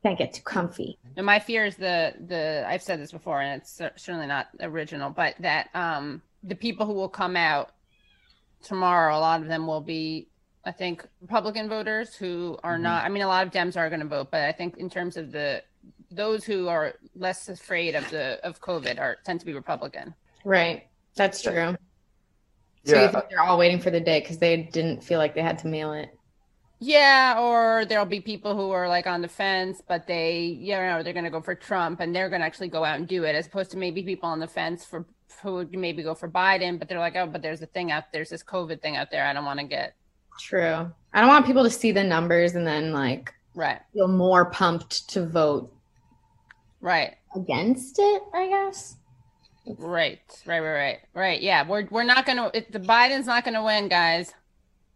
can't 0.03 0.17
get 0.17 0.33
too 0.33 0.41
comfy 0.43 0.97
and 1.17 1.25
my 1.25 1.39
fear 1.39 1.65
is 1.65 1.75
the 1.75 2.13
the 2.27 2.65
i've 2.67 2.81
said 2.81 2.99
this 2.99 3.11
before 3.11 3.41
and 3.41 3.61
it's 3.61 3.81
certainly 3.97 4.27
not 4.27 4.47
original 4.61 5.09
but 5.09 5.35
that 5.39 5.69
um 5.73 6.21
the 6.43 6.55
people 6.55 6.85
who 6.85 6.93
will 6.93 7.09
come 7.09 7.35
out 7.35 7.71
tomorrow 8.63 9.17
a 9.17 9.19
lot 9.19 9.41
of 9.41 9.47
them 9.47 9.67
will 9.67 9.81
be 9.81 10.27
i 10.65 10.71
think 10.71 11.05
republican 11.21 11.67
voters 11.67 12.15
who 12.15 12.57
are 12.63 12.75
mm-hmm. 12.75 12.83
not 12.83 13.03
i 13.03 13.09
mean 13.09 13.23
a 13.23 13.27
lot 13.27 13.45
of 13.45 13.51
dems 13.51 13.75
are 13.75 13.89
going 13.89 13.99
to 14.01 14.07
vote 14.07 14.29
but 14.31 14.41
i 14.43 14.51
think 14.51 14.77
in 14.77 14.89
terms 14.89 15.17
of 15.17 15.31
the 15.31 15.61
those 16.11 16.43
who 16.43 16.67
are 16.67 16.95
less 17.15 17.49
afraid 17.49 17.93
of 17.93 18.09
the 18.09 18.39
of 18.43 18.61
covid 18.61 18.99
are 18.99 19.17
tend 19.25 19.39
to 19.39 19.45
be 19.45 19.53
republican 19.53 20.13
right 20.45 20.89
that's 21.19 21.41
true. 21.41 21.75
So 22.85 22.95
yeah. 22.95 23.03
you 23.03 23.11
think 23.11 23.25
they're 23.29 23.41
all 23.41 23.57
waiting 23.57 23.79
for 23.79 23.91
the 23.91 23.99
day 23.99 24.21
because 24.21 24.37
they 24.37 24.55
didn't 24.55 25.03
feel 25.03 25.19
like 25.19 25.35
they 25.35 25.41
had 25.41 25.59
to 25.59 25.67
mail 25.67 25.91
it? 25.93 26.17
Yeah, 26.81 27.39
or 27.39 27.85
there'll 27.85 28.05
be 28.05 28.21
people 28.21 28.55
who 28.55 28.71
are 28.71 28.87
like 28.87 29.05
on 29.05 29.21
the 29.21 29.27
fence, 29.27 29.81
but 29.85 30.07
they, 30.07 30.43
you 30.43 30.73
know, 30.75 31.03
they're 31.03 31.13
going 31.13 31.25
to 31.25 31.29
go 31.29 31.41
for 31.41 31.53
Trump 31.53 31.99
and 31.99 32.15
they're 32.15 32.29
going 32.29 32.39
to 32.39 32.45
actually 32.45 32.69
go 32.69 32.85
out 32.85 32.97
and 32.97 33.07
do 33.07 33.25
it, 33.25 33.35
as 33.35 33.47
opposed 33.47 33.71
to 33.71 33.77
maybe 33.77 34.01
people 34.01 34.29
on 34.29 34.39
the 34.39 34.47
fence 34.47 34.85
for 34.85 35.05
who 35.41 35.55
would 35.55 35.71
maybe 35.73 36.03
go 36.03 36.15
for 36.15 36.29
Biden, 36.29 36.79
but 36.79 36.87
they're 36.87 36.99
like, 36.99 37.15
oh, 37.15 37.27
but 37.27 37.41
there's 37.41 37.61
a 37.61 37.65
thing 37.65 37.91
out 37.91 38.05
there's 38.11 38.29
this 38.29 38.43
COVID 38.43 38.81
thing 38.81 38.95
out 38.95 39.11
there. 39.11 39.25
I 39.25 39.33
don't 39.33 39.45
want 39.45 39.59
to 39.59 39.65
get. 39.65 39.93
True. 40.39 40.89
I 41.13 41.19
don't 41.19 41.29
want 41.29 41.45
people 41.45 41.63
to 41.63 41.69
see 41.69 41.91
the 41.91 42.03
numbers 42.03 42.55
and 42.55 42.65
then 42.65 42.93
like 42.93 43.33
right 43.55 43.79
feel 43.93 44.07
more 44.07 44.45
pumped 44.45 45.09
to 45.09 45.25
vote. 45.25 45.73
Right. 46.81 47.15
Against 47.35 47.99
it, 47.99 48.21
I 48.33 48.47
guess. 48.47 48.95
Right, 49.77 50.19
right, 50.47 50.61
right, 50.61 50.73
right, 50.73 50.99
right. 51.13 51.41
Yeah, 51.41 51.67
we're 51.67 51.87
we're 51.91 52.03
not 52.03 52.25
gonna. 52.25 52.49
It, 52.53 52.71
the 52.71 52.79
Biden's 52.79 53.27
not 53.27 53.45
gonna 53.45 53.63
win, 53.63 53.87
guys. 53.87 54.33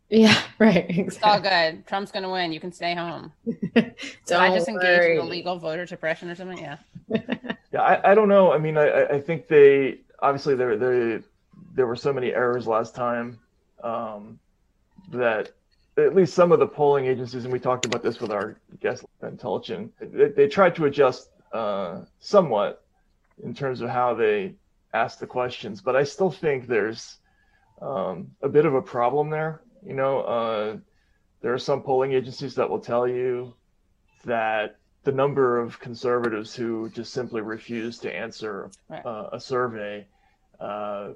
Yeah, 0.10 0.40
right. 0.60 0.86
Exactly. 0.90 1.04
It's 1.06 1.20
all 1.24 1.40
good. 1.40 1.88
Trump's 1.88 2.12
gonna 2.12 2.32
win. 2.32 2.52
You 2.52 2.60
can 2.60 2.72
stay 2.72 2.96
home. 2.96 3.32
so 4.26 4.40
I 4.40 4.50
just 4.56 4.68
engage 4.68 5.18
in 5.18 5.18
illegal 5.18 5.58
voter 5.58 5.88
suppression 5.88 6.30
or 6.30 6.36
something. 6.36 6.58
Yeah. 6.60 6.78
yeah, 7.72 7.82
I, 7.82 8.12
I 8.12 8.16
don't 8.16 8.30
know. 8.30 8.52
I 8.52 8.58
mean, 8.58 8.78
I 8.78 9.06
I 9.06 9.22
think 9.22 9.48
they 9.48 10.00
obviously 10.20 10.56
there 10.56 10.78
there 10.78 11.24
there 11.74 11.88
were 11.88 11.96
so 11.96 12.14
many 12.14 12.34
errors 12.34 12.68
last 12.68 12.96
time 12.96 13.40
um, 13.84 14.40
that 15.12 15.52
at 15.98 16.16
least 16.16 16.34
some 16.34 16.52
of 16.52 16.60
the 16.60 16.68
polling 16.68 17.06
agencies, 17.06 17.44
and 17.44 17.54
we 17.54 17.60
talked 17.60 17.86
about 17.86 18.02
this 18.02 18.20
with 18.20 18.32
our 18.32 18.58
guest 18.80 19.06
Intelligent, 19.22 19.94
they, 20.00 20.30
they 20.30 20.48
tried 20.48 20.76
to 20.76 20.86
adjust 20.86 21.30
uh, 21.54 22.02
somewhat 22.20 22.84
in 23.44 23.54
terms 23.54 23.82
of 23.82 23.90
how 23.90 24.14
they 24.14 24.54
asked 24.94 25.20
the 25.20 25.28
questions, 25.28 25.82
but 25.82 25.96
I 25.96 26.04
still 26.04 26.32
think 26.32 26.68
there's 26.68 27.18
um, 27.82 28.32
a 28.42 28.50
bit 28.50 28.66
of 28.66 28.76
a 28.76 28.82
problem 28.82 29.30
there. 29.30 29.62
You 29.86 29.94
know, 29.94 30.22
uh, 30.22 30.78
there 31.42 31.54
are 31.54 31.60
some 31.60 31.82
polling 31.82 32.14
agencies 32.14 32.56
that 32.56 32.70
will 32.70 32.80
tell 32.80 33.08
you 33.08 33.54
that 34.26 34.78
the 35.04 35.12
number 35.12 35.60
of 35.60 35.80
conservatives 35.80 36.56
who 36.56 36.90
just 36.90 37.14
simply 37.14 37.42
refuse 37.42 38.00
to 38.00 38.16
answer 38.16 38.72
right. 38.90 39.06
uh, 39.06 39.30
a 39.34 39.40
survey 39.40 40.08
uh, 40.60 41.10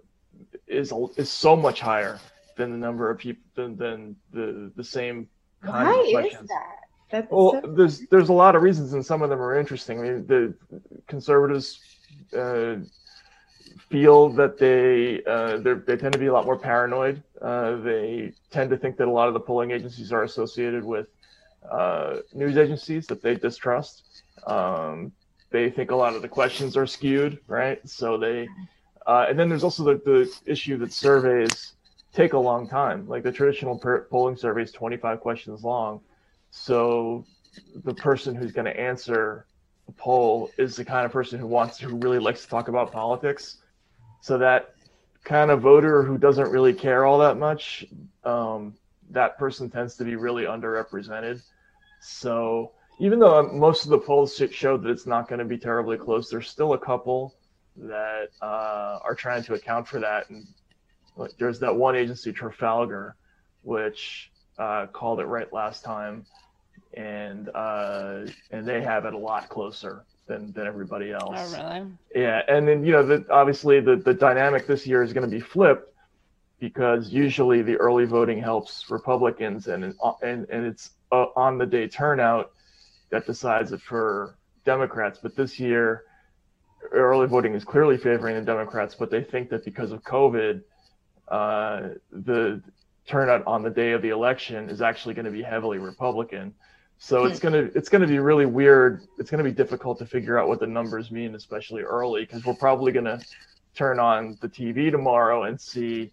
is 0.67 0.93
is 1.15 1.31
so 1.31 1.55
much 1.55 1.79
higher 1.79 2.19
than 2.57 2.71
the 2.71 2.77
number 2.77 3.09
of 3.09 3.17
people 3.17 3.43
than, 3.55 3.77
than 3.77 4.15
the 4.33 4.71
the 4.75 4.83
same 4.83 5.27
kind 5.61 5.87
Why 5.87 6.03
of 6.03 6.11
questions. 6.11 6.41
Is 6.43 6.47
that? 6.49 6.75
That's 7.09 7.31
well, 7.31 7.61
so- 7.61 7.73
there's 7.73 8.01
there's 8.07 8.29
a 8.29 8.33
lot 8.33 8.55
of 8.55 8.61
reasons, 8.61 8.93
and 8.93 9.05
some 9.05 9.21
of 9.21 9.29
them 9.29 9.41
are 9.41 9.57
interesting. 9.57 9.99
I 9.99 10.03
mean, 10.03 10.27
the 10.27 10.53
conservatives 11.07 11.79
uh, 12.37 12.75
feel 13.77 14.29
that 14.29 14.57
they 14.57 15.23
uh, 15.25 15.57
they 15.57 15.97
tend 15.97 16.13
to 16.13 16.19
be 16.19 16.27
a 16.27 16.33
lot 16.33 16.45
more 16.45 16.57
paranoid. 16.57 17.23
Uh, 17.41 17.75
they 17.77 18.33
tend 18.51 18.69
to 18.69 18.77
think 18.77 18.97
that 18.97 19.07
a 19.07 19.11
lot 19.11 19.27
of 19.27 19.33
the 19.33 19.39
polling 19.39 19.71
agencies 19.71 20.11
are 20.11 20.23
associated 20.23 20.83
with 20.83 21.07
uh, 21.69 22.17
news 22.33 22.57
agencies 22.57 23.07
that 23.07 23.21
they 23.21 23.35
distrust. 23.35 24.03
Um, 24.45 25.11
they 25.49 25.69
think 25.69 25.91
a 25.91 25.95
lot 25.95 26.15
of 26.15 26.21
the 26.21 26.27
questions 26.27 26.75
are 26.77 26.85
skewed, 26.85 27.39
right? 27.47 27.79
So 27.87 28.17
they, 28.17 28.47
uh, 29.05 29.25
and 29.29 29.39
then 29.39 29.49
there's 29.49 29.63
also 29.63 29.83
the, 29.83 30.01
the 30.05 30.51
issue 30.51 30.77
that 30.79 30.91
surveys 30.91 31.73
take 32.13 32.33
a 32.33 32.37
long 32.37 32.67
time. 32.67 33.07
Like 33.07 33.23
the 33.23 33.31
traditional 33.31 33.77
per- 33.77 34.03
polling 34.05 34.35
survey 34.35 34.63
is 34.63 34.71
25 34.71 35.19
questions 35.21 35.63
long. 35.63 36.01
So 36.51 37.25
the 37.83 37.93
person 37.93 38.35
who's 38.35 38.51
going 38.51 38.65
to 38.65 38.79
answer 38.79 39.45
a 39.87 39.91
poll 39.93 40.51
is 40.57 40.75
the 40.75 40.85
kind 40.85 41.05
of 41.05 41.11
person 41.11 41.39
who 41.39 41.47
wants 41.47 41.79
who 41.79 41.95
really 41.95 42.19
likes 42.19 42.43
to 42.43 42.49
talk 42.49 42.67
about 42.67 42.91
politics. 42.91 43.57
So 44.27 44.37
that 44.39 44.75
kind 45.23 45.51
of 45.51 45.61
voter 45.61 46.03
who 46.03 46.17
doesn't 46.17 46.51
really 46.51 46.73
care 46.73 47.05
all 47.05 47.17
that 47.19 47.37
much, 47.37 47.85
um, 48.25 48.75
that 49.09 49.37
person 49.37 49.69
tends 49.69 49.95
to 49.95 50.03
be 50.03 50.17
really 50.17 50.43
underrepresented. 50.43 51.41
So 52.01 52.73
even 52.99 53.19
though 53.19 53.41
most 53.53 53.85
of 53.85 53.89
the 53.89 53.99
polls 53.99 54.35
show 54.51 54.75
that 54.75 54.89
it's 54.89 55.07
not 55.07 55.29
going 55.29 55.39
to 55.39 55.45
be 55.45 55.57
terribly 55.57 55.97
close, 55.97 56.29
there's 56.29 56.49
still 56.49 56.73
a 56.73 56.77
couple 56.77 57.35
that 57.77 58.27
uh, 58.41 58.99
are 59.01 59.15
trying 59.15 59.43
to 59.43 59.53
account 59.53 59.87
for 59.87 60.01
that. 60.01 60.29
And 60.29 60.45
there's 61.39 61.59
that 61.59 61.73
one 61.73 61.95
agency, 61.95 62.33
Trafalgar, 62.33 63.15
which 63.61 64.29
uh, 64.59 64.87
called 64.87 65.21
it 65.21 65.25
right 65.27 65.53
last 65.53 65.85
time 65.85 66.25
and 66.95 67.47
uh, 67.55 68.25
and 68.51 68.67
they 68.67 68.81
have 68.81 69.05
it 69.05 69.13
a 69.13 69.17
lot 69.17 69.47
closer 69.47 70.03
than 70.27 70.51
than 70.53 70.67
everybody 70.67 71.11
else. 71.11 71.35
Oh, 71.37 71.57
really? 71.57 71.87
Yeah, 72.15 72.41
and 72.47 72.67
then 72.67 72.85
you 72.85 72.91
know, 72.91 73.05
the, 73.05 73.25
obviously 73.29 73.79
the 73.79 73.95
the 73.95 74.13
dynamic 74.13 74.67
this 74.67 74.85
year 74.85 75.03
is 75.03 75.13
going 75.13 75.29
to 75.29 75.35
be 75.35 75.41
flipped 75.41 75.93
because 76.59 77.09
usually 77.09 77.61
the 77.61 77.77
early 77.77 78.05
voting 78.05 78.41
helps 78.41 78.89
Republicans, 78.89 79.67
and 79.67 79.95
and 80.21 80.47
and 80.49 80.65
it's 80.65 80.91
uh, 81.11 81.25
on 81.35 81.57
the 81.57 81.65
day 81.65 81.87
turnout 81.87 82.51
that 83.09 83.25
decides 83.25 83.71
it 83.71 83.81
for 83.81 84.37
Democrats. 84.65 85.19
But 85.21 85.35
this 85.35 85.59
year, 85.59 86.03
early 86.91 87.27
voting 87.27 87.53
is 87.53 87.63
clearly 87.63 87.97
favoring 87.97 88.35
the 88.35 88.41
Democrats, 88.41 88.95
but 88.95 89.09
they 89.09 89.23
think 89.23 89.49
that 89.49 89.63
because 89.63 89.91
of 89.91 90.03
COVID, 90.03 90.61
uh, 91.27 91.89
the 92.11 92.61
turnout 93.07 93.45
on 93.47 93.63
the 93.63 93.69
day 93.69 93.91
of 93.91 94.01
the 94.01 94.09
election 94.09 94.69
is 94.69 94.81
actually 94.81 95.13
going 95.13 95.25
to 95.25 95.31
be 95.31 95.41
heavily 95.41 95.77
Republican. 95.77 96.53
So 96.99 97.25
it's 97.25 97.39
hmm. 97.39 97.49
gonna 97.49 97.69
it's 97.75 97.89
gonna 97.89 98.07
be 98.07 98.19
really 98.19 98.45
weird. 98.45 99.03
It's 99.17 99.29
gonna 99.29 99.43
be 99.43 99.51
difficult 99.51 99.99
to 99.99 100.05
figure 100.05 100.39
out 100.39 100.47
what 100.47 100.59
the 100.59 100.67
numbers 100.67 101.11
mean, 101.11 101.35
especially 101.35 101.83
early, 101.83 102.21
because 102.21 102.45
we're 102.45 102.55
probably 102.55 102.91
gonna 102.91 103.19
turn 103.75 103.99
on 103.99 104.37
the 104.41 104.49
TV 104.49 104.89
tomorrow 104.89 105.43
and 105.43 105.59
see 105.59 106.11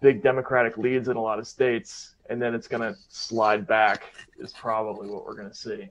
big 0.00 0.22
Democratic 0.22 0.78
leads 0.78 1.08
in 1.08 1.16
a 1.16 1.20
lot 1.20 1.38
of 1.38 1.46
states, 1.46 2.14
and 2.30 2.40
then 2.40 2.54
it's 2.54 2.68
going 2.68 2.82
to 2.82 2.98
slide 3.08 3.66
back, 3.66 4.14
is 4.38 4.52
probably 4.52 5.08
what 5.08 5.24
we're 5.24 5.34
going 5.34 5.48
to 5.48 5.54
see, 5.54 5.88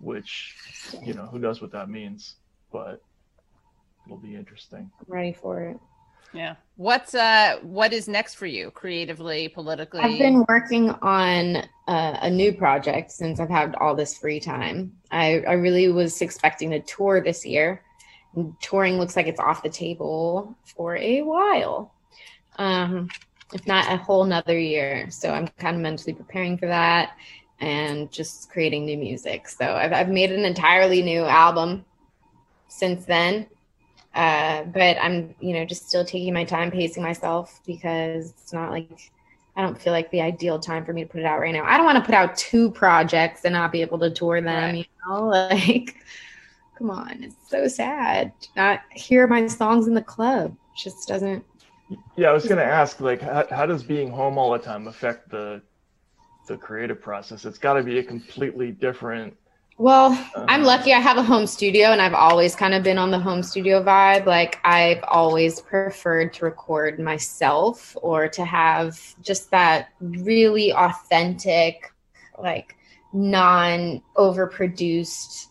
which, 0.00 0.56
you 1.02 1.14
know, 1.14 1.26
who 1.26 1.38
knows 1.38 1.60
what 1.60 1.72
that 1.72 1.88
means, 1.88 2.36
but 2.72 3.02
it'll 4.06 4.18
be 4.18 4.36
interesting. 4.36 4.90
I'm 5.00 5.12
ready 5.12 5.32
for 5.32 5.62
it. 5.62 5.78
Yeah. 6.32 6.56
What's 6.76 7.14
uh 7.14 7.58
what 7.62 7.92
is 7.92 8.08
next 8.08 8.34
for 8.34 8.46
you 8.46 8.70
creatively, 8.70 9.48
politically? 9.48 10.00
I've 10.00 10.18
been 10.18 10.44
working 10.48 10.90
on 11.02 11.56
uh, 11.88 12.18
a 12.22 12.30
new 12.30 12.52
project 12.52 13.10
since 13.10 13.40
I've 13.40 13.50
had 13.50 13.74
all 13.76 13.94
this 13.94 14.16
free 14.16 14.40
time. 14.40 14.92
I 15.10 15.40
I 15.46 15.52
really 15.54 15.88
was 15.88 16.20
expecting 16.22 16.74
a 16.74 16.80
tour 16.80 17.20
this 17.22 17.44
year. 17.44 17.82
And 18.34 18.54
touring 18.60 18.96
looks 18.96 19.16
like 19.16 19.26
it's 19.26 19.40
off 19.40 19.62
the 19.62 19.68
table 19.68 20.56
for 20.64 20.96
a 20.96 21.22
while. 21.22 21.94
Um 22.56 23.08
if 23.52 23.66
not 23.66 23.92
a 23.92 23.96
whole 23.96 24.24
nother 24.24 24.58
year. 24.58 25.10
So 25.10 25.30
I'm 25.30 25.48
kind 25.48 25.76
of 25.76 25.82
mentally 25.82 26.14
preparing 26.14 26.56
for 26.56 26.66
that 26.66 27.16
and 27.58 28.10
just 28.12 28.48
creating 28.50 28.86
new 28.86 28.96
music. 28.96 29.48
So 29.48 29.66
I've 29.66 29.92
I've 29.92 30.08
made 30.08 30.30
an 30.32 30.44
entirely 30.44 31.02
new 31.02 31.24
album 31.24 31.84
since 32.68 33.04
then 33.04 33.48
uh, 34.14 34.64
but 34.64 34.96
I'm, 35.00 35.34
you 35.40 35.54
know, 35.54 35.64
just 35.64 35.88
still 35.88 36.04
taking 36.04 36.34
my 36.34 36.44
time, 36.44 36.70
pacing 36.70 37.02
myself 37.02 37.60
because 37.66 38.30
it's 38.30 38.52
not 38.52 38.70
like 38.70 39.10
I 39.56 39.62
don't 39.62 39.80
feel 39.80 39.92
like 39.92 40.10
the 40.10 40.20
ideal 40.20 40.58
time 40.58 40.84
for 40.84 40.92
me 40.92 41.04
to 41.04 41.08
put 41.08 41.20
it 41.20 41.26
out 41.26 41.40
right 41.40 41.52
now. 41.52 41.64
I 41.64 41.76
don't 41.76 41.86
want 41.86 41.98
to 41.98 42.04
put 42.04 42.14
out 42.14 42.36
two 42.36 42.70
projects 42.70 43.44
and 43.44 43.52
not 43.52 43.72
be 43.72 43.82
able 43.82 43.98
to 44.00 44.10
tour 44.10 44.40
them, 44.40 44.74
right. 44.74 44.74
you 44.76 44.84
know, 45.06 45.24
like 45.50 45.96
come 46.76 46.90
on, 46.90 47.22
it's 47.22 47.36
so 47.48 47.68
sad 47.68 48.32
to 48.40 48.48
not 48.56 48.80
hear 48.92 49.26
my 49.26 49.46
songs 49.46 49.86
in 49.86 49.94
the 49.94 50.02
club. 50.02 50.56
It 50.74 50.82
just 50.82 51.06
doesn't. 51.06 51.44
Yeah, 52.16 52.30
I 52.30 52.32
was 52.32 52.46
gonna 52.46 52.62
ask, 52.62 53.00
like, 53.00 53.20
how, 53.20 53.46
how 53.50 53.66
does 53.66 53.82
being 53.82 54.10
home 54.10 54.38
all 54.38 54.52
the 54.52 54.58
time 54.58 54.86
affect 54.88 55.28
the 55.30 55.60
the 56.46 56.56
creative 56.56 57.00
process? 57.00 57.44
It's 57.44 57.58
got 57.58 57.74
to 57.74 57.82
be 57.82 57.98
a 57.98 58.02
completely 58.02 58.72
different 58.72 59.36
well, 59.80 60.12
uh-huh. 60.12 60.44
I'm 60.46 60.62
lucky 60.62 60.92
I 60.92 60.98
have 60.98 61.16
a 61.16 61.22
home 61.22 61.46
studio 61.46 61.86
and 61.86 62.02
I've 62.02 62.12
always 62.12 62.54
kind 62.54 62.74
of 62.74 62.82
been 62.82 62.98
on 62.98 63.10
the 63.10 63.18
home 63.18 63.42
studio 63.42 63.82
vibe. 63.82 64.26
Like 64.26 64.58
I've 64.62 65.02
always 65.04 65.62
preferred 65.62 66.34
to 66.34 66.44
record 66.44 67.00
myself 67.00 67.96
or 68.02 68.28
to 68.28 68.44
have 68.44 69.00
just 69.22 69.50
that 69.52 69.88
really 69.98 70.70
authentic, 70.74 71.94
like 72.38 72.76
non 73.14 74.02
overproduced 74.18 75.46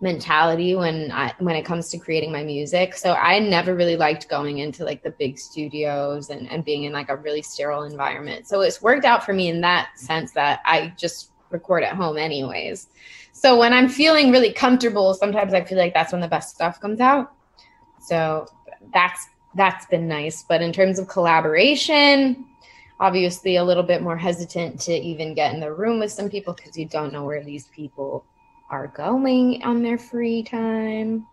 mentality 0.00 0.74
when 0.74 1.12
I 1.12 1.34
when 1.38 1.54
it 1.54 1.66
comes 1.66 1.90
to 1.90 1.98
creating 1.98 2.32
my 2.32 2.42
music. 2.42 2.94
So 2.94 3.12
I 3.12 3.38
never 3.38 3.74
really 3.74 3.96
liked 3.96 4.30
going 4.30 4.60
into 4.60 4.86
like 4.86 5.02
the 5.02 5.10
big 5.10 5.38
studios 5.38 6.30
and, 6.30 6.50
and 6.50 6.64
being 6.64 6.84
in 6.84 6.94
like 6.94 7.10
a 7.10 7.16
really 7.16 7.42
sterile 7.42 7.82
environment. 7.82 8.48
So 8.48 8.62
it's 8.62 8.80
worked 8.80 9.04
out 9.04 9.26
for 9.26 9.34
me 9.34 9.48
in 9.48 9.60
that 9.60 9.90
sense 9.98 10.32
that 10.32 10.60
I 10.64 10.94
just 10.96 11.32
record 11.54 11.82
at 11.82 11.96
home 11.96 12.18
anyways. 12.18 12.88
So 13.32 13.58
when 13.58 13.72
I'm 13.72 13.88
feeling 13.88 14.30
really 14.30 14.52
comfortable, 14.52 15.14
sometimes 15.14 15.54
I 15.54 15.64
feel 15.64 15.78
like 15.78 15.94
that's 15.94 16.12
when 16.12 16.20
the 16.20 16.28
best 16.28 16.54
stuff 16.54 16.80
comes 16.80 17.00
out. 17.00 17.32
So 18.00 18.46
that's 18.92 19.26
that's 19.54 19.86
been 19.86 20.06
nice. 20.06 20.44
But 20.46 20.60
in 20.60 20.72
terms 20.72 20.98
of 20.98 21.08
collaboration, 21.08 22.44
obviously 23.00 23.56
a 23.56 23.64
little 23.64 23.82
bit 23.82 24.02
more 24.02 24.16
hesitant 24.16 24.80
to 24.80 24.92
even 24.92 25.34
get 25.34 25.54
in 25.54 25.60
the 25.60 25.72
room 25.72 25.98
with 25.98 26.12
some 26.12 26.28
people 26.28 26.52
because 26.52 26.76
you 26.76 26.86
don't 26.86 27.12
know 27.12 27.24
where 27.24 27.42
these 27.42 27.68
people 27.68 28.24
are 28.70 28.88
going 28.88 29.62
on 29.62 29.82
their 29.82 29.98
free 29.98 30.42
time. 30.42 31.26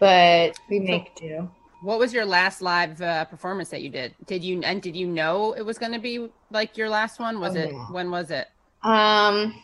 But 0.00 0.58
we 0.68 0.80
make 0.80 1.14
do. 1.14 1.48
What 1.82 1.98
was 1.98 2.14
your 2.14 2.24
last 2.24 2.62
live 2.62 3.00
uh, 3.02 3.26
performance 3.26 3.68
that 3.68 3.82
you 3.82 3.90
did? 3.90 4.14
Did 4.26 4.42
you 4.42 4.62
and 4.62 4.80
did 4.80 4.96
you 4.96 5.06
know 5.06 5.52
it 5.52 5.62
was 5.62 5.78
going 5.78 5.92
to 5.92 5.98
be 5.98 6.28
like 6.50 6.76
your 6.76 6.88
last 6.88 7.20
one? 7.20 7.40
Was 7.40 7.56
oh, 7.56 7.60
it 7.60 7.72
yeah. 7.72 7.86
when 7.92 8.10
was 8.10 8.30
it? 8.30 8.48
Um 8.84 9.54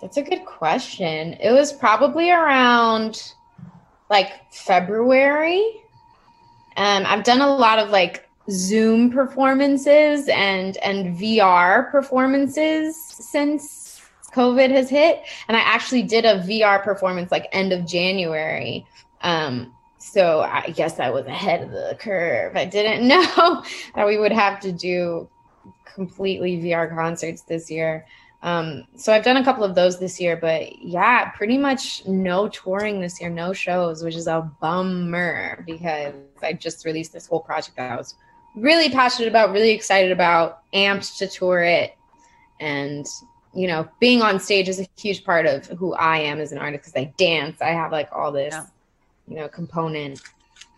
that's 0.00 0.18
a 0.18 0.22
good 0.22 0.44
question. 0.44 1.34
It 1.34 1.52
was 1.52 1.72
probably 1.72 2.30
around 2.30 3.32
like 4.10 4.52
February. 4.52 5.82
Um, 6.76 7.04
I've 7.06 7.24
done 7.24 7.40
a 7.40 7.56
lot 7.56 7.78
of 7.78 7.90
like 7.90 8.28
Zoom 8.50 9.10
performances 9.10 10.28
and 10.28 10.76
and 10.78 11.18
VR 11.18 11.90
performances 11.90 12.96
since 13.02 14.00
COVID 14.32 14.70
has 14.70 14.90
hit. 14.90 15.22
And 15.48 15.56
I 15.56 15.60
actually 15.60 16.02
did 16.02 16.24
a 16.24 16.40
VR 16.40 16.82
performance 16.82 17.32
like 17.32 17.48
end 17.52 17.72
of 17.72 17.86
January. 17.86 18.86
Um, 19.22 19.72
so 19.98 20.40
I 20.40 20.70
guess 20.70 21.00
I 21.00 21.10
was 21.10 21.26
ahead 21.26 21.62
of 21.62 21.70
the 21.70 21.96
curve. 21.98 22.54
I 22.54 22.66
didn't 22.66 23.08
know 23.08 23.64
that 23.94 24.06
we 24.06 24.18
would 24.18 24.32
have 24.32 24.60
to 24.60 24.72
do 24.72 25.28
completely 25.84 26.58
VR 26.58 26.88
concerts 26.94 27.42
this 27.42 27.70
year. 27.70 28.06
Um, 28.42 28.84
so 28.96 29.12
I've 29.12 29.24
done 29.24 29.38
a 29.38 29.44
couple 29.44 29.64
of 29.64 29.74
those 29.74 29.98
this 29.98 30.20
year, 30.20 30.36
but 30.36 30.80
yeah, 30.80 31.30
pretty 31.30 31.58
much 31.58 32.06
no 32.06 32.48
touring 32.48 33.00
this 33.00 33.20
year, 33.20 33.30
no 33.30 33.52
shows, 33.52 34.04
which 34.04 34.14
is 34.14 34.26
a 34.26 34.48
bummer 34.60 35.64
because 35.66 36.14
I 36.42 36.52
just 36.52 36.84
released 36.84 37.12
this 37.12 37.26
whole 37.26 37.40
project 37.40 37.76
that 37.76 37.92
I 37.92 37.96
was 37.96 38.14
really 38.54 38.90
passionate 38.90 39.28
about, 39.28 39.52
really 39.52 39.70
excited 39.70 40.12
about, 40.12 40.60
amped 40.72 41.18
to 41.18 41.26
tour 41.26 41.62
it. 41.62 41.96
And, 42.60 43.06
you 43.54 43.66
know, 43.66 43.88
being 44.00 44.22
on 44.22 44.38
stage 44.38 44.68
is 44.68 44.80
a 44.80 44.86
huge 44.96 45.24
part 45.24 45.46
of 45.46 45.66
who 45.66 45.94
I 45.94 46.18
am 46.18 46.38
as 46.38 46.52
an 46.52 46.58
artist 46.58 46.84
because 46.84 47.02
I 47.02 47.12
dance. 47.16 47.60
I 47.60 47.70
have 47.70 47.90
like 47.90 48.08
all 48.12 48.32
this, 48.32 48.54
yeah. 48.54 48.66
you 49.28 49.36
know, 49.36 49.48
component, 49.48 50.20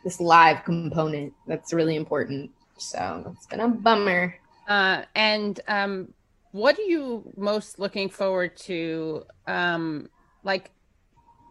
this 0.04 0.20
live 0.20 0.64
component 0.64 1.34
that's 1.46 1.72
really 1.72 1.96
important. 1.96 2.50
So 2.78 3.34
it's 3.36 3.46
been 3.46 3.60
a 3.60 3.68
bummer. 3.68 4.34
Uh, 4.68 5.02
and 5.14 5.60
um, 5.66 6.12
what 6.52 6.78
are 6.78 6.82
you 6.82 7.32
most 7.36 7.78
looking 7.78 8.08
forward 8.08 8.56
to 8.56 9.24
um 9.46 10.08
like 10.44 10.70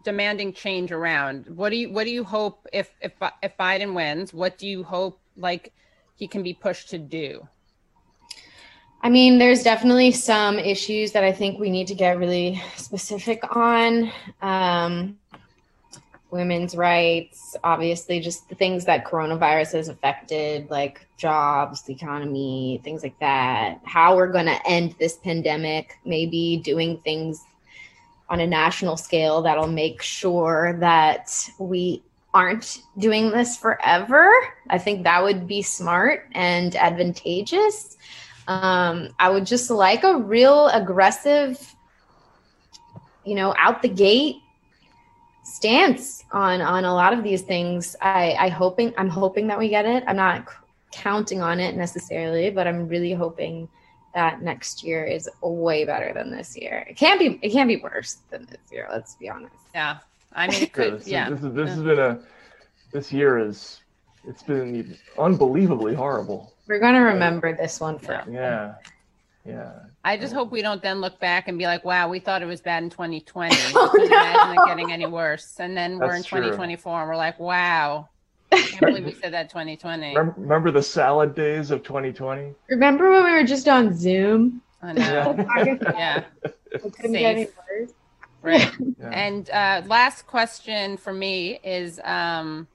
demanding 0.04 0.52
change 0.52 0.92
around? 0.92 1.46
What 1.48 1.70
do 1.70 1.76
you 1.76 1.92
what 1.92 2.04
do 2.04 2.10
you 2.10 2.24
hope 2.24 2.66
if 2.72 2.94
if 3.00 3.12
if 3.42 3.56
biden 3.56 3.94
wins 3.94 4.32
what 4.32 4.58
do 4.58 4.66
you 4.66 4.82
hope 4.82 5.20
like 5.36 5.72
he 6.14 6.26
can 6.26 6.42
be 6.42 6.54
pushed 6.54 6.90
to 6.90 6.98
do? 6.98 7.46
I 9.02 9.10
mean 9.10 9.38
there's 9.38 9.62
definitely 9.62 10.10
some 10.10 10.58
issues 10.58 11.12
that 11.12 11.22
i 11.22 11.30
think 11.32 11.60
we 11.60 11.70
need 11.70 11.86
to 11.88 11.94
get 11.94 12.18
really 12.18 12.62
specific 12.76 13.56
on. 13.56 14.10
Um 14.42 15.18
women's 16.30 16.76
rights, 16.76 17.56
obviously, 17.64 18.20
just 18.20 18.48
the 18.48 18.54
things 18.54 18.84
that 18.84 19.06
coronavirus 19.06 19.72
has 19.72 19.88
affected, 19.88 20.70
like 20.70 21.06
jobs, 21.16 21.82
the 21.82 21.94
economy, 21.94 22.80
things 22.84 23.02
like 23.02 23.18
that. 23.20 23.80
How 23.84 24.16
we're 24.16 24.32
going 24.32 24.46
to 24.46 24.66
end 24.66 24.94
this 24.98 25.16
pandemic, 25.16 25.98
maybe 26.04 26.60
doing 26.62 26.98
things 26.98 27.44
on 28.28 28.40
a 28.40 28.46
national 28.46 28.96
scale 28.96 29.42
that'll 29.42 29.66
make 29.66 30.02
sure 30.02 30.76
that 30.80 31.30
we 31.58 32.02
aren't 32.34 32.82
doing 32.98 33.30
this 33.30 33.56
forever. 33.56 34.30
I 34.68 34.78
think 34.78 35.04
that 35.04 35.22
would 35.22 35.46
be 35.46 35.62
smart 35.62 36.26
and 36.32 36.76
advantageous. 36.76 37.96
Um, 38.46 39.08
I 39.18 39.30
would 39.30 39.46
just 39.46 39.70
like 39.70 40.04
a 40.04 40.18
real 40.18 40.68
aggressive, 40.68 41.74
you 43.24 43.34
know, 43.34 43.54
out 43.58 43.80
the 43.80 43.88
gate 43.88 44.36
stance 45.48 46.24
on 46.32 46.60
on 46.60 46.84
a 46.84 46.94
lot 46.94 47.12
of 47.12 47.22
these 47.24 47.42
things. 47.42 47.96
I 48.00 48.36
I 48.38 48.48
hoping 48.48 48.92
I'm 48.98 49.08
hoping 49.08 49.46
that 49.48 49.58
we 49.58 49.68
get 49.68 49.86
it. 49.86 50.04
I'm 50.06 50.16
not 50.16 50.46
counting 50.92 51.40
on 51.40 51.60
it 51.60 51.76
necessarily, 51.76 52.50
but 52.50 52.66
I'm 52.66 52.88
really 52.88 53.12
hoping 53.12 53.68
that 54.14 54.42
next 54.42 54.82
year 54.82 55.04
is 55.04 55.28
way 55.42 55.84
better 55.84 56.12
than 56.12 56.30
this 56.30 56.56
year. 56.56 56.86
It 56.88 56.96
can't 56.96 57.18
be 57.18 57.38
it 57.42 57.50
can't 57.50 57.68
be 57.68 57.76
worse 57.76 58.18
than 58.30 58.46
this 58.46 58.60
year. 58.70 58.88
Let's 58.90 59.14
be 59.16 59.28
honest. 59.28 59.54
Yeah, 59.74 59.98
I 60.34 60.48
mean, 60.48 60.62
it 60.62 60.72
could, 60.72 61.06
yeah. 61.06 61.30
This, 61.30 61.42
is, 61.42 61.54
this 61.54 61.68
has 61.70 61.82
been 61.82 61.98
a 61.98 62.20
this 62.92 63.12
year 63.12 63.38
is 63.38 63.80
it's 64.26 64.42
been 64.42 64.96
unbelievably 65.18 65.94
horrible. 65.94 66.52
We're 66.66 66.80
gonna 66.80 67.02
remember 67.02 67.56
this 67.56 67.80
one 67.80 67.98
for 67.98 68.22
yeah. 68.30 68.74
Yeah. 69.48 69.72
I 70.04 70.16
just 70.16 70.32
hope 70.32 70.52
we 70.52 70.62
don't 70.62 70.82
then 70.82 71.00
look 71.00 71.18
back 71.18 71.48
and 71.48 71.58
be 71.58 71.64
like, 71.64 71.84
wow, 71.84 72.08
we 72.08 72.20
thought 72.20 72.42
it 72.42 72.46
was 72.46 72.60
bad 72.60 72.82
in 72.82 72.90
2020. 72.90 73.56
oh, 73.74 73.90
no. 73.94 74.04
Imagine 74.04 74.62
it 74.62 74.66
getting 74.66 74.92
any 74.92 75.06
worse. 75.06 75.56
And 75.58 75.76
then 75.76 75.98
we're 75.98 76.14
in 76.14 76.22
2024 76.22 76.92
true. 76.92 77.00
and 77.00 77.08
we're 77.08 77.16
like, 77.16 77.38
wow. 77.40 78.08
I 78.52 78.62
can't 78.62 78.80
believe 78.80 79.04
we 79.04 79.12
said 79.12 79.32
that 79.34 79.50
2020. 79.50 80.16
Remember 80.16 80.70
the 80.70 80.82
salad 80.82 81.34
days 81.34 81.70
of 81.70 81.82
2020? 81.82 82.54
Remember 82.70 83.10
when 83.10 83.24
we 83.24 83.32
were 83.32 83.44
just 83.44 83.68
on 83.68 83.94
Zoom? 83.94 84.62
I 84.82 84.92
know. 84.92 85.46
yeah. 85.94 86.24
It 86.70 86.82
couldn't 86.82 87.12
Safe. 87.12 87.12
get 87.12 87.30
any 87.34 87.46
worse. 87.46 87.92
Right. 88.42 88.70
Yeah. 88.98 89.08
And 89.10 89.48
uh, 89.50 89.82
last 89.86 90.26
question 90.26 90.98
for 90.98 91.14
me 91.14 91.60
is 91.64 91.98
um, 92.04 92.68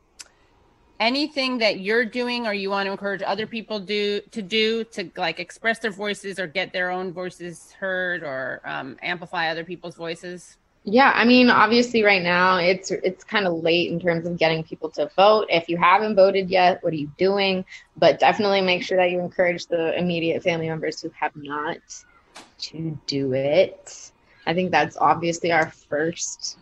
anything 1.04 1.58
that 1.58 1.82
you're 1.82 2.06
doing 2.06 2.48
or 2.48 2.54
you 2.54 2.70
want 2.70 2.88
to 2.88 2.92
encourage 2.92 3.22
other 3.22 3.46
people 3.46 3.78
do 3.78 4.22
to 4.32 4.42
do 4.42 4.86
to 4.86 5.12
like 5.18 5.38
express 5.38 5.80
their 5.80 5.92
voices 5.92 6.40
or 6.40 6.48
get 6.48 6.72
their 6.72 6.90
own 6.90 7.12
voices 7.12 7.74
heard 7.74 8.24
or 8.24 8.62
um, 8.64 8.98
amplify 9.02 9.50
other 9.50 9.66
people's 9.66 9.96
voices 9.96 10.58
Yeah, 10.86 11.12
I 11.14 11.26
mean, 11.26 11.50
obviously, 11.50 12.04
right 12.04 12.24
now 12.24 12.58
it's 12.58 12.90
it's 12.92 13.24
kind 13.24 13.46
of 13.48 13.54
late 13.64 13.92
in 13.92 14.00
terms 14.00 14.26
of 14.28 14.38
getting 14.38 14.64
people 14.64 14.90
to 14.98 15.10
vote. 15.16 15.46
If 15.50 15.70
you 15.70 15.78
haven't 15.78 16.16
voted 16.16 16.50
yet, 16.50 16.84
what 16.84 16.92
are 16.94 17.02
you 17.06 17.12
doing? 17.18 17.64
But 17.96 18.20
definitely 18.20 18.62
make 18.62 18.84
sure 18.84 18.98
that 18.98 19.12
you 19.12 19.20
encourage 19.20 19.68
the 19.68 19.98
immediate 19.98 20.44
family 20.44 20.68
members 20.68 21.02
who 21.02 21.10
have 21.22 21.36
not 21.36 21.84
to 22.70 22.98
do 23.08 23.34
it. 23.34 24.12
I 24.46 24.54
think 24.54 24.72
that's 24.72 24.98
obviously 24.98 25.52
our 25.52 25.70
first 25.90 26.58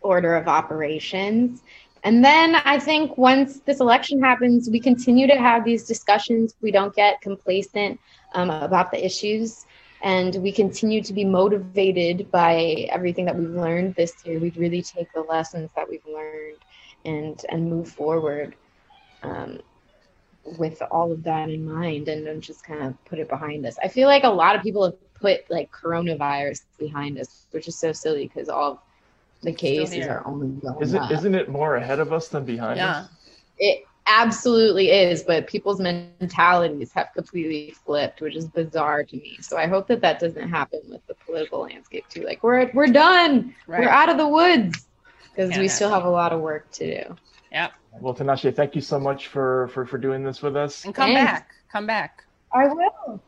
order 0.00 0.36
of 0.36 0.48
operations. 0.48 1.62
And 2.02 2.24
then 2.24 2.56
I 2.56 2.78
think 2.78 3.18
once 3.18 3.60
this 3.60 3.80
election 3.80 4.22
happens, 4.22 4.70
we 4.70 4.80
continue 4.80 5.26
to 5.26 5.36
have 5.36 5.64
these 5.64 5.86
discussions. 5.86 6.54
We 6.62 6.70
don't 6.70 6.94
get 6.94 7.20
complacent 7.20 8.00
um, 8.34 8.50
about 8.50 8.90
the 8.90 9.04
issues 9.04 9.66
and 10.02 10.36
we 10.36 10.52
continue 10.52 11.02
to 11.02 11.12
be 11.12 11.24
motivated 11.24 12.30
by 12.30 12.88
everything 12.90 13.26
that 13.26 13.36
we've 13.36 13.50
learned 13.50 13.94
this 13.94 14.14
year. 14.24 14.38
We 14.38 14.50
really 14.50 14.82
take 14.82 15.12
the 15.12 15.20
lessons 15.20 15.70
that 15.76 15.88
we've 15.88 16.06
learned 16.06 16.56
and 17.04 17.42
and 17.48 17.68
move 17.68 17.88
forward 17.88 18.54
um, 19.22 19.60
with 20.58 20.82
all 20.90 21.12
of 21.12 21.22
that 21.24 21.50
in 21.50 21.64
mind, 21.64 22.08
and 22.08 22.26
then 22.26 22.40
just 22.40 22.64
kind 22.64 22.82
of 22.82 23.04
put 23.04 23.18
it 23.18 23.28
behind 23.28 23.66
us. 23.66 23.76
I 23.82 23.88
feel 23.88 24.08
like 24.08 24.24
a 24.24 24.30
lot 24.30 24.56
of 24.56 24.62
people 24.62 24.84
have 24.84 25.14
put 25.14 25.50
like 25.50 25.70
coronavirus 25.70 26.62
behind 26.78 27.18
us, 27.18 27.46
which 27.50 27.68
is 27.68 27.78
so 27.78 27.92
silly 27.92 28.26
because 28.26 28.48
all 28.48 28.82
the 29.42 29.52
cases 29.52 30.06
are 30.06 30.22
only 30.26 30.48
going 30.60 30.82
Is 30.82 30.94
it, 30.94 31.00
up. 31.00 31.10
isn't 31.10 31.34
it 31.34 31.48
more 31.48 31.76
ahead 31.76 31.98
of 31.98 32.12
us 32.12 32.28
than 32.28 32.44
behind 32.44 32.76
Yeah. 32.78 32.90
us? 33.00 33.08
It 33.58 33.84
absolutely 34.06 34.90
is, 34.90 35.22
but 35.22 35.46
people's 35.46 35.80
mentalities 35.80 36.92
have 36.92 37.08
completely 37.14 37.74
flipped, 37.84 38.20
which 38.20 38.34
is 38.36 38.46
bizarre 38.48 39.04
to 39.04 39.16
me. 39.16 39.38
So 39.40 39.56
I 39.56 39.66
hope 39.66 39.86
that 39.88 40.00
that 40.00 40.18
doesn't 40.20 40.48
happen 40.48 40.80
with 40.88 41.06
the 41.06 41.14
political 41.26 41.60
landscape 41.60 42.04
too. 42.08 42.22
Like 42.22 42.42
we're 42.42 42.70
we're 42.74 42.88
done, 42.88 43.54
Right. 43.66 43.80
we're 43.80 43.88
out 43.88 44.08
of 44.08 44.16
the 44.18 44.28
woods 44.28 44.86
because 45.30 45.50
Yeah, 45.52 45.60
we 45.60 45.68
still 45.68 45.90
have 45.90 46.04
a 46.04 46.10
lot 46.10 46.32
of 46.32 46.40
work 46.40 46.70
to 46.72 47.04
do. 47.04 47.16
Yep. 47.52 47.72
Well, 48.00 48.14
Tinashe, 48.14 48.54
thank 48.54 48.74
you 48.74 48.80
so 48.80 48.98
much 49.00 49.26
for, 49.28 49.68
for, 49.68 49.84
for 49.84 49.98
doing 49.98 50.22
this 50.22 50.42
with 50.42 50.56
us. 50.56 50.84
And 50.84 50.94
come 50.94 51.12
Thanks. 51.12 51.30
back. 51.32 51.50
Come 51.72 51.86
back. 51.86 52.24
I 52.52 52.66
will. 52.68 53.20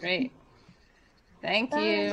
Great. 0.00 0.32
Thank 1.42 1.74
you. 1.74 2.12